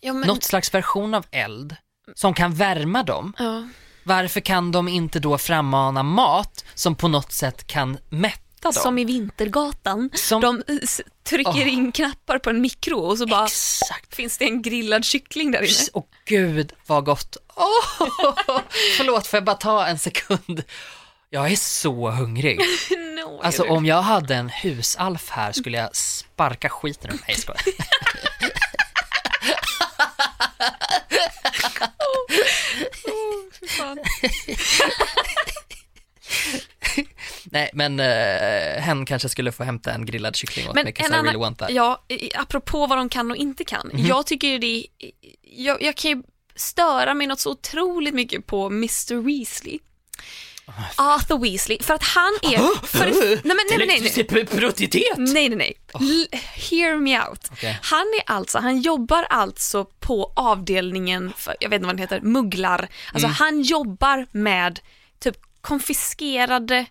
ja, 0.00 0.12
men, 0.12 0.28
något 0.28 0.42
slags 0.44 0.74
version 0.74 1.14
av 1.14 1.26
eld, 1.30 1.76
som 2.14 2.34
kan 2.34 2.54
värma 2.54 3.02
dem. 3.02 3.32
ja. 3.38 3.68
Varför 4.02 4.40
kan 4.40 4.72
de 4.72 4.88
inte 4.88 5.18
då 5.20 5.38
frammana 5.38 6.02
mat 6.02 6.64
som 6.74 6.94
på 6.94 7.08
något 7.08 7.32
sätt 7.32 7.66
kan 7.66 7.98
mätta 8.08 8.38
dem? 8.62 8.72
Som 8.72 8.98
i 8.98 9.04
Vintergatan. 9.04 10.10
Som- 10.14 10.40
De 10.40 10.62
eh, 10.68 10.78
trycker 11.24 11.50
Åh. 11.50 11.68
in 11.72 11.92
knappar 11.92 12.38
på 12.38 12.50
en 12.50 12.60
mikro 12.60 12.98
och 12.98 13.18
så 13.18 13.26
bara 13.26 13.44
Exakt. 13.44 14.14
finns 14.14 14.38
det 14.38 14.44
en 14.44 14.62
grillad 14.62 15.04
kyckling 15.04 15.50
där 15.50 15.62
inne. 15.62 15.88
Åh 15.92 16.04
gud 16.24 16.72
vad 16.86 17.04
gott. 17.04 17.36
Åh, 17.56 18.08
förlåt, 18.96 19.26
får 19.26 19.36
jag 19.36 19.44
bara 19.44 19.56
ta 19.56 19.86
en 19.86 19.98
sekund? 19.98 20.62
Jag 21.30 21.50
är 21.52 21.56
så 21.56 22.10
hungrig. 22.10 22.60
No, 23.16 23.40
Alltså 23.42 23.62
om 23.62 23.86
jag 23.86 24.02
hade 24.02 24.34
en 24.34 24.48
husalf 24.48 25.28
här 25.30 25.52
skulle 25.52 25.78
jag 25.78 25.96
sparka 25.96 26.68
skiten 26.68 27.10
ur 27.10 27.14
mig. 27.14 27.36
Nej, 27.46 27.74
Nej, 37.44 37.70
men 37.72 38.00
uh, 38.00 38.80
hen 38.82 39.06
kanske 39.06 39.28
skulle 39.28 39.52
få 39.52 39.64
hämta 39.64 39.92
en 39.92 40.06
grillad 40.06 40.36
kyckling 40.36 40.68
åt 40.68 40.74
Men 40.74 40.84
mig, 40.84 40.94
en 40.96 41.04
I 41.04 41.06
annan, 41.06 41.24
really 41.24 41.38
want 41.38 41.58
that. 41.58 41.70
ja, 41.70 42.04
i- 42.08 42.30
apropå 42.34 42.86
vad 42.86 42.98
de 42.98 43.08
kan 43.08 43.30
och 43.30 43.36
inte 43.36 43.64
kan. 43.64 43.90
Mhm. 43.94 44.06
Jag 44.06 44.26
tycker 44.26 44.48
ju 44.48 44.58
det, 44.58 44.86
jag, 45.42 45.82
jag 45.82 45.96
kan 45.96 46.10
ju 46.10 46.22
störa 46.56 47.14
mig 47.14 47.26
något 47.26 47.40
så 47.40 47.50
otroligt 47.50 48.14
mycket 48.14 48.46
på 48.46 48.66
Mr 48.66 49.14
Weasley. 49.22 49.78
Arthur 50.96 51.38
Weasley, 51.38 51.78
för 51.82 51.94
att 51.94 52.02
han 52.02 52.32
är... 52.42 52.86
För, 52.86 52.98
nej, 52.98 53.40
men, 53.44 53.56
nej, 53.70 53.78
nej, 53.78 53.86
nej. 54.00 54.10
Nej, 55.18 55.48
nej, 55.48 55.56
nej. 55.56 55.78
L- 56.00 56.28
hear 56.54 56.96
me 56.96 57.20
out. 57.28 57.48
Okej. 57.52 57.78
Han 57.82 58.00
är 58.00 58.32
alltså, 58.32 58.58
han 58.58 58.80
jobbar 58.80 59.26
alltså 59.30 59.84
på 59.84 60.32
avdelningen 60.36 61.32
för, 61.36 61.56
jag 61.60 61.70
vet 61.70 61.76
inte 61.76 61.86
vad 61.86 61.94
den 61.96 62.00
heter, 62.02 62.20
mugglar. 62.20 62.88
Alltså 63.12 63.26
Mm. 63.26 63.34
han 63.38 63.62
jobbar 63.62 64.26
med 64.30 64.80
typ 65.18 65.36
konfiskerade, 65.60 66.86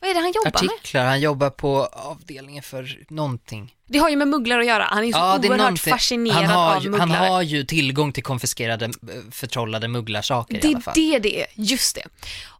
vad 0.00 0.10
är 0.10 0.14
det 0.14 0.20
han 0.20 0.32
jobbar 0.32 0.62
med? 0.62 0.70
Artiklar, 0.72 1.04
han 1.06 1.20
jobbar 1.20 1.50
på 1.50 1.84
avdelningen 1.92 2.62
för 2.62 3.04
någonting. 3.08 3.74
Det 3.88 3.98
har 3.98 4.10
ju 4.10 4.16
med 4.16 4.28
mugglar 4.28 4.58
att 4.60 4.66
göra. 4.66 4.84
Han 4.84 5.04
är 5.04 5.12
så 5.12 5.18
Ja, 5.18 5.38
det 5.38 5.48
är 5.48 5.50
oerhört 5.50 5.78
fascinerad 5.78 6.36
han 6.36 6.46
har, 6.56 6.76
av 6.76 6.82
ju- 6.84 6.90
mugglar. 6.90 7.06
han 7.06 7.30
har 7.32 7.42
ju 7.42 7.64
tillgång 7.64 8.12
till 8.12 8.22
konfiskerade, 8.22 8.90
förtrollade 9.30 9.88
mugglarsaker 9.88 10.56
i 10.56 10.60
Det 10.60 10.68
alla 10.68 10.76
är 10.78 10.80
fall. 10.80 10.94
det 10.96 11.18
det 11.18 11.40
är, 11.42 11.46
just 11.54 11.94
det. 11.94 12.04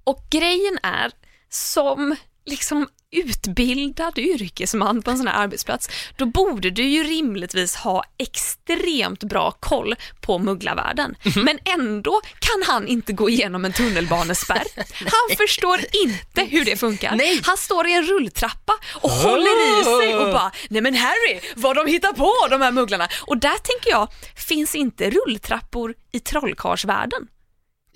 Och 0.05 0.23
grejen 0.31 0.79
är, 0.83 1.13
som 1.49 2.17
liksom 2.47 2.89
utbildad 3.11 4.19
yrkesman 4.19 5.03
på 5.03 5.11
en 5.11 5.19
sån 5.19 5.27
här 5.27 5.43
arbetsplats, 5.43 5.89
då 6.17 6.27
borde 6.27 6.71
du 6.71 6.83
ju 6.83 7.05
rimligtvis 7.05 7.77
ha 7.77 8.05
extremt 8.19 9.25
bra 9.25 9.51
koll 9.51 9.95
på 10.21 10.39
mugglarvärlden. 10.39 11.15
Mhm. 11.25 11.45
Men 11.45 11.59
ändå 11.65 12.21
kan 12.39 12.75
han 12.75 12.89
inte 12.89 13.13
gå 13.13 13.31
igenom 13.31 13.65
en 13.65 13.73
tunnelbanespärr. 13.73 14.67
Han 14.99 15.37
förstår 15.37 15.81
inte 16.05 16.45
hur 16.45 16.65
det 16.65 16.77
funkar. 16.77 17.17
Nej. 17.17 17.41
Han 17.43 17.57
står 17.57 17.87
i 17.87 17.93
en 17.93 18.03
rulltrappa 18.03 18.73
och 18.93 19.11
håller 19.11 19.81
i 19.81 19.85
sig 19.85 20.17
och 20.17 20.33
bara, 20.33 20.53
nej 20.71 20.83
men 20.83 20.95
Harry, 20.95 21.41
vad 21.57 21.77
de 21.77 21.87
hittar 21.87 22.13
på 22.13 22.33
de 22.51 22.61
här 22.61 22.73
mugglarna. 22.73 23.09
Och 23.21 23.37
där 23.39 23.59
tänker 23.59 23.91
jag, 23.91 24.09
finns 24.49 24.75
inte 24.75 25.11
rulltrappor 25.11 25.95
i 26.13 26.21
trollkarlsvärlden? 26.21 27.29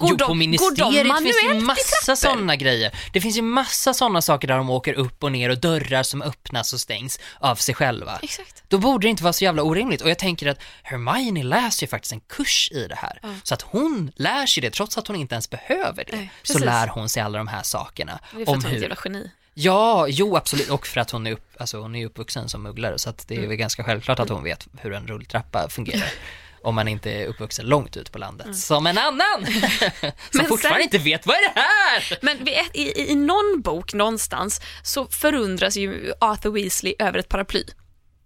Går 0.01 0.11
jo, 0.11 0.17
de- 0.17 0.25
på 0.25 0.29
går 0.29 0.35
ministeriet 0.35 1.19
finns 1.23 1.37
det 1.43 1.55
ju 1.55 1.61
massa 1.61 2.17
sådana 2.17 2.57
grejer. 2.57 2.95
Det 3.13 3.21
finns 3.21 3.37
ju 3.37 3.43
massa 3.43 3.95
sådana 3.95 4.23
saker 4.23 4.49
där 4.49 4.57
de 4.57 4.71
åker 4.71 4.95
upp 4.95 5.25
och 5.25 5.33
ner 5.33 5.51
och 5.51 5.59
dörrar 5.61 6.03
som 6.03 6.23
öppnas 6.23 6.73
och 6.73 6.81
stängs 6.81 7.19
av 7.41 7.57
sig 7.57 7.75
själva. 7.75 8.19
Exakt. 8.23 8.63
Då 8.69 8.79
borde 8.79 9.07
det 9.07 9.11
inte 9.11 9.23
vara 9.23 9.33
så 9.33 9.45
jävla 9.45 9.63
orimligt. 9.63 10.01
Och 10.03 10.11
jag 10.11 10.19
tänker 10.19 10.47
att 10.47 10.59
Hermione 10.83 11.43
läser 11.43 11.83
ju 11.87 11.89
faktiskt 11.91 12.13
en 12.13 12.21
kurs 12.21 12.71
i 12.73 12.87
det 12.89 12.95
här. 12.95 13.21
Så 13.43 13.55
att 13.55 13.63
hon 13.63 14.13
lär 14.17 14.47
sig 14.47 14.61
det, 14.61 14.71
trots 14.71 14.99
att 14.99 15.07
hon 15.07 15.17
inte 15.17 15.35
ens 15.35 15.51
behöver 15.51 16.05
det. 16.05 16.17
Nej, 16.17 16.31
så 16.43 16.59
lär 16.59 16.87
hon 16.89 17.09
sig 17.09 17.23
alla 17.23 17.39
de 17.39 17.49
här 17.49 17.63
sakerna. 17.63 18.21
Det 18.37 18.43
är 18.43 18.45
för 18.45 18.53
om 18.53 18.59
att 18.59 18.65
hon 18.65 18.73
är 18.73 18.77
ett 18.77 18.83
jävla 18.83 18.97
geni. 19.05 19.31
Ja, 19.55 20.07
jo 20.09 20.37
absolut. 20.37 20.69
Och 20.71 20.87
för 20.87 21.01
att 21.01 21.11
hon 21.11 21.27
är, 21.27 21.33
upp, 21.33 21.57
alltså, 21.61 21.81
hon 21.81 21.95
är 21.95 22.07
uppvuxen 22.07 22.49
som 22.49 22.63
mugglare. 22.63 22.99
Så 22.99 23.11
att 23.11 23.29
det 23.29 23.35
är 23.35 23.39
Mm. 23.39 23.49
väl 23.49 23.57
ganska 23.59 23.85
självklart 23.85 24.19
att 24.21 24.29
hon 24.29 24.43
vet 24.45 24.67
hur 24.81 24.93
en 24.93 25.07
rulltrappa 25.07 25.69
fungerar. 25.69 26.09
Om 26.65 26.75
man 26.75 26.89
inte 26.89 27.11
är 27.11 27.27
uppvuxen 27.27 27.67
långt 27.67 27.97
ut 27.97 28.13
på 28.13 28.19
landet. 28.19 28.57
Som 28.57 28.87
en 28.87 28.99
annan! 28.99 29.47
som 29.47 29.55
Mm. 30.03 30.13
Men 30.33 30.47
fortfarande 30.47 30.79
sen- 30.79 30.83
inte 30.83 30.99
vet 30.99 31.27
vad 31.27 31.37
är 31.37 31.41
det 31.55 31.61
här? 31.61 32.19
Men 32.23 32.49
ett, 32.49 32.71
i, 32.77 33.11
i 33.11 33.15
någon 33.15 33.61
bok 33.63 33.93
någonstans 33.93 34.61
så 34.83 35.07
förundras 35.07 35.77
ju 35.77 36.13
Arthur 36.21 36.51
Weasley 36.51 36.95
över 36.99 37.19
ett 37.19 37.29
paraply. 37.29 37.65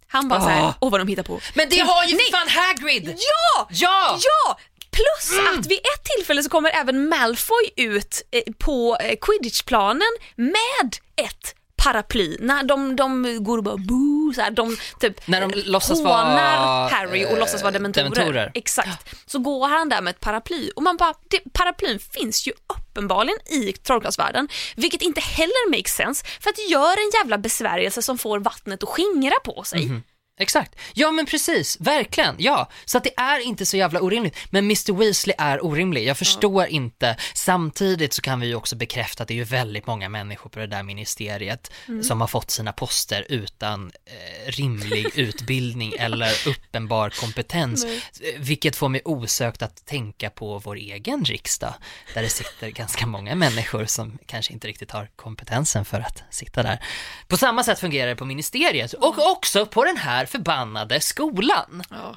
Han 0.09 0.29
bara 0.29 0.41
Ah. 0.41 0.43
såhär, 0.43 0.75
åh 0.81 0.91
vad 0.91 1.01
de 1.01 1.09
hittar 1.09 1.23
på. 1.23 1.41
Men 1.55 1.69
det 1.69 1.79
har 1.79 2.05
ju 2.05 2.17
Nej, 2.17 2.31
fan 2.31 2.49
Hagrid! 2.49 3.09
Ja! 3.19 3.67
Ja! 3.71 4.19
Ja! 4.21 4.59
Plus 4.91 5.39
att 5.59 5.67
vid 5.67 5.79
ett 5.79 6.05
tillfälle 6.17 6.43
så 6.43 6.49
kommer 6.51 6.71
även 6.71 7.09
Malfoy 7.09 7.71
ut 7.77 8.23
eh, 8.31 8.53
på 8.59 8.97
eh, 9.01 9.17
quidditchplanen 9.21 10.09
med 10.37 10.97
ett 11.27 11.55
paraply. 11.85 12.37
När 12.41 12.63
de, 12.63 12.97
de 12.97 13.39
går 13.45 13.59
och 13.59 13.65
bara 13.65 13.77
boo, 13.77 14.33
så 14.35 14.41
här, 14.41 14.51
de 14.51 14.77
typ 15.01 15.27
När 15.29 15.41
de 15.41 15.53
låtsas 15.65 15.99
hånar 15.99 16.59
vara, 16.59 16.89
Harry 16.89 17.25
och 17.25 17.31
eh, 17.31 17.39
låtsas 17.39 17.63
vara 17.63 17.73
dementorer. 17.73 18.11
dementorer. 18.11 18.51
Exakt. 18.55 19.15
Så 19.27 19.39
går 19.39 19.69
han 19.69 19.89
där 19.89 20.01
med 20.03 20.11
ett 20.11 20.21
paraply 20.21 20.71
och 20.77 20.83
man 20.83 20.97
bara, 20.97 21.15
det, 21.29 21.41
paraplyn 21.53 21.99
finns 21.99 22.49
ju 22.49 22.53
uppenbarligen 22.77 23.39
i 23.47 23.73
trollkarlsvärlden, 23.73 24.49
vilket 24.77 25.03
inte 25.03 25.21
heller 25.21 25.71
makes 25.71 25.95
sense 25.95 26.27
för 26.41 26.51
att 26.51 26.57
det 26.57 26.63
gör 26.63 26.93
en 26.93 27.11
jävla 27.15 27.39
besvärjelse 27.39 28.03
som 28.03 28.19
får 28.19 28.39
vattnet 28.39 28.83
att 28.83 28.89
skingra 28.89 29.35
på 29.45 29.63
sig. 29.65 29.87
Mhm. 29.87 30.03
Exakt. 30.37 30.77
Ja 30.95 31.11
men 31.11 31.27
precis, 31.27 31.77
verkligen. 31.81 32.35
Ja, 32.39 32.71
så 32.85 32.99
att 32.99 33.05
det 33.05 33.15
är 33.17 33.41
inte 33.41 33.67
så 33.67 33.77
jävla 33.77 34.01
orimligt. 34.01 34.37
Men 34.51 34.65
Mr 34.65 34.93
Weasley 34.93 35.35
är 35.39 35.65
orimlig. 35.65 36.05
Jag 36.05 36.17
förstår 36.17 36.67
inte. 36.67 37.17
Samtidigt 37.35 38.13
så 38.13 38.23
kan 38.23 38.41
vi 38.41 38.47
ju 38.47 38.55
också 38.55 38.77
bekräfta 38.77 39.23
att 39.23 39.29
det 39.29 39.35
är 39.35 39.37
ju 39.37 39.45
väldigt 39.45 39.87
många 39.87 40.09
människor 40.09 40.51
på 40.51 40.59
det 40.59 40.67
där 40.67 40.83
ministeriet 40.83 41.73
som 42.03 42.21
har 42.21 42.29
fått 42.29 42.51
sina 42.51 42.73
poster 42.73 43.27
utan 43.29 43.93
eh, 44.05 44.51
rimlig 44.51 45.07
utbildning 45.15 45.93
eller 45.99 46.49
uppenbar 46.49 47.11
kompetens. 47.11 47.85
Nej. 47.85 48.37
Vilket 48.39 48.77
får 48.77 48.89
mig 48.89 49.03
osökt 49.05 49.63
att 49.63 49.87
tänka 49.87 50.31
på 50.31 50.59
vår 50.59 50.77
egen 50.77 51.25
riksdag, 51.25 51.75
där 52.15 52.23
det 52.23 52.29
sitter 52.29 52.69
ganska 52.69 53.07
många 53.07 53.35
människor 53.35 53.85
som 53.85 54.19
kanske 54.27 54.53
inte 54.53 54.69
riktigt 54.69 54.91
har 54.91 55.09
kompetensen 55.17 55.85
för 55.85 56.01
att 56.01 56.23
sitta 56.31 56.63
där. 56.63 56.85
På 57.29 57.37
samma 57.37 57.65
sätt 57.65 57.79
fungerar 57.79 58.09
det 58.09 58.17
på 58.17 58.25
ministeriet 58.25 58.93
och 58.93 59.31
också 59.31 59.67
på 59.67 59.85
den 59.85 59.97
här 59.97 60.24
förbannade 60.27 61.01
skolan, 61.01 61.83
Ja. 61.91 62.17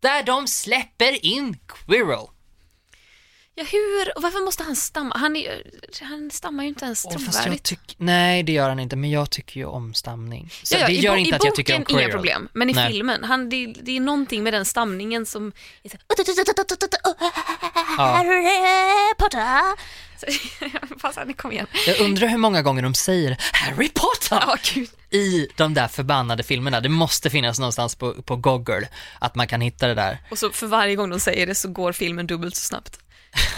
där 0.00 0.22
de 0.22 0.46
släpper 0.46 1.24
in 1.24 1.58
Quirrell. 1.66 2.26
Ja, 3.54 3.64
hur, 3.72 4.16
och 4.16 4.22
varför 4.22 4.44
måste 4.44 4.62
han 4.62 4.76
stamma? 4.76 5.16
Han, 5.18 5.36
är, 5.36 5.62
han 6.02 6.30
stammar 6.30 6.62
ju 6.62 6.68
inte 6.68 6.84
ens 6.84 7.02
trovärdigt. 7.02 7.62
tyck, 7.62 7.94
nej, 7.98 8.42
det 8.42 8.52
gör 8.52 8.68
han 8.68 8.78
inte, 8.80 8.96
men 8.96 9.10
jag 9.10 9.30
tycker 9.30 9.60
ju 9.60 9.66
om 9.66 9.94
stamning. 9.94 10.50
Så 10.62 10.74
Ja, 10.74 10.80
ja, 10.80 10.86
det 10.86 10.92
i 10.92 11.00
gör 11.00 11.16
inte 11.16 11.30
I 11.30 11.34
att 11.34 11.44
jag 11.44 11.54
tycker 11.54 11.74
om 11.74 11.80
boken 11.80 11.96
Quirrell. 11.96 12.10
inga 12.10 12.16
problem, 12.16 12.48
men 12.52 12.70
i 12.70 12.72
Nej. 12.72 12.92
filmen, 12.92 13.24
han, 13.24 13.48
det, 13.48 13.66
det 13.66 13.96
är 13.96 14.00
någonting 14.00 14.42
med 14.42 14.52
den 14.52 14.64
stamningen 14.64 15.26
som 15.26 15.52
är 15.82 15.88
så, 15.88 15.96
Ja. 17.98 18.22
Så- 21.00 21.20
han 21.20 21.34
kom 21.34 21.52
igen. 21.52 21.66
Jag 21.86 22.00
undrar 22.00 22.28
hur 22.28 22.38
många 22.38 22.62
gånger 22.62 22.82
de 22.82 22.94
säger 22.94 23.36
Harry 23.52 23.88
Potter 23.88 24.60
gud. 24.74 24.90
i 25.10 25.48
de 25.56 25.74
där 25.74 25.88
förbannade 25.88 26.42
filmerna. 26.42 26.80
Det 26.80 26.88
måste 26.88 27.30
finnas 27.30 27.58
någonstans 27.58 27.94
på, 27.94 28.22
på 28.22 28.36
Google 28.36 28.88
att 29.18 29.34
man 29.34 29.46
kan 29.46 29.60
hitta 29.60 29.86
det 29.86 29.94
där. 29.94 30.18
Och 30.30 30.38
så 30.38 30.50
för 30.50 30.66
varje 30.66 30.96
gång 30.96 31.10
de 31.10 31.20
säger 31.20 31.46
det 31.46 31.54
så 31.54 31.68
går 31.68 31.92
filmen 31.92 32.26
dubbelt 32.26 32.56
så 32.56 32.64
snabbt. 32.64 32.98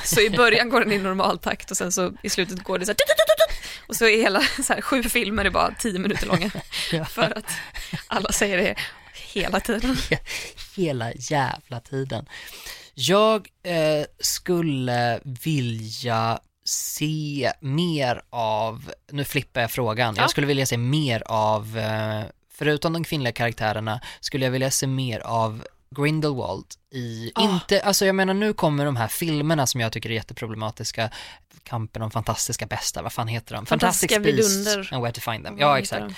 Så 0.04 0.20
i 0.20 0.30
början 0.30 0.68
går 0.68 0.80
den 0.80 0.92
i 0.92 0.98
normal 0.98 1.38
takt 1.38 1.70
och 1.70 1.76
sen 1.76 1.92
så 1.92 2.12
i 2.22 2.30
slutet 2.30 2.62
går 2.64 2.78
det 2.78 2.86
så 2.86 2.90
här, 2.90 2.96
och 3.88 3.96
så 3.96 4.04
är 4.06 4.16
hela 4.16 4.40
så 4.62 4.72
här, 4.72 4.80
sju 4.80 5.02
filmer 5.02 5.44
är 5.44 5.50
bara 5.50 5.74
tio 5.78 5.98
minuter 5.98 6.26
långa. 6.26 6.50
Ja. 6.92 7.04
För 7.04 7.38
att 7.38 7.50
alla 8.06 8.32
säger 8.32 8.56
det 8.58 8.74
hela 9.14 9.60
tiden. 9.60 9.96
hela 10.76 11.12
jävla 11.12 11.80
tiden. 11.80 12.26
Jag 12.94 13.48
eh, 13.62 14.06
skulle 14.20 15.20
vilja 15.24 16.38
se 16.64 17.52
mer 17.60 18.22
av, 18.30 18.90
nu 19.12 19.24
flippar 19.24 19.60
jag 19.60 19.70
frågan, 19.70 20.14
Ja. 20.16 20.22
jag 20.22 20.30
skulle 20.30 20.46
vilja 20.46 20.66
se 20.66 20.76
mer 20.76 21.22
av, 21.26 21.78
eh, 21.78 22.22
förutom 22.54 22.92
de 22.92 23.04
kvinnliga 23.04 23.32
karaktärerna, 23.32 24.00
skulle 24.20 24.44
jag 24.44 24.52
vilja 24.52 24.70
se 24.70 24.86
mer 24.86 25.20
av 25.20 25.64
Grindelwald 25.96 26.66
i, 26.90 27.32
Ah. 27.34 27.42
inte, 27.42 27.80
alltså 27.80 28.06
jag 28.06 28.14
menar 28.14 28.34
nu 28.34 28.52
kommer 28.52 28.84
de 28.84 28.96
här 28.96 29.08
filmerna 29.08 29.66
som 29.66 29.80
jag 29.80 29.92
tycker 29.92 30.10
är 30.10 30.14
jätteproblematiska, 30.14 31.10
Kampen 31.62 32.02
om 32.02 32.10
fantastiska 32.10 32.66
bästa, 32.66 33.02
vad 33.02 33.12
fan 33.12 33.28
heter 33.28 33.54
de? 33.54 33.66
Fantastiska 33.66 34.18
vidunder. 34.18 34.88
and 34.92 35.02
where 35.02 35.12
to 35.12 35.20
find 35.20 35.44
them. 35.44 35.58
Ja, 35.58 35.78
exakt. 35.78 36.14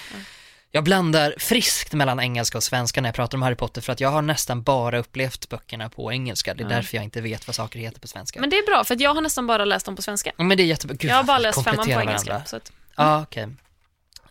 Jag 0.76 0.84
blandar 0.84 1.34
friskt 1.38 1.92
mellan 1.92 2.20
engelska 2.20 2.58
och 2.58 2.62
svenska 2.64 3.00
när 3.00 3.08
jag 3.08 3.14
pratar 3.14 3.38
om 3.38 3.42
Harry 3.42 3.54
Potter 3.54 3.80
för 3.80 3.92
att 3.92 4.00
jag 4.00 4.08
har 4.08 4.22
nästan 4.22 4.62
bara 4.62 4.98
upplevt 4.98 5.48
böckerna 5.48 5.88
på 5.90 6.12
engelska. 6.12 6.54
Det 6.54 6.62
är 6.62 6.64
Ja. 6.64 6.68
därför 6.76 6.96
jag 6.96 7.04
inte 7.04 7.20
vet 7.20 7.46
vad 7.46 7.54
saker 7.56 7.78
heter 7.78 8.00
på 8.00 8.08
svenska. 8.08 8.40
Men 8.40 8.50
det 8.50 8.56
är 8.56 8.66
bra 8.66 8.84
för 8.84 8.94
att 8.94 9.00
jag 9.00 9.14
har 9.14 9.20
nästan 9.20 9.46
bara 9.46 9.64
läst 9.64 9.86
dem 9.86 9.96
på 9.96 10.02
svenska. 10.02 10.32
Ja, 10.36 10.44
Men 10.44 10.56
det 10.56 10.62
är 10.62 10.66
jättebra. 10.66 10.96
Gud, 11.00 11.10
jag 11.10 11.16
har 11.16 11.24
bara 11.24 11.38
läst 11.38 11.64
femman 11.64 11.86
på 11.86 12.00
engelska. 12.00 12.42
Så 12.46 12.56
att, 12.56 12.72
Ja, 12.96 13.22
okej. 13.22 13.42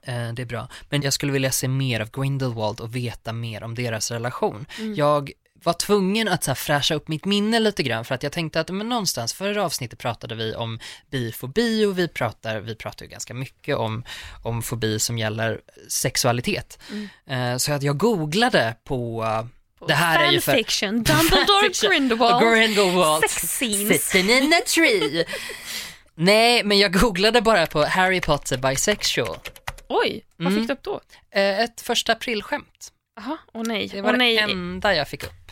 Eh, 0.03 0.33
det 0.33 0.41
är 0.41 0.45
bra. 0.45 0.67
Men 0.89 1.01
jag 1.01 1.13
skulle 1.13 1.31
vilja 1.31 1.51
se 1.51 1.67
mer 1.67 1.99
av 1.99 2.11
Grindelwald 2.11 2.79
och 2.79 2.95
veta 2.95 3.33
mer 3.33 3.63
om 3.63 3.75
deras 3.75 4.11
relation. 4.11 4.65
Mm. 4.79 4.95
Jag 4.95 5.31
var 5.65 5.73
tvungen 5.73 6.27
att 6.27 6.43
så 6.43 6.51
här 6.51 6.55
fräscha 6.55 6.95
upp 6.95 7.07
mitt 7.07 7.25
minne 7.25 7.59
lite 7.59 7.83
grann 7.83 8.05
för 8.05 8.15
att 8.15 8.23
jag 8.23 8.31
tänkte 8.31 8.59
att 8.59 8.69
men 8.69 8.89
någonstans 8.89 9.33
förra 9.33 9.63
avsnittet 9.65 9.99
pratade 9.99 10.35
vi 10.35 10.55
om 10.55 10.79
bifobi 11.11 11.85
och 11.85 11.99
vi 11.99 12.07
pratar, 12.07 12.59
vi 12.59 12.75
pratar 12.75 13.05
ju 13.05 13.11
ganska 13.11 13.33
mycket 13.33 13.75
om, 13.77 14.03
om 14.43 14.61
fobi 14.61 14.99
som 14.99 15.17
gäller 15.17 15.61
sexualitet. 15.89 16.79
Mm. 16.91 17.53
Eh, 17.53 17.57
så 17.57 17.71
att 17.73 17.83
jag 17.83 17.97
googlade 17.97 18.75
på 18.83 19.25
på 19.79 19.85
Det 19.87 19.93
här 19.93 20.27
är 20.27 20.31
ju 20.31 20.41
för- 20.41 20.51
fanfiction, 20.51 21.03
Dumbledore 21.03 21.45
Fanfiction. 21.61 21.89
Grindelwald, 21.91 22.43
Grindelwald 22.55 23.23
sex 23.29 23.47
scenes. 23.47 24.07
sitting 24.09 24.29
in 24.29 24.53
a 24.53 24.61
tree. 24.75 25.25
Nej, 26.15 26.63
men 26.63 26.79
jag 26.79 26.93
googlade 26.93 27.41
bara 27.41 27.65
på 27.67 27.85
Harry 27.85 28.21
Potter 28.21 28.57
bisexual. 28.57 29.37
Oj, 29.89 30.25
vad 30.37 30.47
Mm. 30.47 30.59
fick 30.59 30.67
du 30.67 30.73
upp 30.73 30.83
då? 30.83 31.01
Eh, 31.31 31.59
ett 31.59 31.81
första 31.81 32.11
aprilskämt. 32.13 32.91
Jaha, 33.15 33.37
åh 33.53 33.63
nej. 33.65 33.87
Det 33.87 34.01
var 34.01 34.11
åh 34.13 34.17
nej. 34.17 34.35
det 34.35 34.41
enda 34.41 34.95
jag 34.95 35.07
fick 35.07 35.23
upp. 35.23 35.51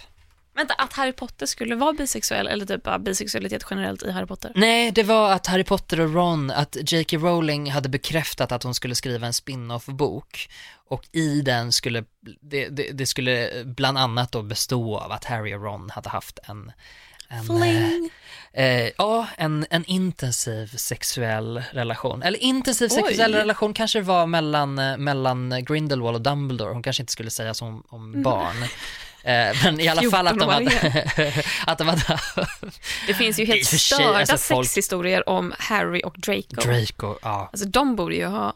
Vänta, 0.55 0.73
att 0.73 0.93
Harry 0.93 1.11
Potter 1.11 1.45
skulle 1.45 1.75
vara 1.75 1.93
bisexuell 1.93 2.47
eller 2.47 2.65
typ 2.65 2.83
bara 2.83 2.99
bisexualitet 2.99 3.65
generellt 3.69 4.03
i 4.03 4.11
Harry 4.11 4.25
Potter? 4.25 4.51
Nej, 4.55 4.91
det 4.91 5.03
var 5.03 5.31
att 5.31 5.47
Harry 5.47 5.63
Potter 5.63 5.99
och 5.99 6.13
Ron, 6.13 6.51
att 6.51 6.91
J.K. 6.91 7.17
Rowling 7.17 7.71
hade 7.71 7.89
bekräftat 7.89 8.51
att 8.51 8.63
hon 8.63 8.73
skulle 8.73 8.95
skriva 8.95 9.27
en 9.27 9.33
spin-off-bok. 9.33 10.49
Och 10.89 11.07
i 11.11 11.41
den 11.41 11.71
skulle, 11.71 12.03
det, 12.41 12.69
det, 12.69 12.91
det 12.91 13.05
skulle 13.05 13.49
bland 13.65 13.97
annat 13.97 14.31
då 14.31 14.41
bestå 14.41 14.97
av 14.97 15.11
att 15.11 15.25
Harry 15.25 15.55
och 15.55 15.63
Ron 15.63 15.89
hade 15.89 16.09
haft 16.09 16.39
en, 16.43 16.71
en 17.33 17.45
Fling. 17.45 18.09
Eh, 18.53 18.89
ja, 18.97 19.27
en, 19.37 19.65
en 19.69 19.85
intensiv 19.85 20.67
sexuell 20.77 21.63
relation. 21.71 22.23
Eller 22.23 22.43
intensiv 22.43 22.89
Oj. 22.91 23.03
sexuell 23.03 23.33
relation 23.35 23.73
kanske 23.73 23.99
det 23.99 24.03
var 24.05 24.27
mellan, 24.27 24.79
eh, 24.79 24.97
mellan 24.97 25.63
Grindelwald 25.65 26.15
och 26.15 26.21
Dumbledore. 26.21 26.73
Hon 26.73 26.83
kanske 26.83 27.03
inte 27.03 27.11
skulle 27.13 27.29
säga 27.29 27.53
så 27.53 27.65
om, 27.65 27.83
om 27.89 28.21
barn. 28.21 28.63
Eh, 29.23 29.55
men 29.63 29.79
i 29.79 29.87
alla 29.87 30.11
fall 30.11 30.27
att 30.27 30.39
de 30.39 30.49
14 30.49 30.49
år 30.49 30.51
hade... 30.53 31.33
att 31.67 31.77
de 31.77 31.87
hade 31.87 32.19
Det 33.07 33.13
finns 33.13 33.39
ju 33.39 33.45
helt 33.45 33.65
sig, 33.65 33.79
störda 33.79 34.17
alltså, 34.19 34.37
folk- 34.37 34.67
sexhistorier 34.67 35.29
om 35.29 35.53
Harry 35.59 36.01
och 36.05 36.15
Draco. 36.19 36.55
Draco, 36.61 37.15
ja. 37.21 37.49
Alltså 37.53 37.67
de 37.67 37.95
borde 37.95 38.15
ju 38.15 38.25
ha 38.25 38.53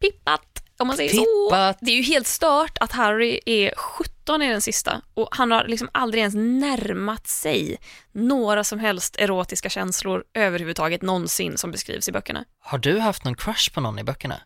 pippat, 0.00 0.62
om 0.78 0.86
man 0.86 0.96
säger 0.96 1.10
Pippat. 1.10 1.78
så. 1.78 1.84
Det 1.84 1.90
är 1.90 1.96
ju 1.96 2.02
helt 2.02 2.26
stört 2.26 2.78
att 2.80 2.92
Harry 2.92 3.40
är 3.46 3.74
17 3.76 4.14
i 4.42 4.46
den 4.48 4.60
sista 4.60 5.02
och 5.14 5.28
han 5.30 5.50
har 5.50 5.64
liksom 5.64 5.88
aldrig 5.92 6.20
ens 6.20 6.34
närmat 6.34 7.26
sig 7.26 7.76
några 8.12 8.64
som 8.64 8.78
helst 8.78 9.16
erotiska 9.18 9.68
känslor 9.70 10.24
överhuvudtaget 10.34 11.02
någonsin 11.02 11.58
som 11.58 11.70
beskrivs 11.70 12.08
i 12.08 12.12
böckerna. 12.12 12.44
Har 12.60 12.78
du 12.78 12.98
haft 12.98 13.24
någon 13.24 13.34
crush 13.34 13.72
på 13.74 13.80
någon 13.80 13.98
i 13.98 14.04
böckerna? 14.04 14.40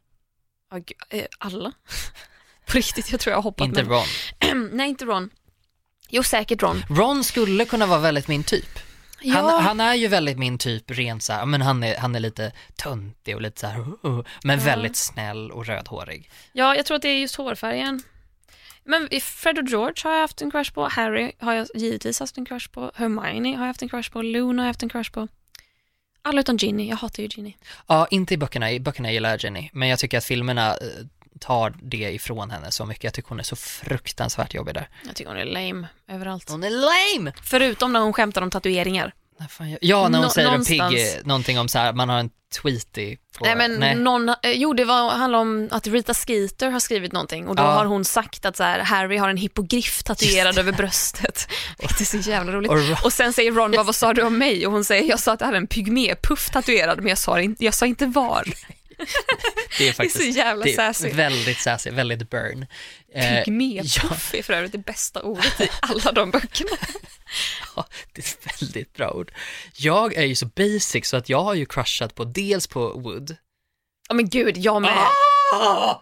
Eh, 1.10 1.24
alla. 1.38 1.72
På 2.66 2.72
riktigt, 2.76 3.10
jag 3.10 3.20
tror 3.20 3.30
jag 3.32 3.38
har 3.38 3.42
hoppat 3.42 3.66
Inte. 3.66 3.82
Ron. 3.82 4.04
Nej, 4.72 4.88
inte 4.88 5.04
Ron. 5.04 5.30
Jo, 6.08 6.22
säkert 6.22 6.62
Ron. 6.62 6.82
Ron 6.90 7.24
skulle 7.24 7.64
kunna 7.64 7.86
vara 7.86 7.98
väldigt 8.00 8.28
min 8.28 8.44
typ. 8.44 8.78
Ja, 9.20 9.34
Han, 9.34 9.62
han 9.64 9.80
är 9.80 9.94
ju 9.94 10.08
väldigt 10.08 10.38
min 10.38 10.58
typ 10.58 10.90
rent 10.90 11.22
så 11.22 11.32
här, 11.32 11.46
men 11.46 11.62
han 11.62 11.82
är, 11.82 11.96
han 11.98 12.14
är 12.14 12.20
lite 12.20 12.52
töntig 12.76 13.34
och 13.34 13.42
lite 13.42 13.60
så 13.60 13.66
här, 13.66 13.78
uh, 13.80 14.24
men 14.42 14.58
Ja. 14.58 14.64
väldigt 14.64 14.96
snäll 14.96 15.50
och 15.50 15.66
rödhårig. 15.66 16.30
ja, 16.52 16.74
jag 16.76 16.86
tror 16.86 16.96
att 16.96 17.02
det 17.02 17.08
är 17.08 17.18
just 17.18 17.36
hårfärgen. 17.36 18.02
Men 18.84 19.08
Fred 19.20 19.58
och 19.58 19.68
George 19.68 19.94
har 20.04 20.12
jag 20.12 20.20
haft 20.20 20.42
en 20.42 20.50
crush 20.50 20.72
på. 20.72 20.88
Harry 20.88 21.32
har 21.38 21.52
jag 21.52 21.66
givetvis 21.74 22.20
haft 22.20 22.38
en 22.38 22.46
crush 22.46 22.70
på. 22.70 22.90
Hermione 22.94 23.48
har 23.48 23.62
jag 23.62 23.66
haft 23.66 23.82
en 23.82 23.88
crush 23.88 24.10
på. 24.12 24.22
Luna 24.22 24.62
har 24.62 24.66
jag 24.66 24.70
haft 24.70 24.82
en 24.82 24.88
crush 24.88 25.12
på. 25.12 25.28
Alla 26.22 26.40
utom 26.40 26.56
Ginny. 26.56 26.88
Jag 26.88 26.96
hatar 26.96 27.22
ju 27.22 27.28
Ginny. 27.32 27.56
Ja, 27.86 28.06
inte 28.10 28.34
i 28.34 28.36
böckerna, 28.36 28.72
i 28.72 28.80
böckerna 28.80 29.12
gillar 29.12 29.30
jag 29.30 29.44
Jenny, 29.44 29.70
men 29.72 29.88
jag 29.88 29.98
tycker 29.98 30.18
att 30.18 30.24
filmerna 30.24 30.70
eh, 30.70 30.76
tar 31.40 31.74
det 31.82 32.12
ifrån 32.12 32.50
henne 32.50 32.70
så 32.70 32.86
mycket. 32.86 33.04
Jag 33.04 33.14
tycker 33.14 33.28
hon 33.28 33.38
är 33.38 33.44
så 33.44 33.56
fruktansvärt 33.56 34.54
jobbig 34.54 34.74
där. 34.74 34.88
Jag 35.06 35.16
tycker 35.16 35.30
hon 35.30 35.40
är 35.40 35.44
lame 35.44 35.88
överallt. 36.08 36.50
Hon 36.50 36.64
är 36.64 36.70
lame! 36.70 37.32
Förutom 37.42 37.92
när 37.92 38.00
hon 38.00 38.12
skämtar 38.12 38.42
om 38.42 38.50
tatueringar. 38.50 39.14
När 39.40 39.48
fan 39.48 39.70
gör- 39.70 39.78
Ja, 39.82 40.08
när 40.08 40.18
hon 40.18 40.24
Nå- 40.26 40.30
säger 40.32 40.48
någonstans. 40.50 40.94
pigg, 40.94 41.00
eh, 41.16 41.26
någonting 41.26 41.58
om 41.58 41.68
så 41.68 41.78
här, 41.78 41.92
man 41.92 42.08
har 42.08 42.18
en 42.18 42.30
tweety 42.62 43.16
på, 43.38 43.44
Nej 43.44 43.56
men 43.56 44.04
någon, 44.04 44.28
eh, 44.28 44.34
jo 44.52 44.72
det 44.72 44.84
var, 44.84 45.10
handlar 45.10 45.38
om 45.38 45.68
att 45.70 45.86
Rita 45.86 46.14
Skeeter 46.14 46.70
har 46.70 46.80
skrivit 46.80 47.12
någonting 47.12 47.48
och 47.48 47.56
då 47.56 47.62
Ja. 47.62 47.66
har 47.72 47.84
hon 47.84 48.04
sagt 48.04 48.44
att 48.44 48.56
så 48.56 48.62
här, 48.62 48.78
Harry 48.80 49.16
har 49.16 49.28
en 49.28 49.36
hippogriff 49.36 50.02
tatuerad 50.02 50.58
över 50.58 50.72
bröstet. 50.72 51.48
Det 51.78 52.00
är 52.00 52.04
så 52.04 52.16
jävla 52.30 52.52
roligt. 52.52 52.70
Och 52.70 52.76
Ron- 52.78 53.04
Och 53.04 53.12
sen 53.12 53.32
säger 53.32 53.52
Ron, 53.52 53.72
vad, 53.72 53.86
vad 53.86 53.94
sa 53.94 54.12
du 54.14 54.22
om 54.22 54.38
mig? 54.38 54.66
Och 54.66 54.72
hon 54.72 54.84
säger, 54.84 55.08
jag 55.08 55.20
sa 55.20 55.32
att 55.32 55.40
jag 55.40 55.46
hade 55.46 55.58
en 55.58 55.66
pygmépuff 55.66 56.50
tatuerad 56.50 56.98
men 56.98 57.06
jag 57.08 57.18
sa, 57.18 57.40
inte, 57.40 57.64
jag 57.64 57.74
sa 57.74 57.86
inte 57.86 58.06
var. 58.06 58.44
det 58.98 59.02
är 59.02 59.78
Det 59.78 59.88
är 59.88 59.92
faktiskt 59.92 60.16
så 60.16 60.38
jävla 60.38 60.64
det 60.64 60.72
är 60.72 60.76
sassy. 60.76 61.12
väldigt 61.12 61.58
sassy, 61.60 61.90
väldigt 61.90 62.30
burn. 62.30 62.66
Eh, 63.14 63.44
Pygmépuff 63.44 64.34
är 64.34 64.42
för 64.42 64.52
övrigt 64.52 64.72
det 64.72 64.78
bästa 64.78 65.22
ordet 65.22 65.60
i 65.60 65.68
alla 65.80 66.12
de 66.12 66.30
böckerna. 66.30 66.76
Ja, 67.76 67.86
det 68.12 68.22
är 68.22 68.48
ett 68.50 68.62
väldigt 68.62 68.92
bra 68.92 69.10
ord. 69.10 69.32
Jag 69.76 70.14
är 70.14 70.22
ju 70.24 70.34
så 70.34 70.46
basic 70.46 71.08
så 71.08 71.16
att 71.16 71.28
jag 71.28 71.42
har 71.42 71.54
ju 71.54 71.66
crushat 71.66 72.14
på 72.14 72.24
dels 72.24 72.66
på 72.66 72.88
Wood. 72.88 73.36
Ja 74.08 74.14
men 74.14 74.28
gud, 74.28 74.56
jag 74.56 74.82
med. 74.82 74.98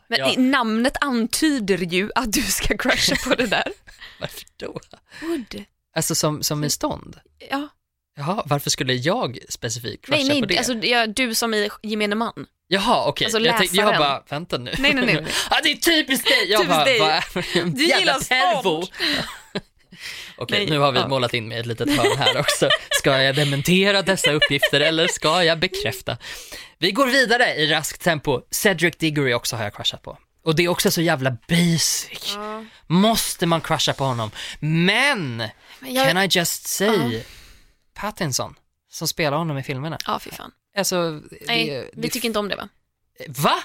Men 0.09 0.18
ja, 0.18 0.35
namnet 0.37 0.97
antyder 1.01 1.78
ju 1.78 2.11
att 2.14 2.33
du 2.33 2.43
ska 2.43 2.76
crusha 2.76 3.16
på 3.28 3.35
det 3.35 3.47
där. 3.47 3.72
varför 4.20 4.45
då? 4.57 4.80
Wood. 5.20 5.64
Alltså 5.97 6.14
som, 6.14 6.43
som 6.43 6.64
i 6.64 6.70
stånd? 6.70 7.20
Ja. 7.51 7.68
Jaha, 8.16 8.43
varför 8.47 8.70
skulle 8.70 8.95
jag 8.95 9.39
specifikt 9.49 10.05
crusha 10.05 10.22
Nej, 10.22 10.41
på 10.41 10.47
det? 10.47 10.55
nej, 10.55 10.59
alltså 10.59 10.74
ja, 10.74 11.07
du 11.07 11.35
som 11.35 11.55
i 11.55 11.70
gemene 11.83 12.14
man. 12.14 12.47
Jaha, 12.68 13.09
okej. 13.09 13.24
alltså 13.24 13.39
jag, 13.41 13.59
tänkte, 13.59 13.76
jag 13.76 13.99
bara, 13.99 14.22
vänta 14.28 14.59
nu. 14.59 14.74
Nej, 14.78 14.95
nej, 14.95 15.07
nej, 15.07 15.14
nej. 15.14 15.33
ah, 15.51 15.61
det 15.62 15.72
är 15.72 15.76
typiskt 15.76 16.28
dig! 16.28 16.51
Jag 16.51 16.61
Typiskt 16.61 17.01
bara, 17.01 17.20
dig. 17.43 17.62
en 17.62 17.74
Du 17.74 17.85
gillar 17.85 18.28
pervo? 18.28 18.83
Okej, 20.43 20.59
Nej, 20.59 20.70
nu 20.70 20.78
har 20.78 20.93
vi 20.93 20.99
ja. 20.99 21.09
målat 21.09 21.34
in 21.34 21.49
mig 21.49 21.57
i 21.57 21.61
ett 21.61 21.66
litet 21.66 21.97
hörn 21.97 22.18
här 22.18 22.38
också. 22.38 22.68
Ska 22.90 23.22
jag 23.22 23.36
dementera 23.36 24.03
dessa 24.03 24.32
uppgifter 24.32 24.80
eller 24.80 25.09
ska 25.09 25.45
jag 25.45 25.59
bekräfta? 25.59 26.16
Vi 26.78 26.93
går 26.93 27.07
vidare 27.07 27.55
i 27.55 27.66
raskt 27.66 28.03
tempo. 28.03 28.40
Cedric 28.51 28.97
Diggory 28.97 29.34
också 29.34 29.57
har 29.57 29.64
jag 29.64 29.74
crushat 29.74 30.03
på. 30.03 30.18
Och 30.45 30.57
det 30.57 30.64
är 30.64 30.68
också 30.68 30.90
så 30.90 31.01
jävla 31.01 31.36
basic. 31.49 32.34
Ja. 32.36 32.64
Måste 32.86 33.47
man 33.47 33.61
crusha 33.61 33.93
på 33.93 34.05
honom? 34.05 34.30
Men, 34.61 35.36
Men 35.36 35.95
jag... 35.95 36.07
can 36.07 36.24
I 36.24 36.28
just 36.30 36.66
say, 36.66 37.22
Pattinson, 37.95 38.55
som 38.90 39.09
spelar 39.09 39.36
honom 39.36 39.59
i 39.59 39.62
filmerna. 39.62 39.99
Ja, 40.07 40.18
fy 40.18 40.30
fan. 40.30 40.51
Alltså, 40.76 41.20
Nej, 41.47 41.66
det, 41.66 41.90
vi 41.93 42.03
det, 42.03 42.09
tycker 42.09 42.26
inte 42.28 42.38
om 42.38 42.49
det 42.49 42.57
va? 42.57 42.68
Va? 43.28 43.62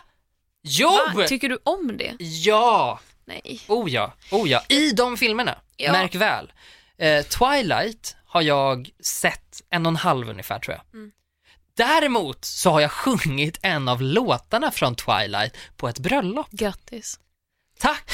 Jo! 0.63 0.99
va? 1.15 1.28
Tycker 1.28 1.49
du 1.49 1.59
om 1.63 1.97
det? 1.97 2.15
Ja! 2.19 2.99
Nej. 3.28 3.61
Oh 3.67 3.89
ja, 3.91 4.13
oh 4.32 4.49
ja. 4.49 4.63
I 4.69 4.91
de 4.91 5.17
filmerna, 5.17 5.57
Ja. 5.78 5.91
märk 5.91 6.15
väl. 6.15 6.53
Eh, 6.97 7.23
Twilight 7.25 8.15
har 8.25 8.41
jag 8.41 8.89
sett 9.03 9.61
en 9.69 9.86
och 9.86 9.89
en 9.89 9.95
halv 9.95 10.30
ungefär 10.30 10.59
tror 10.59 10.75
jag. 10.75 10.84
Mm. 10.99 11.11
Däremot 11.78 12.45
så 12.45 12.69
har 12.71 12.80
jag 12.82 12.91
sjungit 12.91 13.59
en 13.61 13.88
av 13.88 14.01
låtarna 14.01 14.71
från 14.71 14.95
Twilight 14.95 15.57
på 15.78 15.88
ett 15.89 15.99
bröllop. 15.99 16.47
Grattis. 16.51 17.19
Tack 17.80 18.11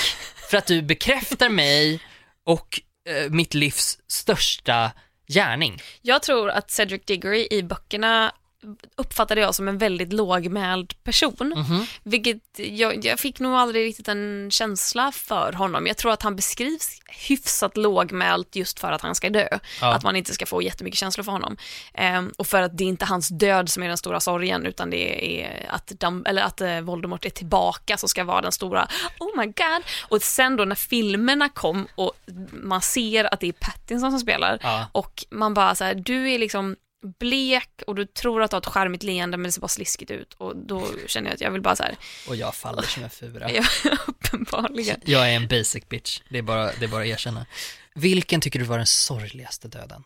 för 0.50 0.58
att 0.58 0.66
du 0.66 0.82
bekräftar 0.82 1.50
mig 1.50 2.00
och 2.44 2.80
eh, 3.10 3.30
mitt 3.32 3.54
livs 3.54 3.98
största 4.08 4.92
gärning. 5.28 5.82
Jag 6.02 6.24
tror 6.24 6.50
att 6.50 6.72
Cedric 6.72 7.02
Diggory 7.06 7.48
i 7.52 7.64
böckerna 7.64 8.34
uppfattade 8.96 9.42
jag 9.42 9.56
som 9.56 9.68
en 9.68 9.78
väldigt 9.78 10.14
lågmäld 10.14 11.04
person. 11.04 11.54
Mhm. 11.56 11.86
Vilket 12.04 12.38
jag, 12.56 13.06
jag 13.06 13.20
fick 13.20 13.40
nog 13.40 13.54
aldrig 13.54 13.86
riktigt 13.86 14.08
en 14.08 14.48
känsla 14.52 15.12
för 15.12 15.54
honom. 15.54 15.88
Jag 15.88 15.98
tror 15.98 16.12
att 16.12 16.22
han 16.24 16.36
beskrivs 16.36 17.00
hyfsat 17.28 17.78
lågmält 17.78 18.56
just 18.56 18.80
för 18.80 18.92
att 18.92 19.02
han 19.02 19.16
ska 19.16 19.30
dö. 19.30 19.48
Ja. 19.82 19.94
Att 19.94 20.04
man 20.04 20.16
inte 20.16 20.34
ska 20.34 20.46
få 20.46 20.62
jättemycket 20.62 21.00
känslor 21.00 21.24
för 21.24 21.32
honom. 21.32 21.58
Ehm, 21.94 22.32
och 22.38 22.48
för 22.48 22.62
att 22.62 22.78
det 22.78 22.84
är 22.84 22.88
inte 22.88 23.06
hans 23.06 23.28
död 23.30 23.70
som 23.70 23.84
är 23.84 23.88
den 23.88 23.98
stora 23.98 24.20
sorgen 24.20 24.66
utan 24.66 24.90
det 24.90 25.42
är 25.42 25.66
att, 25.70 25.92
Dum- 25.92 26.24
eller 26.28 26.42
att 26.42 26.62
eh, 26.62 26.82
Voldemort 26.82 27.26
är 27.26 27.30
tillbaka 27.30 27.98
som 27.98 28.10
ska 28.10 28.24
vara 28.24 28.42
den 28.42 28.52
stora 28.52 28.88
oh 29.20 29.38
my 29.38 29.46
god. 29.46 29.84
Och 30.10 30.22
sen 30.22 30.56
då 30.56 30.66
när 30.66 30.76
filmerna 30.76 31.50
kom 31.50 31.88
och 31.96 32.12
man 32.52 32.82
ser 32.82 33.34
att 33.34 33.40
det 33.40 33.48
är 33.48 33.52
Pattinson 33.54 34.12
som 34.12 34.20
spelar 34.20 34.60
Ja. 34.62 34.86
och 34.92 35.26
man 35.30 35.54
bara 35.54 35.76
så 35.76 35.84
här, 35.84 35.96
du 35.96 36.32
är 36.32 36.40
liksom 36.40 36.76
blek 37.20 37.70
och 37.88 37.96
du 37.96 38.06
tror 38.06 38.42
att 38.44 38.52
du 38.52 38.56
har 38.56 38.62
ett 38.62 38.68
charmigt 38.68 39.04
leende 39.04 39.38
men 39.38 39.44
det 39.44 39.52
ser 39.52 39.62
bara 39.62 39.68
sliskigt 39.68 40.12
ut 40.12 40.34
och 40.34 40.58
då 40.58 40.88
känner 41.08 41.30
jag 41.30 41.36
att 41.36 41.42
jag 41.42 41.52
vill 41.52 41.62
bara 41.62 41.76
så 41.76 41.84
här, 41.84 41.96
Och 42.28 42.36
jag 42.36 42.56
faller 42.56 42.82
som 42.82 43.04
en 43.04 43.10
fura. 43.10 43.52
ja, 43.52 43.64
uppenbarligen. 44.08 45.02
Jag 45.06 45.30
är 45.32 45.36
en 45.36 45.48
basic 45.48 45.90
bitch, 45.90 46.22
det 46.30 46.38
är 46.38 46.42
bara, 46.42 46.66
det 46.80 46.86
är 46.86 46.90
bara 46.90 47.02
att 47.02 47.08
erkänna. 47.08 47.46
Vilken 47.96 48.42
tycker 48.42 48.60
du 48.60 48.66
var 48.66 48.78
den 48.78 48.88
sorgligaste 48.88 49.68
döden? 49.68 50.04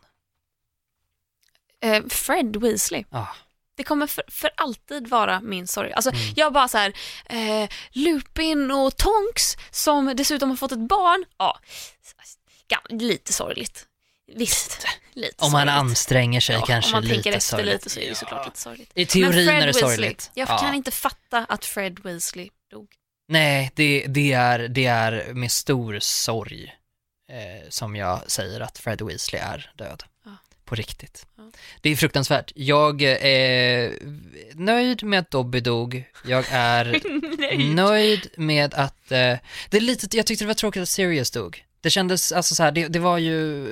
Eh, 1.82 2.02
Fred 2.08 2.56
Weasley. 2.56 3.04
Ah. 3.10 3.26
Det 3.76 3.84
kommer 3.84 4.06
för, 4.06 4.24
för 4.28 4.50
alltid 4.56 5.08
vara 5.08 5.40
min 5.40 5.66
sorg. 5.66 5.92
Alltså, 5.92 6.10
Mm. 6.10 6.22
jag 6.36 6.52
bara 6.52 6.68
så 6.68 6.78
här, 6.78 6.92
eh, 7.26 7.68
Lupin 7.92 8.70
och 8.70 8.96
Tonks 8.96 9.56
som 9.70 10.12
dessutom 10.16 10.48
har 10.50 10.56
fått 10.56 10.72
ett 10.72 10.88
barn. 10.88 11.24
Ja, 11.38 11.60
ga- 12.68 12.98
lite 13.00 13.32
sorgligt. 13.32 13.86
Visst, 14.36 14.86
lite 15.12 15.34
Om 15.44 15.52
man 15.52 15.60
sorgligt. 15.60 15.74
anstränger 15.74 16.40
sig 16.40 16.54
Ja, 16.56 16.64
kanske 16.66 16.88
om 16.88 16.92
man 16.92 17.02
lite 17.02 17.14
tänker 17.14 17.32
efter 17.32 17.56
sorgligt. 17.56 17.72
lite 17.74 17.90
så 17.90 18.00
är 18.00 18.08
det 18.08 18.14
såklart 18.14 18.46
lite 18.46 18.58
sorgligt. 18.58 18.90
I 18.94 19.06
teorin 19.06 19.30
Men 19.34 19.46
Fred 19.46 19.48
är 19.48 19.60
det 19.60 19.66
Weasley, 19.66 19.82
sorgligt. 19.96 20.30
Jag 20.34 20.48
Ja. 20.48 20.58
kan 20.58 20.74
inte 20.74 20.90
fatta 20.90 21.44
att 21.48 21.64
Fred 21.64 21.98
Weasley 22.04 22.48
dog. 22.70 22.88
Nej, 23.28 23.70
det, 23.74 24.04
det, 24.08 24.32
är, 24.32 24.58
det 24.58 24.86
är 24.86 25.32
med 25.34 25.52
stor 25.52 25.98
sorg 26.00 26.74
eh, 27.32 27.68
som 27.68 27.96
jag 27.96 28.30
säger 28.30 28.60
att 28.60 28.78
Fred 28.78 29.02
Weasley 29.02 29.40
är 29.42 29.72
död. 29.76 30.02
Ja. 30.24 30.30
På 30.64 30.74
riktigt. 30.74 31.26
Ja. 31.36 31.50
Det 31.80 31.90
är 31.90 31.96
fruktansvärt. 31.96 32.52
Jag 32.54 33.02
är 33.02 33.92
nöjd 34.54 35.02
med 35.02 35.18
att 35.18 35.30
Dobby 35.30 35.60
dog. 35.60 36.04
Jag 36.26 36.44
är 36.50 37.00
nöjd 37.74 38.26
med 38.36 38.74
att, 38.74 39.12
eh, 39.12 39.36
det 39.70 39.76
är 39.76 39.80
lite, 39.80 40.16
jag 40.16 40.26
tyckte 40.26 40.44
det 40.44 40.48
var 40.48 40.54
tråkigt 40.54 40.82
att 40.82 40.88
Sirius 40.88 41.30
dog. 41.30 41.64
Det 41.80 41.90
kändes, 41.90 42.32
alltså 42.32 42.54
så 42.54 42.62
här, 42.62 42.72
det, 42.72 42.88
det 42.88 42.98
var 42.98 43.18
ju 43.18 43.66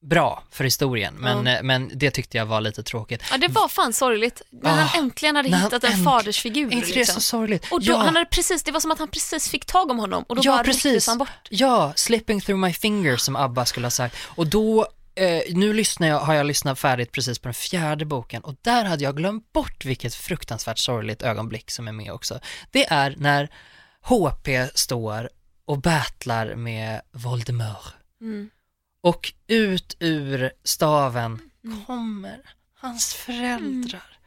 bra 0.00 0.42
för 0.50 0.64
historien, 0.64 1.14
men, 1.14 1.46
eh, 1.46 1.62
men 1.62 1.90
det 1.94 2.10
tyckte 2.10 2.36
jag 2.38 2.46
var 2.46 2.60
lite 2.60 2.82
tråkigt. 2.82 3.22
Ja, 3.30 3.38
det 3.38 3.48
var 3.48 3.68
fan 3.68 3.92
sorgligt. 3.92 4.42
När 4.50 4.70
Ah, 4.70 4.74
han 4.74 5.04
äntligen 5.04 5.36
hade 5.36 5.48
hittat 5.56 5.84
en 5.84 5.92
änt- 5.92 6.04
fadersfigur. 6.04 6.66
Är 6.68 6.72
inte 6.72 6.88
det 6.88 6.94
liksom. 6.94 7.14
så 7.14 7.20
sorgligt? 7.20 7.72
Och 7.72 7.84
då, 7.84 7.92
ja. 7.92 7.96
han 7.96 8.14
hade 8.16 8.26
precis, 8.26 8.62
det 8.62 8.72
var 8.72 8.80
som 8.80 8.90
att 8.90 8.98
han 8.98 9.08
precis 9.08 9.48
fick 9.50 9.64
tag 9.64 9.90
om 9.90 9.98
honom 9.98 10.24
och 10.28 10.36
då 10.36 10.42
Ja, 10.44 10.52
bara 10.52 10.64
precis. 10.64 11.06
han 11.06 11.18
bort. 11.18 11.28
Ja, 11.50 11.92
slipping 11.96 12.40
through 12.40 12.60
my 12.60 12.72
fingers 12.72 13.20
som 13.20 13.36
ABBA 13.36 13.64
skulle 13.64 13.86
ha 13.86 13.90
sagt. 13.90 14.16
Och 14.24 14.46
då, 14.46 14.86
eh, 15.14 15.42
nu 15.54 15.72
lyssnar 15.72 16.08
jag, 16.08 16.18
har 16.20 16.34
jag 16.34 16.46
lyssnat 16.46 16.78
färdigt 16.78 17.12
precis 17.12 17.38
på 17.38 17.48
den 17.48 17.54
fjärde 17.54 18.04
boken 18.04 18.42
och 18.44 18.54
där 18.62 18.84
hade 18.84 19.04
jag 19.04 19.16
glömt 19.16 19.52
bort 19.52 19.84
vilket 19.84 20.14
fruktansvärt 20.14 20.78
sorgligt 20.78 21.22
ögonblick 21.22 21.70
som 21.70 21.88
är 21.88 21.92
med 21.92 22.12
också. 22.12 22.40
Det 22.70 22.86
är 22.92 23.14
när 23.18 23.48
HP 24.02 24.48
står 24.74 25.30
och 25.64 25.78
battlar 25.80 26.54
med 26.54 27.00
Voldemort 27.12 27.94
Mm. 28.20 28.50
Och 29.08 29.32
ut 29.46 29.96
ur 29.98 30.50
staven 30.64 31.40
Mm. 31.64 31.84
kommer 31.84 32.40
hans 32.80 33.14
föräldrar. 33.14 34.18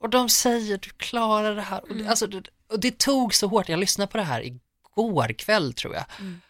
Och 0.00 0.10
de 0.10 0.28
säger 0.28 0.78
du 0.78 0.90
klarar 0.90 1.54
det 1.54 1.62
här. 1.62 1.82
Och 1.82 1.90
Mm. 1.90 2.02
det, 2.04 2.10
alltså, 2.10 2.26
det, 2.26 2.42
och 2.72 2.80
det 2.80 2.98
tog 2.98 3.34
så 3.34 3.46
hårt, 3.46 3.68
jag 3.68 3.78
lyssnade 3.78 4.12
på 4.12 4.18
det 4.18 4.24
här 4.24 4.42
igår 4.44 5.32
kväll 5.32 5.72
tror 5.72 5.94
jag. 5.94 6.04
Mm. 6.18 6.40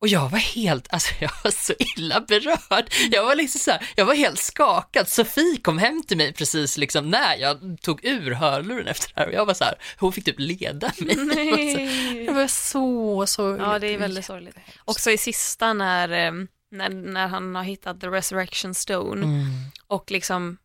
Och 0.00 0.08
jag 0.08 0.28
var 0.28 0.38
helt, 0.38 0.92
alltså 0.92 1.14
jag 1.20 1.30
var 1.44 1.50
så 1.50 1.72
illa 1.96 2.20
berörd. 2.20 2.84
Jag 3.10 3.24
var 3.24 3.34
liksom 3.34 3.58
så 3.58 3.70
här, 3.70 3.88
jag 3.96 4.04
var 4.04 4.14
helt 4.14 4.38
skakad. 4.38 5.08
Sofie 5.08 5.56
kom 5.62 5.78
hem 5.78 6.02
till 6.02 6.16
mig 6.16 6.32
precis 6.32 6.78
liksom 6.78 7.10
när 7.10 7.36
jag 7.36 7.78
tog 7.82 8.04
ur 8.04 8.30
hörluren 8.30 8.86
efter 8.86 9.12
det 9.14 9.20
här 9.20 9.26
och 9.28 9.34
jag 9.34 9.46
var 9.46 9.54
så 9.54 9.64
här, 9.64 9.74
hon 9.98 10.12
fick 10.12 10.24
typ 10.24 10.38
leda 10.38 10.92
mig. 10.98 11.16
Nej. 11.16 12.24
Det 12.26 12.32
var 12.32 12.46
så, 12.46 13.26
så 13.26 13.56
Ja, 13.60 13.78
det 13.78 13.86
är 13.86 13.98
väldigt 13.98 14.24
sorgligt. 14.24 14.56
Också 14.84 15.10
i 15.10 15.18
sista 15.18 15.72
när, 15.72 16.08
eh, 16.26 16.32
när, 16.72 16.88
när 16.88 17.26
han 17.28 17.54
har 17.54 17.62
hittat 17.62 18.00
the 18.00 18.06
resurrection 18.06 18.74
stone 18.74 19.22
Mm. 19.26 19.44
och 19.86 20.10
liksom 20.10 20.56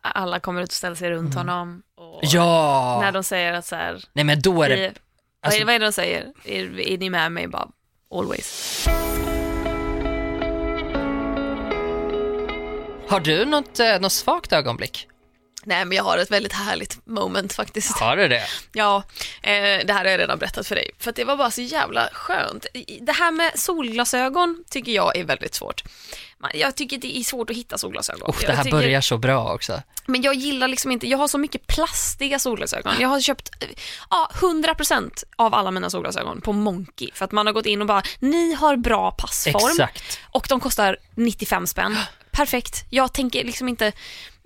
alla 0.00 0.40
kommer 0.40 0.62
ut 0.62 0.68
och 0.68 0.72
ställer 0.72 0.96
sig 0.96 1.10
runt 1.10 1.34
Mm. 1.34 1.48
honom. 1.48 1.82
Och 1.96 2.20
Ja, 2.22 2.98
När 3.02 3.12
de 3.12 3.22
säger 3.22 3.52
att 3.52 3.66
så 3.66 3.76
här, 3.76 4.04
nej 4.12 4.24
men 4.24 4.40
då 4.40 4.62
är 4.62 4.68
det, 4.68 4.76
vi, 4.76 4.90
vad, 5.42 5.54
är, 5.54 5.64
vad 5.64 5.74
är 5.74 5.78
det 5.78 5.86
de 5.86 5.92
säger? 5.92 6.32
Är, 6.44 6.80
är 6.80 6.98
ni 6.98 7.10
med 7.10 7.32
mig 7.32 7.46
bara 7.48 7.68
always? 8.14 8.86
Har 13.08 13.20
du 13.20 13.44
något, 13.44 13.80
eh, 13.80 14.00
något 14.00 14.12
svagt 14.12 14.52
ögonblick? 14.52 15.08
Nej, 15.64 15.84
men 15.84 15.96
jag 15.96 16.04
har 16.04 16.18
ett 16.18 16.30
väldigt 16.30 16.52
härligt 16.52 17.06
moment 17.06 17.52
faktiskt. 17.52 17.98
Har 17.98 18.16
du 18.16 18.28
det? 18.28 18.42
Ja, 18.72 19.02
eh, 19.42 19.52
det 19.86 19.92
här 19.92 20.04
har 20.04 20.10
jag 20.10 20.20
redan 20.20 20.38
berättat 20.38 20.66
för 20.66 20.74
dig. 20.74 20.90
För 20.98 21.10
att 21.10 21.16
det 21.16 21.24
var 21.24 21.36
bara 21.36 21.50
så 21.50 21.60
jävla 21.60 22.08
skönt. 22.12 22.66
Det 23.00 23.12
här 23.12 23.30
med 23.30 23.52
solglasögon 23.54 24.64
tycker 24.70 24.92
jag 24.92 25.16
är 25.16 25.24
väldigt 25.24 25.54
svårt. 25.54 25.82
Jag 26.54 26.76
tycker 26.76 26.98
det 26.98 27.18
är 27.18 27.22
svårt 27.22 27.50
att 27.50 27.56
hitta 27.56 27.78
solglasögon. 27.78 28.28
Uff, 28.30 28.40
det 28.40 28.52
här 28.52 28.64
tycker- 28.64 28.76
börjar 28.76 29.00
så 29.00 29.18
bra 29.18 29.54
också. 29.54 29.82
Men 30.06 30.22
jag 30.22 30.34
gillar 30.34 30.68
liksom 30.68 30.90
inte, 30.90 31.08
jag 31.08 31.18
har 31.18 31.28
så 31.28 31.38
mycket 31.38 31.66
plastiga 31.66 32.38
solglasögon. 32.38 32.94
Jag 33.00 33.08
har 33.08 33.20
köpt 33.20 33.50
ja, 34.10 34.30
100% 34.34 35.24
av 35.36 35.54
alla 35.54 35.70
mina 35.70 35.90
solglasögon 35.90 36.40
på 36.40 36.52
Monkey 36.52 37.10
för 37.14 37.24
att 37.24 37.32
man 37.32 37.46
har 37.46 37.52
gått 37.52 37.66
in 37.66 37.80
och 37.80 37.86
bara, 37.86 38.02
ni 38.18 38.52
har 38.54 38.76
bra 38.76 39.10
passform 39.10 39.70
Exakt. 39.70 40.18
och 40.30 40.46
de 40.48 40.60
kostar 40.60 40.96
95 41.14 41.66
spänn. 41.66 41.96
Perfekt. 42.30 42.84
Jag 42.90 43.12
tänker 43.12 43.44
liksom 43.44 43.68
inte, 43.68 43.92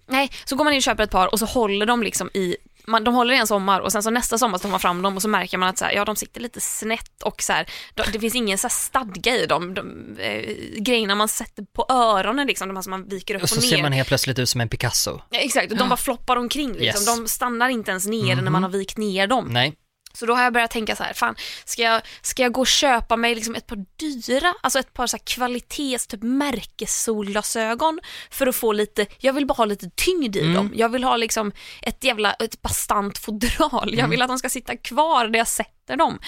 nej, 0.09 0.30
så 0.44 0.57
går 0.57 0.64
man 0.64 0.72
in 0.72 0.76
och 0.78 0.82
köper 0.82 1.04
ett 1.04 1.11
par 1.11 1.26
och 1.32 1.38
så 1.38 1.46
håller 1.46 1.86
de 1.86 2.02
liksom 2.02 2.30
i 2.34 2.57
man, 2.86 3.04
de 3.04 3.14
håller 3.14 3.34
i 3.34 3.36
en 3.38 3.46
sommar 3.46 3.80
och 3.80 3.92
sen 3.92 4.02
så 4.02 4.11
nästa 4.11 4.38
sommar 4.38 4.59
så 4.59 4.62
tar 4.62 4.68
man 4.68 4.80
fram 4.80 5.02
dem 5.02 5.16
och 5.16 5.22
så 5.22 5.28
märker 5.28 5.59
man 5.59 5.68
att 5.68 5.78
så 5.78 5.84
här, 5.84 5.92
ja, 5.92 6.04
de 6.04 6.16
sitter 6.16 6.40
lite 6.40 6.61
snett 6.61 7.22
och 7.22 7.42
så 7.42 7.52
här, 7.52 7.66
de, 7.94 8.02
det 8.12 8.20
finns 8.20 8.34
ingen 8.34 8.59
så 8.59 8.64
här 8.66 8.70
stadga 8.72 9.36
i 9.36 9.46
dem. 9.46 9.74
De, 9.74 10.16
eh, 10.18 10.54
grejerna 10.82 11.14
man 11.14 11.28
sätter 11.28 11.62
på 11.62 11.86
öronen, 11.88 12.46
liksom, 12.46 12.68
de 12.68 12.76
här 12.76 12.82
som 12.82 12.90
man 12.90 13.09
viker 13.09 13.34
upp 13.34 13.42
Och 13.42 13.48
så 13.48 13.57
och 13.57 13.62
ner. 13.62 13.68
ser 13.70 13.82
man 13.82 13.92
helt 13.92 14.09
plötsligt 14.09 14.38
ut 14.38 14.48
som 14.48 14.61
en 14.61 14.68
Picasso. 14.68 15.20
Ja, 15.30 15.38
exakt, 15.40 15.72
och 15.72 15.78
de 15.78 15.88
bara 15.88 15.96
floppar 15.96 16.36
omkring 16.36 16.72
liksom. 16.72 16.84
Yes. 17.02 17.09
Mhm. 17.16 17.24
De 17.24 17.28
stannar 17.28 17.68
inte 17.68 17.90
ens 17.90 18.07
ner 18.07 18.36
när 18.36 18.50
man 18.50 18.62
har 18.62 18.70
vikt 18.70 18.96
ner 18.98 19.26
dem. 19.26 19.48
Nej, 19.50 19.74
Så 20.17 20.27
då 20.27 20.35
har 20.35 20.43
jag 20.43 20.53
börjat 20.53 20.71
tänka 20.71 20.97
så 20.97 21.03
här, 21.03 21.12
fan, 21.12 21.35
ska 21.64 21.83
jag, 21.83 22.03
ska 22.23 22.43
jag 22.43 22.53
gå 22.53 22.61
och 22.61 22.67
köpa 22.67 23.17
mig 23.17 23.35
liksom 23.35 23.55
ett 23.55 23.67
par 23.67 23.85
dyra, 23.97 24.55
alltså 24.62 24.79
ett 24.79 24.95
par 24.95 25.07
så 25.07 25.17
här 25.17 25.25
kvalitets, 25.25 26.07
typ 26.07 26.23
märkessolglasögon 26.23 28.01
för 28.31 28.47
att 28.47 28.57
få 28.57 28.73
lite, 28.73 29.07
jag 29.19 29.33
vill 29.33 29.47
bara 29.47 29.55
ha 29.55 29.64
lite 29.64 29.91
tyngd 29.95 30.37
i 30.37 30.41
Mm. 30.41 30.55
dem. 30.55 30.73
Jag 30.75 30.89
vill 30.89 31.05
ha 31.05 31.17
liksom 31.17 31.53
ett 31.83 32.05
jävla, 32.05 32.33
ett 32.33 32.62
bastant 32.62 33.19
fodral. 33.19 33.89
Mm. 33.89 33.99
Jag 33.99 34.09
vill 34.09 34.23
att 34.23 34.29
de 34.29 34.39
ska 34.39 34.49
sitta 34.49 34.77
kvar 34.77 35.29
där 35.29 35.39
jag 35.39 35.49
sätter 35.49 35.97
dem. 35.97 36.19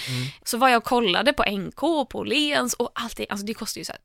Så 0.43 0.57
var 0.57 0.69
jag 0.69 0.77
och 0.77 0.83
kollade 0.83 1.33
på 1.33 1.43
NK 1.51 2.09
på 2.09 2.23
Lens 2.23 2.73
och 2.73 2.91
allt 2.95 3.17
det, 3.17 3.25
alltså 3.29 3.45
det 3.45 3.53
kostar 3.53 3.79
ju 3.79 3.85
så 3.85 3.91
här 3.91 4.01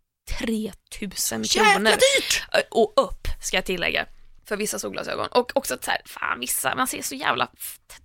3000 0.47 1.45
kronor. 1.45 1.91
dyrt! 1.91 2.45
Och 2.71 2.93
upp, 2.97 3.29
ska 3.43 3.57
jag 3.57 3.65
tillägga, 3.65 4.07
för 4.47 4.57
vissa 4.57 4.79
solglasögon. 4.79 5.27
Och 5.31 5.53
också 5.55 5.75
att 5.75 5.85
så 5.85 5.91
här, 5.91 6.01
fan 6.07 6.41
vissa, 6.41 6.75
man 6.75 6.87
ser 6.87 7.03
så 7.03 7.15
jävla 7.15 7.49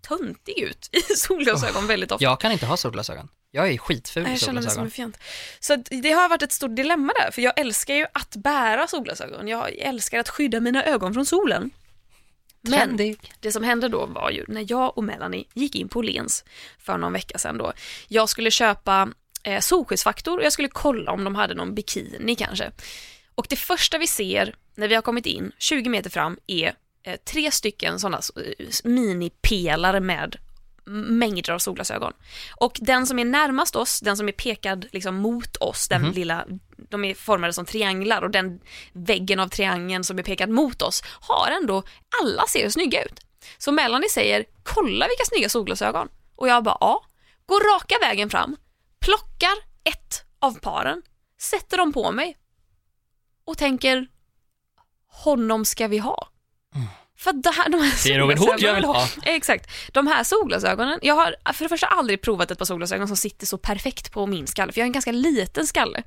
töntig 0.08 0.60
ut 0.60 0.90
i 0.92 1.02
solglasögon 1.16 1.88
väldigt 1.88 2.12
ofta. 2.12 2.24
Jag 2.24 2.40
kan 2.40 2.52
inte 2.52 2.66
ha 2.66 2.78
solglasögon. 2.78 3.28
Jag 3.52 3.70
är 3.70 3.78
skitful 3.78 4.28
i 4.28 4.30
Jag 4.30 4.40
känner 4.40 4.62
mig 4.62 4.64
som 4.64 4.84
en 4.84 4.92
solglasögon. 4.92 4.92
fjant. 4.92 5.18
Så 5.60 5.76
det 6.02 6.12
har 6.12 6.30
varit 6.30 6.42
ett 6.42 6.52
stort 6.52 6.76
dilemma 6.76 7.14
där, 7.20 7.32
för 7.32 7.42
jag 7.42 7.60
älskar 7.60 7.94
ju 7.96 8.06
att 8.14 8.36
bära 8.36 8.88
solglasögon. 8.88 9.48
Jag 9.48 9.76
älskar 9.78 10.20
att 10.20 10.30
skydda 10.30 10.60
mina 10.60 10.84
ögon 10.84 11.14
från 11.14 11.26
solen. 11.26 11.72
Men 12.62 12.80
Trendig. 12.80 13.34
det 13.40 13.52
som 13.52 13.64
hände 13.64 13.88
då 13.88 14.06
var 14.06 14.30
ju 14.32 14.46
när 14.48 14.66
jag 14.68 14.98
och 14.98 15.04
Melanie 15.04 15.46
gick 15.54 15.76
in 15.76 15.90
på 15.90 16.02
Lens 16.02 16.44
för 16.80 16.98
någon 16.98 17.14
vecka 17.14 17.38
sedan 17.38 17.58
då. 17.58 17.74
Jag 18.08 18.30
skulle 18.30 18.52
köpa 18.52 19.10
eh, 19.44 19.60
solskyddsfaktor 19.60 20.38
och 20.38 20.44
jag 20.44 20.54
skulle 20.54 20.68
kolla 20.68 21.12
om 21.12 21.24
de 21.24 21.36
hade 21.36 21.54
någon 21.54 21.76
bikini 21.76 22.36
kanske. 22.36 22.72
Och 23.36 23.46
det 23.50 23.56
första 23.56 23.98
vi 23.98 24.08
ser 24.08 24.56
när 24.80 24.88
vi 24.88 24.96
har 24.96 25.02
kommit 25.02 25.26
in 25.26 25.52
20 25.58 25.90
meter 25.90 26.10
fram 26.10 26.38
är 26.48 26.74
eh, 27.04 27.16
tre 27.16 27.52
stycken 27.52 28.00
sådana 28.00 28.22
eh, 28.36 28.68
minipelare 28.84 30.00
med 30.00 30.36
mängder 30.90 31.54
av 31.54 31.60
solglasögon. 31.60 32.14
Och 32.56 32.78
den 32.82 33.08
som 33.08 33.20
är 33.20 33.26
närmast 33.26 33.76
oss, 33.76 34.00
den 34.00 34.18
som 34.18 34.28
är 34.28 34.32
pekad 34.32 34.86
liksom 34.92 35.16
mot 35.16 35.58
oss, 35.58 35.88
den 35.88 36.12
lilla, 36.12 36.46
de 36.78 37.06
är 37.06 37.16
formade 37.16 37.54
som 37.54 37.66
trianglar 37.66 38.22
och 38.22 38.32
den 38.32 38.60
väggen 38.94 39.40
av 39.40 39.48
triangeln 39.48 40.04
som 40.04 40.20
är 40.20 40.24
pekad 40.24 40.50
mot 40.50 40.82
oss 40.82 41.04
har 41.22 41.52
ändå, 41.62 41.84
alla 42.22 42.48
ser 42.48 42.70
snygga 42.70 43.04
ut. 43.04 43.20
Så 43.58 43.72
Melanie 43.72 44.10
säger, 44.10 44.46
kolla 44.64 45.08
vilka 45.08 45.26
snygga 45.26 45.50
solglasögon. 45.50 46.08
Och 46.36 46.48
jag 46.48 46.64
bara, 46.64 46.78
ja. 46.80 47.06
Går 47.46 47.76
raka 47.76 47.96
vägen 48.02 48.30
fram, 48.30 48.56
plockar 49.00 49.54
ett 49.84 50.24
av 50.40 50.60
paren, 50.60 51.02
sätter 51.42 51.78
dem 51.78 51.94
på 51.94 52.12
mig 52.12 52.38
och 53.46 53.58
tänker, 53.58 54.08
honom 55.10 55.66
ska 55.66 55.88
vi 55.88 55.97
ha. 55.97 56.30
För 57.18 57.30
att 57.30 57.43
det 57.43 57.49
här, 57.51 57.70
de 57.70 57.78
här 57.78 57.84
Mm. 57.84 57.91
Det 58.03 58.14
är 58.14 58.20
Robin 58.20 58.38
Hood 58.38 58.60
jag 58.60 58.76
vill 58.76 58.86
ha. 58.86 59.07
Exakt. 59.24 59.70
De 59.91 60.07
här 60.07 60.24
solglasögonen, 60.24 60.99
jag 61.01 61.16
har 61.16 61.36
för 61.53 61.66
det 61.66 61.70
första 61.70 61.88
aldrig 61.88 62.22
provat 62.22 62.51
ett 62.51 62.57
par 62.57 62.66
solglasögon 62.66 63.07
som 63.07 63.18
sitter 63.18 63.45
så 63.47 63.57
perfekt 63.57 64.12
på 64.12 64.26
min 64.28 64.47
skalle, 64.47 64.72
för 64.72 64.80
jag 64.80 64.84
har 64.84 64.88
en 64.88 64.91
ganska 64.93 65.12
liten 65.12 65.68
skalle. 65.68 66.03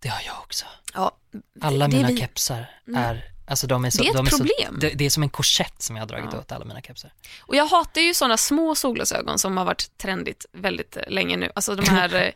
Det 0.00 0.08
har 0.08 0.20
jag 0.26 0.34
också. 0.38 0.64
Ja, 0.94 1.16
Alla 1.60 1.88
mina 1.88 2.08
vi- 2.08 2.16
kepsar 2.16 2.70
är, 2.96 3.24
alltså 3.46 3.66
de 3.66 3.84
är 3.84 3.90
så, 3.90 4.02
Det 4.02 4.08
är 4.08 4.10
ett 4.10 4.16
de 4.16 4.26
är 4.26 4.30
problem. 4.30 4.74
Så, 4.74 4.80
det, 4.80 4.88
det 4.90 5.04
är 5.06 5.10
som 5.10 5.22
en 5.22 5.30
korsett 5.30 5.82
som 5.82 5.96
jag 5.96 6.02
har 6.02 6.08
dragit 6.08 6.34
åt 6.34 6.52
alla 6.52 6.64
mina 6.64 6.80
kepsar. 6.80 7.12
Och 7.40 7.56
jag 7.56 7.66
hatar 7.66 8.00
ju 8.00 8.14
sådana 8.14 8.36
små 8.36 8.74
solglasögon 8.74 9.38
som 9.38 9.56
har 9.56 9.64
varit 9.64 9.98
trendigt 9.98 10.46
väldigt 10.52 10.96
länge 11.08 11.36
nu. 11.36 11.52
Alltså 11.54 11.74
de 11.74 11.88
här 11.90 12.14
eh, 12.26 12.30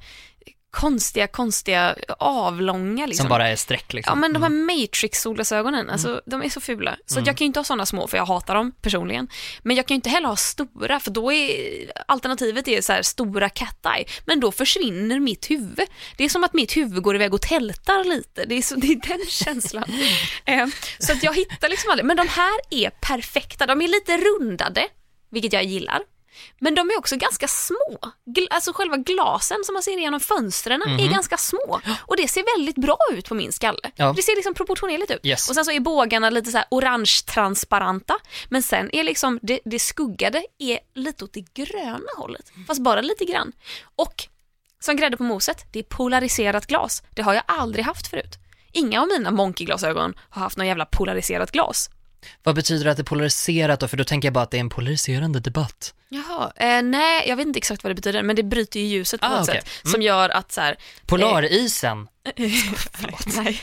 konstiga, 0.71 1.27
konstiga, 1.27 1.97
avlånga 2.19 3.07
liksom. 3.07 3.25
Som 3.25 3.29
bara 3.29 3.49
är 3.49 3.57
streck 3.57 3.93
liksom. 3.93 4.11
Ja 4.11 4.15
men 4.15 4.33
de 4.33 4.43
här 4.43 4.51
Matrix-solglasögonen, 4.51 5.91
alltså 5.91 6.23
de 6.27 6.43
är 6.43 6.49
så 6.49 6.61
fula. 6.61 6.97
Så 7.07 7.19
att 7.19 7.27
jag 7.27 7.37
kan 7.37 7.45
ju 7.45 7.47
inte 7.47 7.59
ha 7.59 7.65
sådana 7.65 7.87
små 7.87 8.07
för 8.07 8.17
jag 8.17 8.27
hatar 8.27 8.55
dem 8.55 8.73
personligen. 8.83 9.29
Men 9.63 9.77
jag 9.77 9.87
kan 9.87 9.95
ju 9.95 9.97
inte 9.97 10.09
heller 10.11 10.29
ha 10.29 10.37
stora 10.37 11.01
för 11.01 11.11
då 11.11 11.33
är 11.33 11.93
alternativet 12.09 12.69
är 12.69 12.81
så 12.81 12.93
här 12.93 13.03
stora 13.03 13.49
cat 13.49 13.87
eye. 13.97 14.05
Men 14.25 14.41
då 14.41 14.53
försvinner 14.53 15.21
mitt 15.21 15.51
huvud. 15.51 15.89
Det 16.17 16.25
är 16.25 16.29
som 16.29 16.45
att 16.45 16.53
mitt 16.53 16.77
huvud 16.77 17.03
går 17.03 17.15
iväg 17.15 17.35
och 17.35 17.43
tältar 17.43 18.05
lite. 18.05 18.45
Det 18.45 18.55
är, 18.55 18.63
så, 18.63 18.75
det 18.77 18.87
är 18.87 19.09
den 19.09 19.27
känslan. 19.29 19.85
eh, 20.45 20.67
så 20.99 21.13
att 21.13 21.23
jag 21.23 21.35
hittar 21.35 21.69
liksom 21.69 21.91
aldrig. 21.91 22.07
Men 22.07 22.17
de 22.17 22.29
här 22.29 22.61
är 22.71 22.91
perfekta. 22.91 23.67
De 23.67 23.83
är 23.83 23.89
lite 23.89 24.17
rundade, 24.17 24.89
vilket 25.31 25.53
jag 25.53 25.65
gillar. 25.65 26.01
Men 26.59 26.75
de 26.75 26.91
är 26.91 26.99
också 26.99 27.17
ganska 27.17 27.49
små. 27.49 27.99
Gl- 28.27 28.47
alltså 28.51 28.73
själva 28.73 28.97
glasen 28.97 29.59
som 29.65 29.73
man 29.73 29.83
ser 29.83 29.99
genom 29.99 30.21
fönstren 30.21 30.83
är 30.83 31.09
ganska 31.09 31.37
små. 31.37 31.81
Och 32.07 32.17
det 32.17 32.29
ser 32.29 32.57
väldigt 32.59 32.77
bra 32.77 32.99
ut 33.13 33.29
på 33.29 33.35
min 33.35 33.53
skalle. 33.53 33.91
Ja. 33.97 34.13
Det 34.17 34.23
ser 34.23 34.37
liksom 34.37 34.55
proportionerligt 34.55 35.11
ut. 35.11 35.21
Yes. 35.27 35.49
Och 35.49 35.55
sen 35.55 35.65
så 35.65 35.71
är 35.71 35.81
bågarna 35.81 36.31
lite 36.31 36.51
så 36.51 36.57
här 36.59 36.67
orange-transparenta. 36.71 38.15
Men 38.49 38.63
sen 38.63 38.91
är 38.95 39.05
liksom 39.05 39.39
det, 39.43 39.61
det 39.65 39.79
skuggade 39.79 40.45
är 40.59 40.79
lite 40.95 41.25
åt 41.25 41.33
det 41.33 41.55
gröna 41.55 42.11
hållet. 42.17 42.53
Fast 42.67 42.81
bara 42.81 43.01
lite 43.01 43.25
grann. 43.25 43.53
Och 43.97 44.15
som 44.81 44.97
grädde 44.97 45.17
på 45.17 45.23
moset, 45.23 45.67
det 45.73 45.79
är 45.79 45.83
polariserat 45.83 46.67
glas. 46.67 47.03
Det 47.11 47.23
har 47.23 47.35
jag 47.35 47.43
aldrig 47.47 47.85
haft 47.85 48.07
förut. 48.07 48.39
Inga 48.73 49.03
av 49.03 49.09
mina 49.09 49.31
Monkey-glasögon 49.31 50.15
har 50.31 50.43
haft 50.43 50.57
någon 50.57 50.67
jävla 50.67 50.85
polariserat 50.85 51.53
glas. 51.53 51.91
Vad 52.43 52.55
betyder 52.55 52.85
det 52.85 52.91
att 52.91 52.97
det 52.97 53.03
är 53.03 53.05
polariserat 53.05 53.81
då? 53.81 53.89
För 53.89 53.97
då 53.97 54.05
tänker 54.05 54.27
jag 54.27 54.33
bara 54.35 54.45
att 54.45 54.51
det 54.51 54.57
är 54.57 54.61
en 54.61 54.69
polariserande 54.71 55.41
debatt. 55.41 55.95
Jaha, 56.09 56.53
eh, 56.57 56.83
nej 56.83 57.29
jag 57.29 57.37
vet 57.37 57.47
inte 57.47 57.59
exakt 57.59 57.85
vad 57.85 57.91
det 57.91 57.95
betyder 57.95 58.23
men 58.23 58.37
det 58.37 58.43
bryter 58.43 58.81
ju 58.81 58.87
ljuset 58.87 59.21
på 59.21 59.27
Ah, 59.27 59.31
något 59.39 59.49
okej. 59.49 59.63
sätt 59.65 59.91
som 59.91 60.03
gör 60.03 60.29
att 60.29 60.53
så 60.53 60.61
här, 60.61 60.77
Polarisen, 61.07 62.09
nej. 63.37 63.63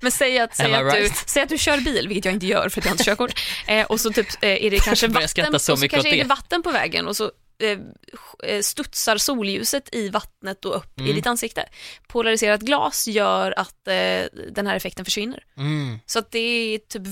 Men 0.00 0.12
säg 0.12 0.38
att, 0.38 0.56
säg, 0.56 0.74
att 0.74 0.94
du, 0.94 1.10
säg 1.26 1.42
att 1.42 1.48
du 1.48 1.58
kör 1.58 1.80
bil, 1.80 2.08
vilket 2.08 2.24
jag 2.24 2.34
inte 2.34 2.46
gör 2.46 2.68
för 2.68 2.80
att 2.80 2.84
jag 2.84 2.90
har 2.90 2.94
inte 2.94 3.04
körkort, 3.04 3.40
eh, 3.66 3.86
och 3.86 4.00
så 4.00 4.10
typ 4.12 4.26
eh, 4.40 4.64
är 4.64 4.70
det 4.70 4.78
kanske 4.78 5.08
vatten, 5.08 5.60
så 5.60 5.76
så 5.76 5.88
kanske 5.88 6.08
är 6.14 6.16
det. 6.16 6.24
vatten 6.28 6.62
på 6.62 6.70
vägen 6.70 7.06
och 7.08 7.16
så 7.16 7.32
eh, 7.58 7.78
eh, 8.50 8.60
studsar 8.60 9.16
solljuset 9.16 9.94
i 9.94 10.08
vattnet 10.08 10.64
och 10.64 10.76
upp 10.76 10.98
i 11.00 11.02
Mm. 11.02 11.14
ditt 11.14 11.26
ansikte. 11.26 11.68
Polariserat 12.08 12.60
glas 12.60 13.08
gör 13.08 13.58
att 13.58 13.88
eh, 13.88 14.22
den 14.50 14.66
här 14.66 14.76
effekten 14.76 15.04
försvinner. 15.04 15.44
mm. 15.56 15.98
Så 16.06 16.18
att 16.18 16.30
det 16.30 16.38
är 16.38 16.78
typ 16.78 17.02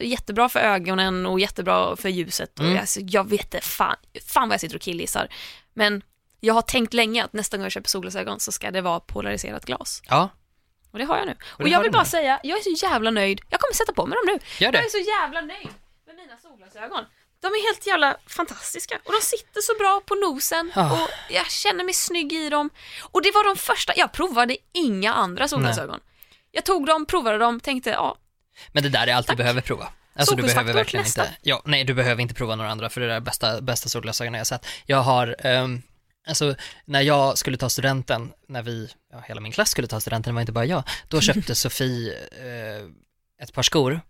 jättebra 0.00 0.48
för 0.48 0.60
ögonen 0.60 1.26
och 1.26 1.40
jättebra 1.40 1.96
för 1.96 2.08
ljuset. 2.08 2.58
Och 2.58 2.64
Mm. 2.66 2.78
alltså, 2.78 3.00
jag 3.00 3.28
vet 3.28 3.44
inte, 3.44 3.60
fan, 3.60 3.96
fan 4.26 4.48
vad 4.48 4.54
jag 4.54 4.60
sitter 4.60 4.76
och 4.76 4.82
killgissar. 4.82 5.28
Men 5.74 6.02
jag 6.40 6.54
har 6.54 6.62
tänkt 6.62 6.94
länge 6.94 7.24
att 7.24 7.32
nästa 7.32 7.56
gång 7.56 7.64
jag 7.64 7.72
köper 7.72 7.88
solglasögon 7.88 8.40
så 8.40 8.52
ska 8.52 8.70
det 8.70 8.80
vara 8.80 9.00
polariserat 9.00 9.64
glas. 9.64 10.02
ja, 10.08 10.28
Och 10.92 10.98
det 10.98 11.04
har 11.04 11.16
jag 11.16 11.26
nu. 11.26 11.36
Och, 11.44 11.64
det 11.64 11.70
jag 11.70 11.82
vill 11.82 11.92
bara 11.92 12.02
nu. 12.02 12.08
säga, 12.08 12.40
jag 12.42 12.58
är 12.58 12.62
så 12.76 12.86
jävla 12.86 13.10
nöjd. 13.10 13.40
Jag 13.50 13.60
kommer 13.60 13.74
sätta 13.74 13.92
på 13.92 14.06
mig 14.06 14.16
dem 14.16 14.24
nu. 14.26 14.32
gör 14.32 14.66
Jag 14.66 14.72
det. 14.72 14.78
är 14.78 14.88
så 14.88 14.98
jävla 15.10 15.40
nöjd 15.40 15.68
med 16.06 16.16
mina 16.16 16.36
solglasögon. 16.38 17.04
De 17.42 17.46
är 17.46 17.68
helt 17.68 17.86
jävla 17.86 18.16
fantastiska 18.26 19.00
och 19.04 19.12
de 19.12 19.20
sitter 19.20 19.60
så 19.60 19.72
bra 19.78 20.00
på 20.06 20.14
nosen 20.14 20.72
och 20.74 21.08
jag 21.30 21.50
känner 21.50 21.84
mig 21.84 21.94
snygg 21.94 22.32
i 22.32 22.50
dem. 22.50 22.70
Och 23.00 23.22
det 23.22 23.30
var 23.34 23.44
de 23.54 23.56
första, 23.56 23.92
jag 23.96 24.12
provade 24.12 24.56
inga 24.72 25.12
andra 25.12 25.48
solglasögon. 25.48 26.00
Jag 26.50 26.64
tog 26.64 26.86
dem, 26.86 27.06
provade 27.06 27.38
dem, 27.38 27.60
tänkte 27.60 27.90
ja, 27.90 28.16
Men 28.72 28.82
det 28.82 28.88
där 28.88 29.06
är 29.06 29.14
allt 29.14 29.28
du 29.28 29.36
behöver 29.36 29.60
prova. 29.60 29.88
Alltså 30.14 30.34
du 30.34 30.42
behöver 30.42 30.72
verkligen 30.72 31.04
nästa. 31.04 31.22
inte, 31.22 31.36
ja, 31.42 31.62
nej 31.64 31.84
du 31.84 31.94
behöver 31.94 32.22
inte 32.22 32.34
prova 32.34 32.56
några 32.56 32.70
andra 32.70 32.90
för 32.90 33.00
det 33.00 33.14
är 33.14 33.20
bästa, 33.20 33.60
bästa 33.60 33.88
solglasögonen 33.88 34.38
jag 34.38 34.46
sett. 34.46 34.66
Jag 34.86 35.02
har, 35.02 35.36
ehm, 35.38 35.82
alltså 36.26 36.54
när 36.84 37.00
jag 37.00 37.38
skulle 37.38 37.56
ta 37.56 37.68
studenten, 37.68 38.32
när 38.48 38.62
vi, 38.62 38.88
ja 39.12 39.22
hela 39.26 39.40
min 39.40 39.52
klass 39.52 39.70
skulle 39.70 39.88
ta 39.88 40.00
studenten, 40.00 40.32
det 40.32 40.34
var 40.34 40.40
inte 40.40 40.52
bara 40.52 40.64
jag, 40.64 40.82
då 41.08 41.20
köpte 41.20 41.54
Sofie 41.54 42.12
eh, 42.32 42.84
ett 43.42 43.52
par 43.52 43.62
skor 43.62 44.00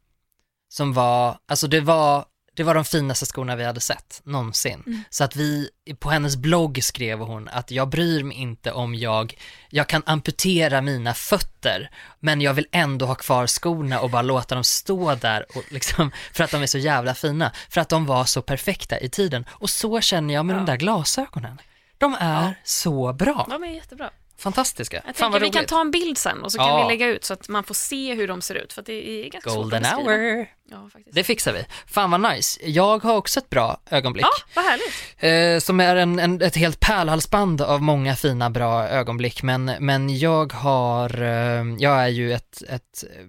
som 0.69 0.93
var, 0.93 1.39
alltså 1.49 1.67
det 1.67 1.81
var 1.81 2.25
det 2.55 2.63
var 2.63 2.75
de 2.75 2.85
finaste 2.85 3.27
skorna 3.27 3.57
vi 3.57 3.65
hade 3.65 3.81
sett 3.81 4.21
någonsin. 4.25 5.05
Så 5.11 5.25
att 5.25 5.37
vi, 5.37 5.71
på 5.99 6.11
hennes 6.11 6.37
blogg 6.37 6.85
skrev 6.85 7.19
hon 7.19 7.49
att 7.49 7.71
jag 7.71 7.89
bryr 7.89 8.25
mig 8.25 8.37
inte 8.37 8.73
om 8.73 8.95
jag, 8.95 9.39
jag 9.69 9.87
kan 9.87 10.03
amputera 10.07 10.81
mina 10.81 11.15
fötter, 11.15 11.91
men 12.21 12.41
jag 12.41 12.55
vill 12.55 12.67
ändå 12.73 13.07
ha 13.07 13.15
kvar 13.15 13.47
skorna 13.47 14.01
och 14.01 14.11
bara 14.11 14.23
låta 14.23 14.55
dem 14.55 14.65
stå 14.65 15.15
där 15.15 15.47
och 15.57 15.63
liksom, 15.73 16.11
för 16.33 16.45
att 16.45 16.51
de 16.51 16.63
är 16.63 16.67
så 16.67 16.79
jävla 16.79 17.15
fina, 17.15 17.53
för 17.69 17.81
att 17.81 17.89
de 17.89 18.07
var 18.07 18.25
så 18.25 18.43
perfekta 18.43 19.01
i 19.01 19.09
tiden. 19.09 19.45
Och 19.51 19.71
så 19.71 20.01
känner 20.01 20.35
jag 20.35 20.47
med 20.47 20.57
de 20.57 20.67
där 20.67 20.77
glasögonen. 20.77 21.61
De 21.99 22.17
är 22.21 22.55
så 22.65 23.13
bra. 23.13 23.47
De 23.51 23.63
är 23.63 23.69
jättebra. 23.69 24.11
Fantastiska. 24.39 25.03
Jag 25.07 25.17
Fan 25.17 25.33
vad 25.33 25.41
vi 25.43 25.51
kan 25.51 25.61
roligt. 25.61 25.69
ta 25.69 25.81
en 25.81 25.91
bild 25.91 26.19
sen 26.19 26.43
och 26.43 26.53
så 26.53 26.59
kan 26.59 26.69
Ja. 26.69 26.83
vi 26.89 26.93
lägga 26.93 27.07
ut 27.07 27.25
så 27.25 27.33
att 27.33 27.49
man 27.49 27.65
får 27.65 27.75
se 27.75 28.15
hur 28.15 28.29
de 28.29 28.43
ser 28.43 28.55
ut 28.55 28.73
för 28.73 28.81
att 28.81 28.87
det 28.87 29.09
är 29.27 29.31
ganska 29.31 29.51
Golden 29.51 29.85
svårt 29.85 29.99
att 29.99 30.07
hour. 30.07 30.47
Ja, 30.71 30.89
faktiskt. 30.93 31.15
Det 31.17 31.25
fixar 31.25 31.53
vi. 31.53 31.65
Fan 31.87 32.11
vad 32.11 32.33
nice. 32.33 32.61
Jag 32.65 33.03
har 33.03 33.17
också 33.17 33.41
ett 33.41 33.51
bra 33.51 33.81
ögonblick. 33.91 34.25
Ja, 34.27 34.45
vad 34.55 34.65
härligt. 34.65 34.95
Eh, 35.19 35.65
som 35.65 35.81
är 35.81 35.97
en, 35.97 36.19
en, 36.19 36.43
ett 36.43 36.57
helt 36.57 36.81
pärlhalsband 36.81 37.61
av 37.61 37.83
många 37.83 38.17
fina 38.17 38.51
bra 38.51 38.89
ögonblick. 38.89 39.43
Men, 39.43 39.65
men 39.65 40.19
jag 40.19 40.53
har, 40.53 41.23
eh, 41.23 41.65
jag 41.79 42.03
är 42.05 42.09
ju 42.09 42.33
ett, 42.33 42.63
ett 42.69 43.05
eh, 43.17 43.27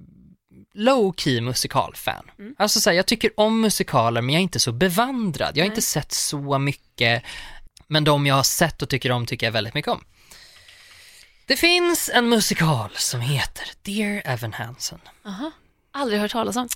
low 0.74 1.14
key 1.18 1.42
musikalfan. 1.42 2.32
Mm. 2.40 2.56
Alltså 2.60 2.80
så 2.80 2.90
här, 2.90 2.98
jag 2.98 3.06
tycker 3.06 3.32
om 3.40 3.62
musikaler 3.62 4.22
men 4.22 4.34
jag 4.34 4.40
är 4.40 4.44
inte 4.44 4.60
så 4.60 4.72
bevandrad. 4.72 5.58
Jag 5.58 5.64
har 5.64 5.68
Nej. 5.70 5.76
inte 5.76 5.82
sett 5.82 6.12
så 6.12 6.58
mycket. 6.60 7.24
Men 7.88 8.04
de 8.04 8.26
jag 8.26 8.36
har 8.36 8.44
sett 8.44 8.82
och 8.82 8.90
tycker 8.90 9.12
om 9.12 9.26
tycker 9.26 9.48
jag 9.48 9.52
väldigt 9.52 9.74
mycket 9.74 9.92
om. 9.92 10.04
Det 11.46 11.58
finns 11.58 12.10
en 12.14 12.30
musikal 12.30 12.90
som 12.96 13.22
heter 13.22 13.68
Dear 13.82 14.22
Evan 14.26 14.54
Hansen. 14.54 15.00
Aha. 15.26 15.52
Aldrig 15.92 16.20
hört 16.22 16.32
talas 16.32 16.56
om. 16.56 16.68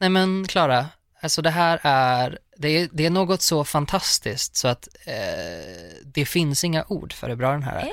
Nej 0.00 0.08
men 0.10 0.46
Klara, 0.48 0.86
alltså 1.22 1.42
det 1.42 1.50
här 1.50 1.80
är, 1.82 2.38
det 2.56 2.68
är, 2.68 2.88
det 2.92 3.06
är 3.06 3.10
något 3.10 3.42
så 3.42 3.64
fantastiskt 3.64 4.56
så 4.56 4.68
att 4.68 4.88
eh, 5.06 5.14
det 6.04 6.26
finns 6.26 6.64
inga 6.64 6.84
ord 6.88 7.12
för 7.12 7.28
hur 7.28 7.36
bra 7.36 7.52
den 7.52 7.62
här 7.62 7.76
är. 7.76 7.86
Är? 7.86 7.92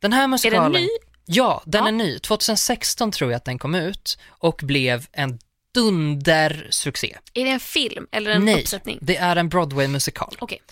Den 0.00 0.12
här 0.12 0.22
Är 0.22 0.26
musikalen, 0.28 0.72
den 0.72 0.82
ny? 0.82 0.88
ja 1.24 1.62
den 1.66 1.82
Ja. 1.82 1.88
är 1.88 1.92
ny. 1.92 2.18
2016 2.18 3.10
tror 3.12 3.30
jag 3.30 3.36
att 3.36 3.44
den 3.44 3.58
kom 3.58 3.74
ut 3.74 4.18
och 4.28 4.60
blev 4.64 5.06
en 5.12 5.38
dundersuccé. 5.74 7.16
Är 7.34 7.44
det 7.44 7.50
en 7.50 7.60
film 7.60 8.06
eller 8.12 8.30
en 8.30 8.44
Nej, 8.44 8.60
uppsättning? 8.62 8.98
det 9.02 9.16
är 9.16 9.36
en 9.36 9.48
Broadway-musikal. 9.48 10.36
Okej. 10.38 10.62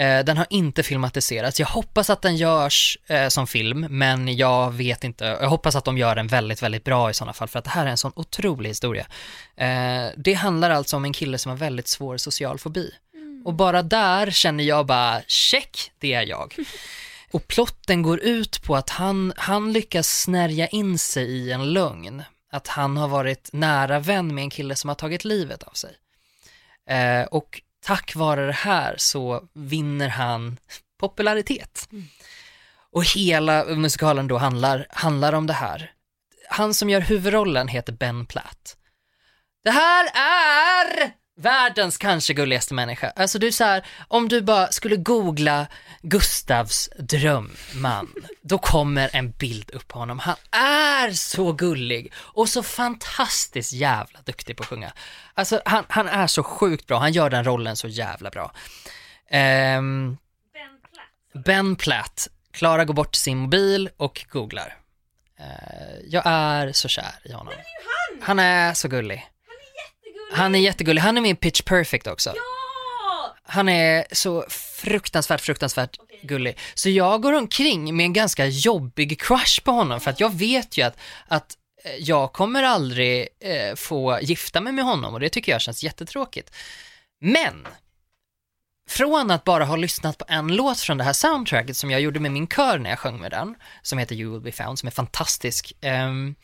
Eh, 0.00 0.24
den 0.24 0.36
har 0.36 0.46
inte 0.50 0.82
filmatiserats. 0.82 1.60
Jag 1.60 1.66
hoppas 1.66 2.10
att 2.10 2.22
den 2.22 2.36
görs 2.36 2.98
eh, 3.06 3.28
som 3.28 3.46
film, 3.46 3.86
men 3.90 4.36
jag 4.36 4.70
vet 4.70 5.04
inte. 5.04 5.24
Jag 5.24 5.48
hoppas 5.48 5.76
att 5.76 5.84
de 5.84 5.98
gör 5.98 6.14
den 6.14 6.26
väldigt, 6.26 6.62
väldigt 6.62 6.84
bra 6.84 7.10
i 7.10 7.14
sådana 7.14 7.32
fall, 7.32 7.48
för 7.48 7.58
att 7.58 7.64
det 7.64 7.70
här 7.70 7.86
är 7.86 7.90
en 7.90 7.98
sån 7.98 8.12
otrolig 8.16 8.70
historia. 8.70 9.06
Eh, 9.56 10.06
det 10.16 10.32
handlar 10.32 10.70
alltså 10.70 10.96
om 10.96 11.04
en 11.04 11.12
kille 11.12 11.38
som 11.38 11.50
har 11.50 11.56
väldigt 11.56 11.88
svår 11.88 12.16
social 12.16 12.58
fobi. 12.58 12.90
Och 13.44 13.54
bara 13.54 13.82
där 13.82 14.30
känner 14.30 14.64
jag 14.64 14.86
bara, 14.86 15.22
check, 15.26 15.92
det 15.98 16.14
är 16.14 16.26
jag. 16.26 16.54
Och 17.32 17.48
plotten 17.48 18.02
går 18.02 18.20
ut 18.20 18.62
på 18.62 18.76
att 18.76 18.90
han, 18.90 19.32
han 19.36 19.72
lyckas 19.72 20.22
snärja 20.22 20.66
in 20.66 20.98
sig 20.98 21.24
i 21.24 21.52
en 21.52 21.72
lögn. 21.72 22.22
Att 22.52 22.68
han 22.68 22.96
har 22.96 23.08
varit 23.08 23.50
nära 23.52 23.98
vän 23.98 24.34
med 24.34 24.42
en 24.42 24.50
kille 24.50 24.76
som 24.76 24.88
har 24.88 24.94
tagit 24.94 25.24
livet 25.24 25.62
av 25.62 25.72
sig. 25.72 25.90
Eh, 26.88 27.26
och 27.26 27.62
tack 27.80 28.16
vare 28.16 28.46
det 28.46 28.52
här 28.52 28.94
så 28.98 29.48
vinner 29.52 30.08
han 30.08 30.58
popularitet. 31.00 31.88
Och 32.92 33.04
hela 33.04 33.64
musikalen 33.64 34.28
då 34.28 34.38
handlar, 34.38 34.86
handlar 34.90 35.32
om 35.32 35.46
det 35.46 35.52
här. 35.52 35.92
Han 36.48 36.74
som 36.74 36.90
gör 36.90 37.00
huvudrollen 37.00 37.68
heter 37.68 37.92
Ben 37.92 38.26
Platt. 38.26 38.76
Det 39.64 39.70
här 39.70 40.04
är 40.14 41.12
världens 41.40 41.98
kanske 41.98 42.34
gulligaste 42.34 42.74
människa. 42.74 43.12
Alltså 43.16 43.38
du 43.38 43.52
så 43.52 43.64
här, 43.64 43.86
om 44.08 44.28
du 44.28 44.42
bara 44.42 44.72
skulle 44.72 44.96
googla 44.96 45.66
Gustavs 46.02 46.90
drömman, 46.98 48.14
då 48.42 48.58
kommer 48.58 49.10
en 49.12 49.30
bild 49.30 49.70
upp 49.70 49.88
på 49.88 49.98
honom. 49.98 50.18
Han 50.18 50.36
är 50.50 51.10
så 51.10 51.52
gullig 51.52 52.12
och 52.16 52.48
så 52.48 52.62
fantastiskt 52.62 53.72
jävla 53.72 54.20
duktig 54.24 54.56
på 54.56 54.62
att 54.62 54.68
sjunga. 54.68 54.92
Alltså 55.34 55.60
han, 55.64 55.84
han 55.88 56.08
är 56.08 56.26
så 56.26 56.42
sjukt 56.42 56.86
bra, 56.86 56.98
han 56.98 57.12
gör 57.12 57.30
den 57.30 57.44
rollen 57.44 57.76
så 57.76 57.88
jävla 57.88 58.30
bra. 58.30 58.52
Ehm, 59.30 60.16
Ben 61.44 61.76
Platt, 61.76 62.28
Klara 62.52 62.84
går 62.84 62.94
bort 62.94 63.12
till 63.12 63.22
sin 63.22 63.38
mobil 63.38 63.90
och 63.96 64.26
googlar. 64.28 64.76
Eh, 65.38 65.98
jag 66.06 66.22
är 66.26 66.72
så 66.72 66.88
kär 66.88 67.14
i 67.24 67.32
honom. 67.32 67.54
Han 68.22 68.38
är 68.38 68.74
så 68.74 68.88
gullig. 68.88 69.30
Han 70.32 70.54
är 70.54 70.58
jättegullig. 70.58 71.02
Han 71.02 71.16
är 71.16 71.20
med 71.20 71.30
i 71.30 71.34
Pitch 71.34 71.62
Perfect 71.62 72.06
också. 72.06 72.34
Han 73.42 73.68
är 73.68 74.04
så 74.12 74.44
fruktansvärt, 74.48 75.40
fruktansvärt 75.40 75.96
gullig. 76.22 76.58
Så 76.74 76.90
jag 76.90 77.22
går 77.22 77.32
omkring 77.32 77.96
med 77.96 78.04
en 78.04 78.12
ganska 78.12 78.46
jobbig 78.46 79.20
crush 79.20 79.62
på 79.64 79.70
honom 79.70 80.00
för 80.00 80.10
att 80.10 80.20
jag 80.20 80.34
vet 80.34 80.78
ju 80.78 80.82
att, 80.82 80.96
att 81.28 81.56
eh, 81.84 81.94
jag 81.98 82.32
kommer 82.32 82.62
aldrig 82.62 83.28
eh, 83.40 83.74
få 83.74 84.18
gifta 84.22 84.60
mig 84.60 84.72
med 84.72 84.84
honom 84.84 85.14
och 85.14 85.20
det 85.20 85.28
tycker 85.28 85.52
jag 85.52 85.60
känns 85.60 85.82
jättetråkigt. 85.82 86.56
Men 87.20 87.66
från 88.88 89.30
att 89.30 89.44
bara 89.44 89.64
ha 89.64 89.76
lyssnat 89.76 90.18
på 90.18 90.24
en 90.28 90.56
låt 90.56 90.80
från 90.80 90.98
det 90.98 91.04
här 91.04 91.12
soundtracket 91.12 91.76
som 91.76 91.90
jag 91.90 92.00
gjorde 92.00 92.20
med 92.20 92.32
min 92.32 92.48
kör 92.48 92.78
när 92.78 92.90
jag 92.90 92.98
sjöng 92.98 93.20
med 93.20 93.30
den, 93.30 93.54
som 93.82 93.98
heter 93.98 94.14
You 94.14 94.32
will 94.32 94.40
be 94.40 94.52
found, 94.52 94.78
som 94.78 94.86
är 94.86 94.90
fantastisk, 94.90 95.72
ehm, 95.80 96.34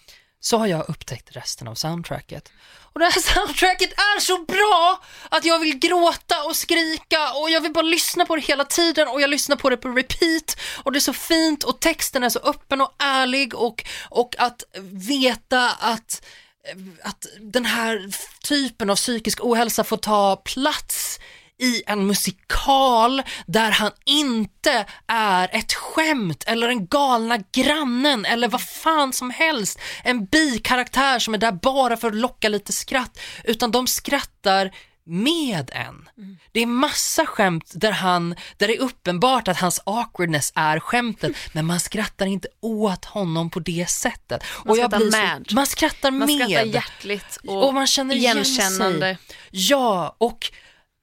så 0.46 0.58
har 0.58 0.66
jag 0.66 0.88
upptäckt 0.88 1.36
resten 1.36 1.68
av 1.68 1.74
soundtracket. 1.74 2.52
Och 2.92 2.98
det 2.98 3.04
här 3.04 3.20
soundtracket 3.34 3.92
är 3.92 4.20
så 4.20 4.44
bra 4.44 5.02
att 5.28 5.44
jag 5.44 5.58
vill 5.58 5.78
gråta 5.78 6.44
och 6.44 6.56
skrika 6.56 7.32
och 7.32 7.50
jag 7.50 7.60
vill 7.60 7.72
bara 7.72 7.82
lyssna 7.82 8.26
på 8.26 8.36
det 8.36 8.42
hela 8.42 8.64
tiden 8.64 9.08
och 9.08 9.20
jag 9.20 9.30
lyssnar 9.30 9.56
på 9.56 9.70
det 9.70 9.76
på 9.76 9.88
repeat 9.88 10.56
och 10.82 10.92
det 10.92 10.98
är 10.98 11.00
så 11.00 11.12
fint 11.12 11.64
och 11.64 11.80
texten 11.80 12.22
är 12.22 12.28
så 12.28 12.38
öppen 12.38 12.80
och 12.80 12.94
ärlig 12.98 13.54
och, 13.54 13.84
och 14.08 14.34
att 14.38 14.62
veta 15.08 15.70
att 15.70 16.24
eh, 16.68 17.08
att 17.08 17.26
den 17.40 17.64
här 17.64 18.10
typen 18.44 18.90
av 18.90 18.96
psykisk 18.96 19.44
ohälsa 19.44 19.84
får 19.84 19.96
ta 19.96 20.36
plats 20.36 21.20
i 21.58 21.82
en 21.86 22.06
musikal 22.06 23.22
där 23.46 23.70
han 23.70 23.90
inte 24.04 24.86
är 25.06 25.48
ett 25.52 25.72
skämt 25.74 26.44
eller 26.46 26.68
en 26.68 26.86
galna 26.86 27.38
grannen 27.52 28.24
eller 28.24 28.48
vad 28.48 28.62
fan 28.62 29.12
som 29.12 29.30
helst. 29.30 29.78
En 30.04 30.24
bikaraktär 30.24 31.18
som 31.18 31.34
är 31.34 31.38
där 31.38 31.52
bara 31.52 31.96
för 31.96 32.08
att 32.08 32.14
locka 32.16 32.48
lite 32.48 32.72
skratt, 32.72 33.18
utan 33.44 33.70
de 33.70 33.86
skrattar 33.86 34.70
med 35.08 35.70
en. 35.74 36.08
Det 36.52 36.60
är 36.60 36.66
massa 36.66 37.26
skämt 37.26 37.70
där 37.74 37.92
han, 37.92 38.34
där 38.56 38.68
det 38.68 38.76
är 38.76 38.80
uppenbart 38.80 39.48
att 39.48 39.58
hans 39.60 39.80
awkwardness 39.86 40.52
är 40.54 40.80
skämtet, 40.80 41.32
men 41.52 41.66
man 41.66 41.80
skrattar 41.80 42.26
inte 42.26 42.48
åt 42.62 43.04
honom 43.04 43.50
på 43.50 43.60
det 43.60 43.88
sättet. 43.90 44.44
Man 44.64 44.76
skrattar 44.76 44.98
blir 44.98 45.10
så- 45.10 45.16
med. 45.18 45.48
man 45.52 45.66
skrattar 45.66 46.10
Man 46.10 46.18
med. 46.36 46.46
skrattar 46.48 46.64
hjärtligt 46.64 47.38
och, 47.48 47.66
Och 47.66 47.74
man 47.74 47.86
känner 47.86 48.14
igen 48.14 48.38
igenkännande. 48.38 49.00
sig. 49.00 49.18
Ja, 49.50 50.16
och 50.18 50.52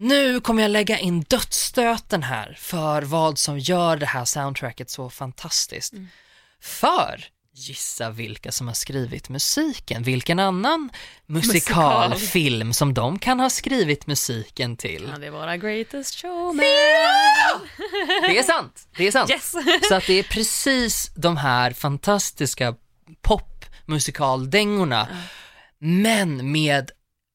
nu 0.04 0.40
kommer 0.40 0.62
jag 0.62 0.72
lägga 0.72 1.00
in 1.00 1.22
dödsstöten 1.22 2.24
här 2.24 2.58
för 2.60 3.02
vad 3.02 3.38
som 3.38 3.60
gör 3.60 3.98
det 3.98 4.06
här 4.06 4.26
soundtracket 4.26 4.90
så 4.90 5.10
fantastiskt. 5.10 5.94
Mm. 5.94 6.08
För 6.62 7.26
gissa 7.56 8.10
vilka 8.10 8.52
som 8.52 8.68
har 8.68 8.74
skrivit 8.74 9.30
musiken, 9.30 10.04
vilken 10.04 10.40
annan 10.40 10.90
musikalfilm 11.26 12.74
som 12.74 12.94
de 12.94 13.20
kan 13.20 13.40
ha 13.40 13.50
skrivit 13.50 14.08
musiken 14.08 14.78
till. 14.78 15.10
Ja, 15.14 15.20
det 15.20 15.30
var 15.30 15.40
våra 15.40 15.58
greatest 15.58 16.22
showman. 16.22 16.58
Det 18.22 18.38
är 18.38 18.44
sant, 18.44 18.88
det 18.98 19.08
är 19.08 19.12
sant. 19.12 19.30
Yes. 19.30 19.56
Så 19.90 19.96
att 19.96 20.08
det 20.08 20.14
är 20.14 20.24
precis 20.24 21.12
de 21.16 21.38
här 21.38 21.72
fantastiska 21.72 22.76
popmusikaldängorna, 23.22 25.08
men 25.80 26.52
med 26.52 26.92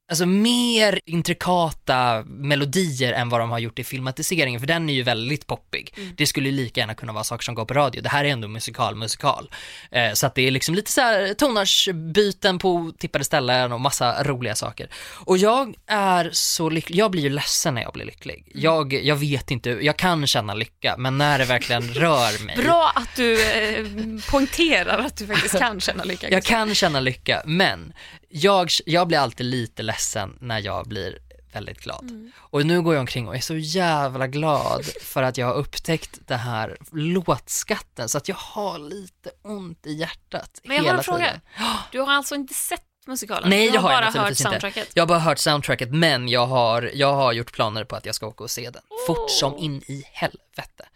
alltså 0.08 0.26
mer 0.26 1.00
intrikata 1.04 2.24
melodier 2.26 3.12
än 3.12 3.28
vad 3.28 3.40
de 3.40 3.50
har 3.50 3.58
gjort 3.58 3.78
i 3.78 3.84
filmatiseringen, 3.84 4.60
för 4.60 4.66
den 4.66 4.90
är 4.90 4.94
ju 4.94 5.02
väldigt 5.02 5.46
poppig. 5.46 5.94
Det 6.16 6.26
skulle 6.26 6.48
ju 6.48 6.54
lika 6.54 6.80
gärna 6.80 6.94
kunna 6.94 7.12
vara 7.12 7.24
saker 7.24 7.44
som 7.44 7.54
går 7.54 7.64
på 7.64 7.74
radio. 7.74 8.02
Det 8.02 8.08
här 8.08 8.24
är 8.24 8.28
ändå 8.28 8.48
musikal, 8.48 8.96
musikal. 8.96 9.50
Eh, 9.90 10.12
så 10.12 10.26
att 10.26 10.34
det 10.34 10.42
är 10.42 10.50
liksom 10.50 10.74
lite 10.74 10.90
så 10.90 11.00
här 11.00 11.34
tonartsbyten 11.34 12.58
på 12.58 12.92
tippade 12.98 13.24
ställen 13.24 13.72
och 13.72 13.80
massa 13.80 14.22
roliga 14.24 14.54
saker. 14.54 14.90
Och 15.24 15.38
jag 15.38 15.74
är 15.86 16.30
så 16.32 16.70
lycklig, 16.70 16.96
jag 16.96 17.10
blir 17.10 17.22
ju 17.22 17.28
ledsen 17.28 17.74
när 17.74 17.82
jag 17.82 17.92
blir 17.92 18.04
lycklig. 18.04 18.52
Jag, 18.54 18.92
jag 18.92 19.16
vet 19.16 19.50
inte, 19.50 19.70
jag 19.70 19.96
kan 19.96 20.26
känna 20.26 20.54
lycka, 20.54 20.94
men 20.98 21.18
när 21.18 21.38
det 21.38 21.44
verkligen 21.44 21.82
rör 21.94 22.44
mig. 22.44 22.56
Bra 22.56 22.92
att 22.94 23.16
du 23.16 23.50
eh, 23.50 23.86
poängterar 24.30 24.98
att 24.98 25.16
du 25.16 25.26
faktiskt 25.26 25.58
kan 25.58 25.80
känna 25.80 26.04
lycka. 26.04 26.30
Jag 26.30 26.44
kan 26.44 26.74
känna 26.74 27.00
lycka, 27.00 27.42
men 27.46 27.92
jag, 28.28 28.70
jag 28.86 29.08
blir 29.08 29.18
alltid 29.18 29.46
lite 29.46 29.82
ledsen 29.82 30.38
när 30.40 30.58
jag 30.58 30.88
blir 30.88 31.18
väldigt 31.52 31.80
glad. 31.80 32.30
Och 32.36 32.66
nu 32.66 32.82
går 32.82 32.94
jag 32.94 33.00
omkring 33.00 33.28
och 33.28 33.36
är 33.36 33.40
så 33.40 33.56
jävla 33.56 34.26
glad 34.26 34.84
för 35.02 35.22
att 35.22 35.38
jag 35.38 35.46
har 35.46 35.54
upptäckt 35.54 36.18
det 36.26 36.36
här 36.36 36.76
låtskatten 36.92 38.08
så 38.08 38.18
att 38.18 38.28
jag 38.28 38.36
har 38.36 38.78
lite 38.78 39.30
ont 39.42 39.86
i 39.86 39.92
hjärtat 39.92 40.60
Men 40.64 40.76
jag 40.76 40.82
har 40.82 40.86
hela 40.88 40.98
en 40.98 41.04
fråga. 41.04 41.18
tiden. 41.26 41.40
Du 41.92 42.00
har 42.00 42.12
alltså 42.12 42.34
inte 42.34 42.54
sett 42.54 42.82
musikalen? 43.06 43.50
Nej, 43.50 43.70
det 43.70 43.78
har 43.78 43.88
har 43.88 44.02
jag 44.02 44.12
bara 44.12 44.20
hört 44.20 44.30
inte. 44.30 44.42
soundtracket. 44.42 44.88
Jag 44.94 45.02
har 45.02 45.06
bara 45.06 45.18
hört 45.18 45.38
soundtracket, 45.38 45.90
men 45.90 46.28
jag 46.28 46.46
har, 46.46 46.90
jag 46.94 47.12
har 47.12 47.32
gjort 47.32 47.52
planer 47.52 47.84
på 47.84 47.96
att 47.96 48.06
jag 48.06 48.14
ska 48.14 48.26
åka 48.26 48.44
och 48.44 48.50
se 48.50 48.70
den. 48.70 48.82
Fort 49.06 49.30
som 49.30 49.58
in 49.58 49.82
i 49.86 50.04
helvete. 50.12 50.88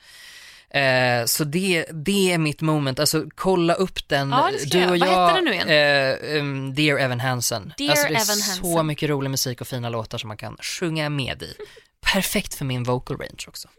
Eh, 0.74 1.24
så 1.26 1.44
det, 1.44 1.86
det 1.92 2.32
är 2.32 2.38
mitt 2.38 2.60
moment, 2.60 2.98
alltså 3.00 3.24
kolla 3.34 3.74
upp 3.74 4.08
den. 4.08 4.30
Ja, 4.30 4.50
du 4.66 4.78
jag. 4.78 4.90
och 4.90 4.98
Vad 4.98 5.08
jag, 5.08 5.26
heter 5.28 5.34
den 5.34 5.44
nu 5.44 5.52
igen? 5.54 5.68
Eh, 6.34 6.40
um, 6.40 6.74
Dear 6.74 6.98
Evan 6.98 7.20
Hansen. 7.20 7.72
Dear 7.78 7.90
alltså, 7.90 8.06
det 8.08 8.14
är 8.14 8.16
Evan 8.16 8.36
så 8.36 8.66
Hansen. 8.66 8.86
mycket 8.86 9.08
rolig 9.10 9.30
musik 9.30 9.60
och 9.60 9.68
fina 9.68 9.88
låtar 9.88 10.18
som 10.18 10.28
man 10.28 10.36
kan 10.36 10.56
sjunga 10.60 11.08
med 11.08 11.42
i. 11.42 11.54
Perfekt 12.12 12.54
för 12.54 12.64
min 12.64 12.82
vocal 12.84 13.16
range 13.16 13.44
också. 13.48 13.68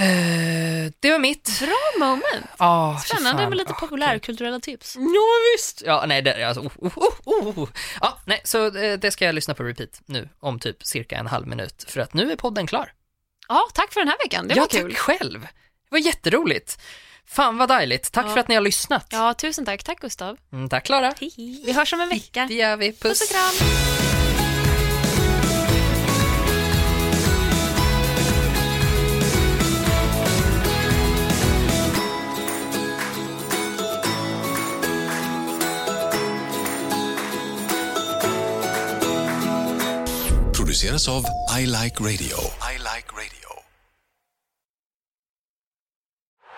Eh, 0.00 0.92
det 1.00 1.10
var 1.10 1.18
mitt. 1.18 1.60
Bra 1.60 2.06
moment. 2.08 2.46
Ah, 2.56 2.96
Spännande 2.98 3.48
med 3.48 3.58
lite 3.58 3.72
Ah, 3.72 3.80
populärkulturella 3.80 4.60
tips. 4.60 4.96
Ja 4.96 5.26
visst! 5.56 5.82
Ja, 5.86 6.04
nej, 6.06 6.22
det, 6.22 6.42
alltså, 6.48 6.62
oh, 6.62 6.98
oh, 6.98 7.12
oh, 7.24 7.58
oh. 7.58 7.68
Ja, 8.00 8.18
nej, 8.24 8.40
så 8.44 8.76
eh, 8.76 8.98
det 8.98 9.10
ska 9.10 9.24
jag 9.24 9.34
lyssna 9.34 9.54
på 9.54 9.62
repeat 9.62 10.00
nu 10.06 10.28
om 10.40 10.58
typ 10.58 10.86
cirka 10.86 11.16
en 11.16 11.26
halv 11.26 11.46
minut 11.46 11.84
för 11.88 12.00
att 12.00 12.14
nu 12.14 12.32
är 12.32 12.36
podden 12.36 12.66
klar. 12.66 12.92
Ja, 13.48 13.68
tack 13.74 13.92
för 13.92 14.00
den 14.00 14.08
här 14.08 14.18
veckan. 14.24 14.48
Det 14.48 14.54
ja, 14.54 14.60
var 14.62 14.68
kul. 14.68 14.90
tack 14.92 14.98
själv. 15.00 15.40
Det 15.40 15.48
var 15.90 15.98
jätteroligt. 15.98 16.78
Fan 17.26 17.56
vad 17.58 17.68
dejligt. 17.68 18.12
Tack 18.12 18.26
Ja. 18.26 18.30
för 18.32 18.40
att 18.40 18.48
ni 18.48 18.54
har 18.54 18.62
lyssnat. 18.62 19.06
Ja, 19.10 19.34
tusen 19.34 19.64
tack. 19.64 19.82
Tack 19.84 20.00
Gustav. 20.00 20.36
Mm, 20.52 20.68
tack 20.68 20.84
Klara. 20.84 21.14
Vi 21.64 21.72
hörs 21.76 21.92
om 21.92 22.00
en 22.00 22.08
vecka. 22.08 22.46
Det 22.48 22.54
gör 22.54 22.76
vi. 22.76 22.92
Puss 22.92 23.20
och 23.22 23.28
kram. 23.28 23.68
Produceras 40.56 41.08
av 41.08 41.24
I 41.60 41.66
Like 41.66 42.00
Radio. 42.02 42.36
I 42.72 42.78
like 42.78 43.08
radio. 43.12 43.37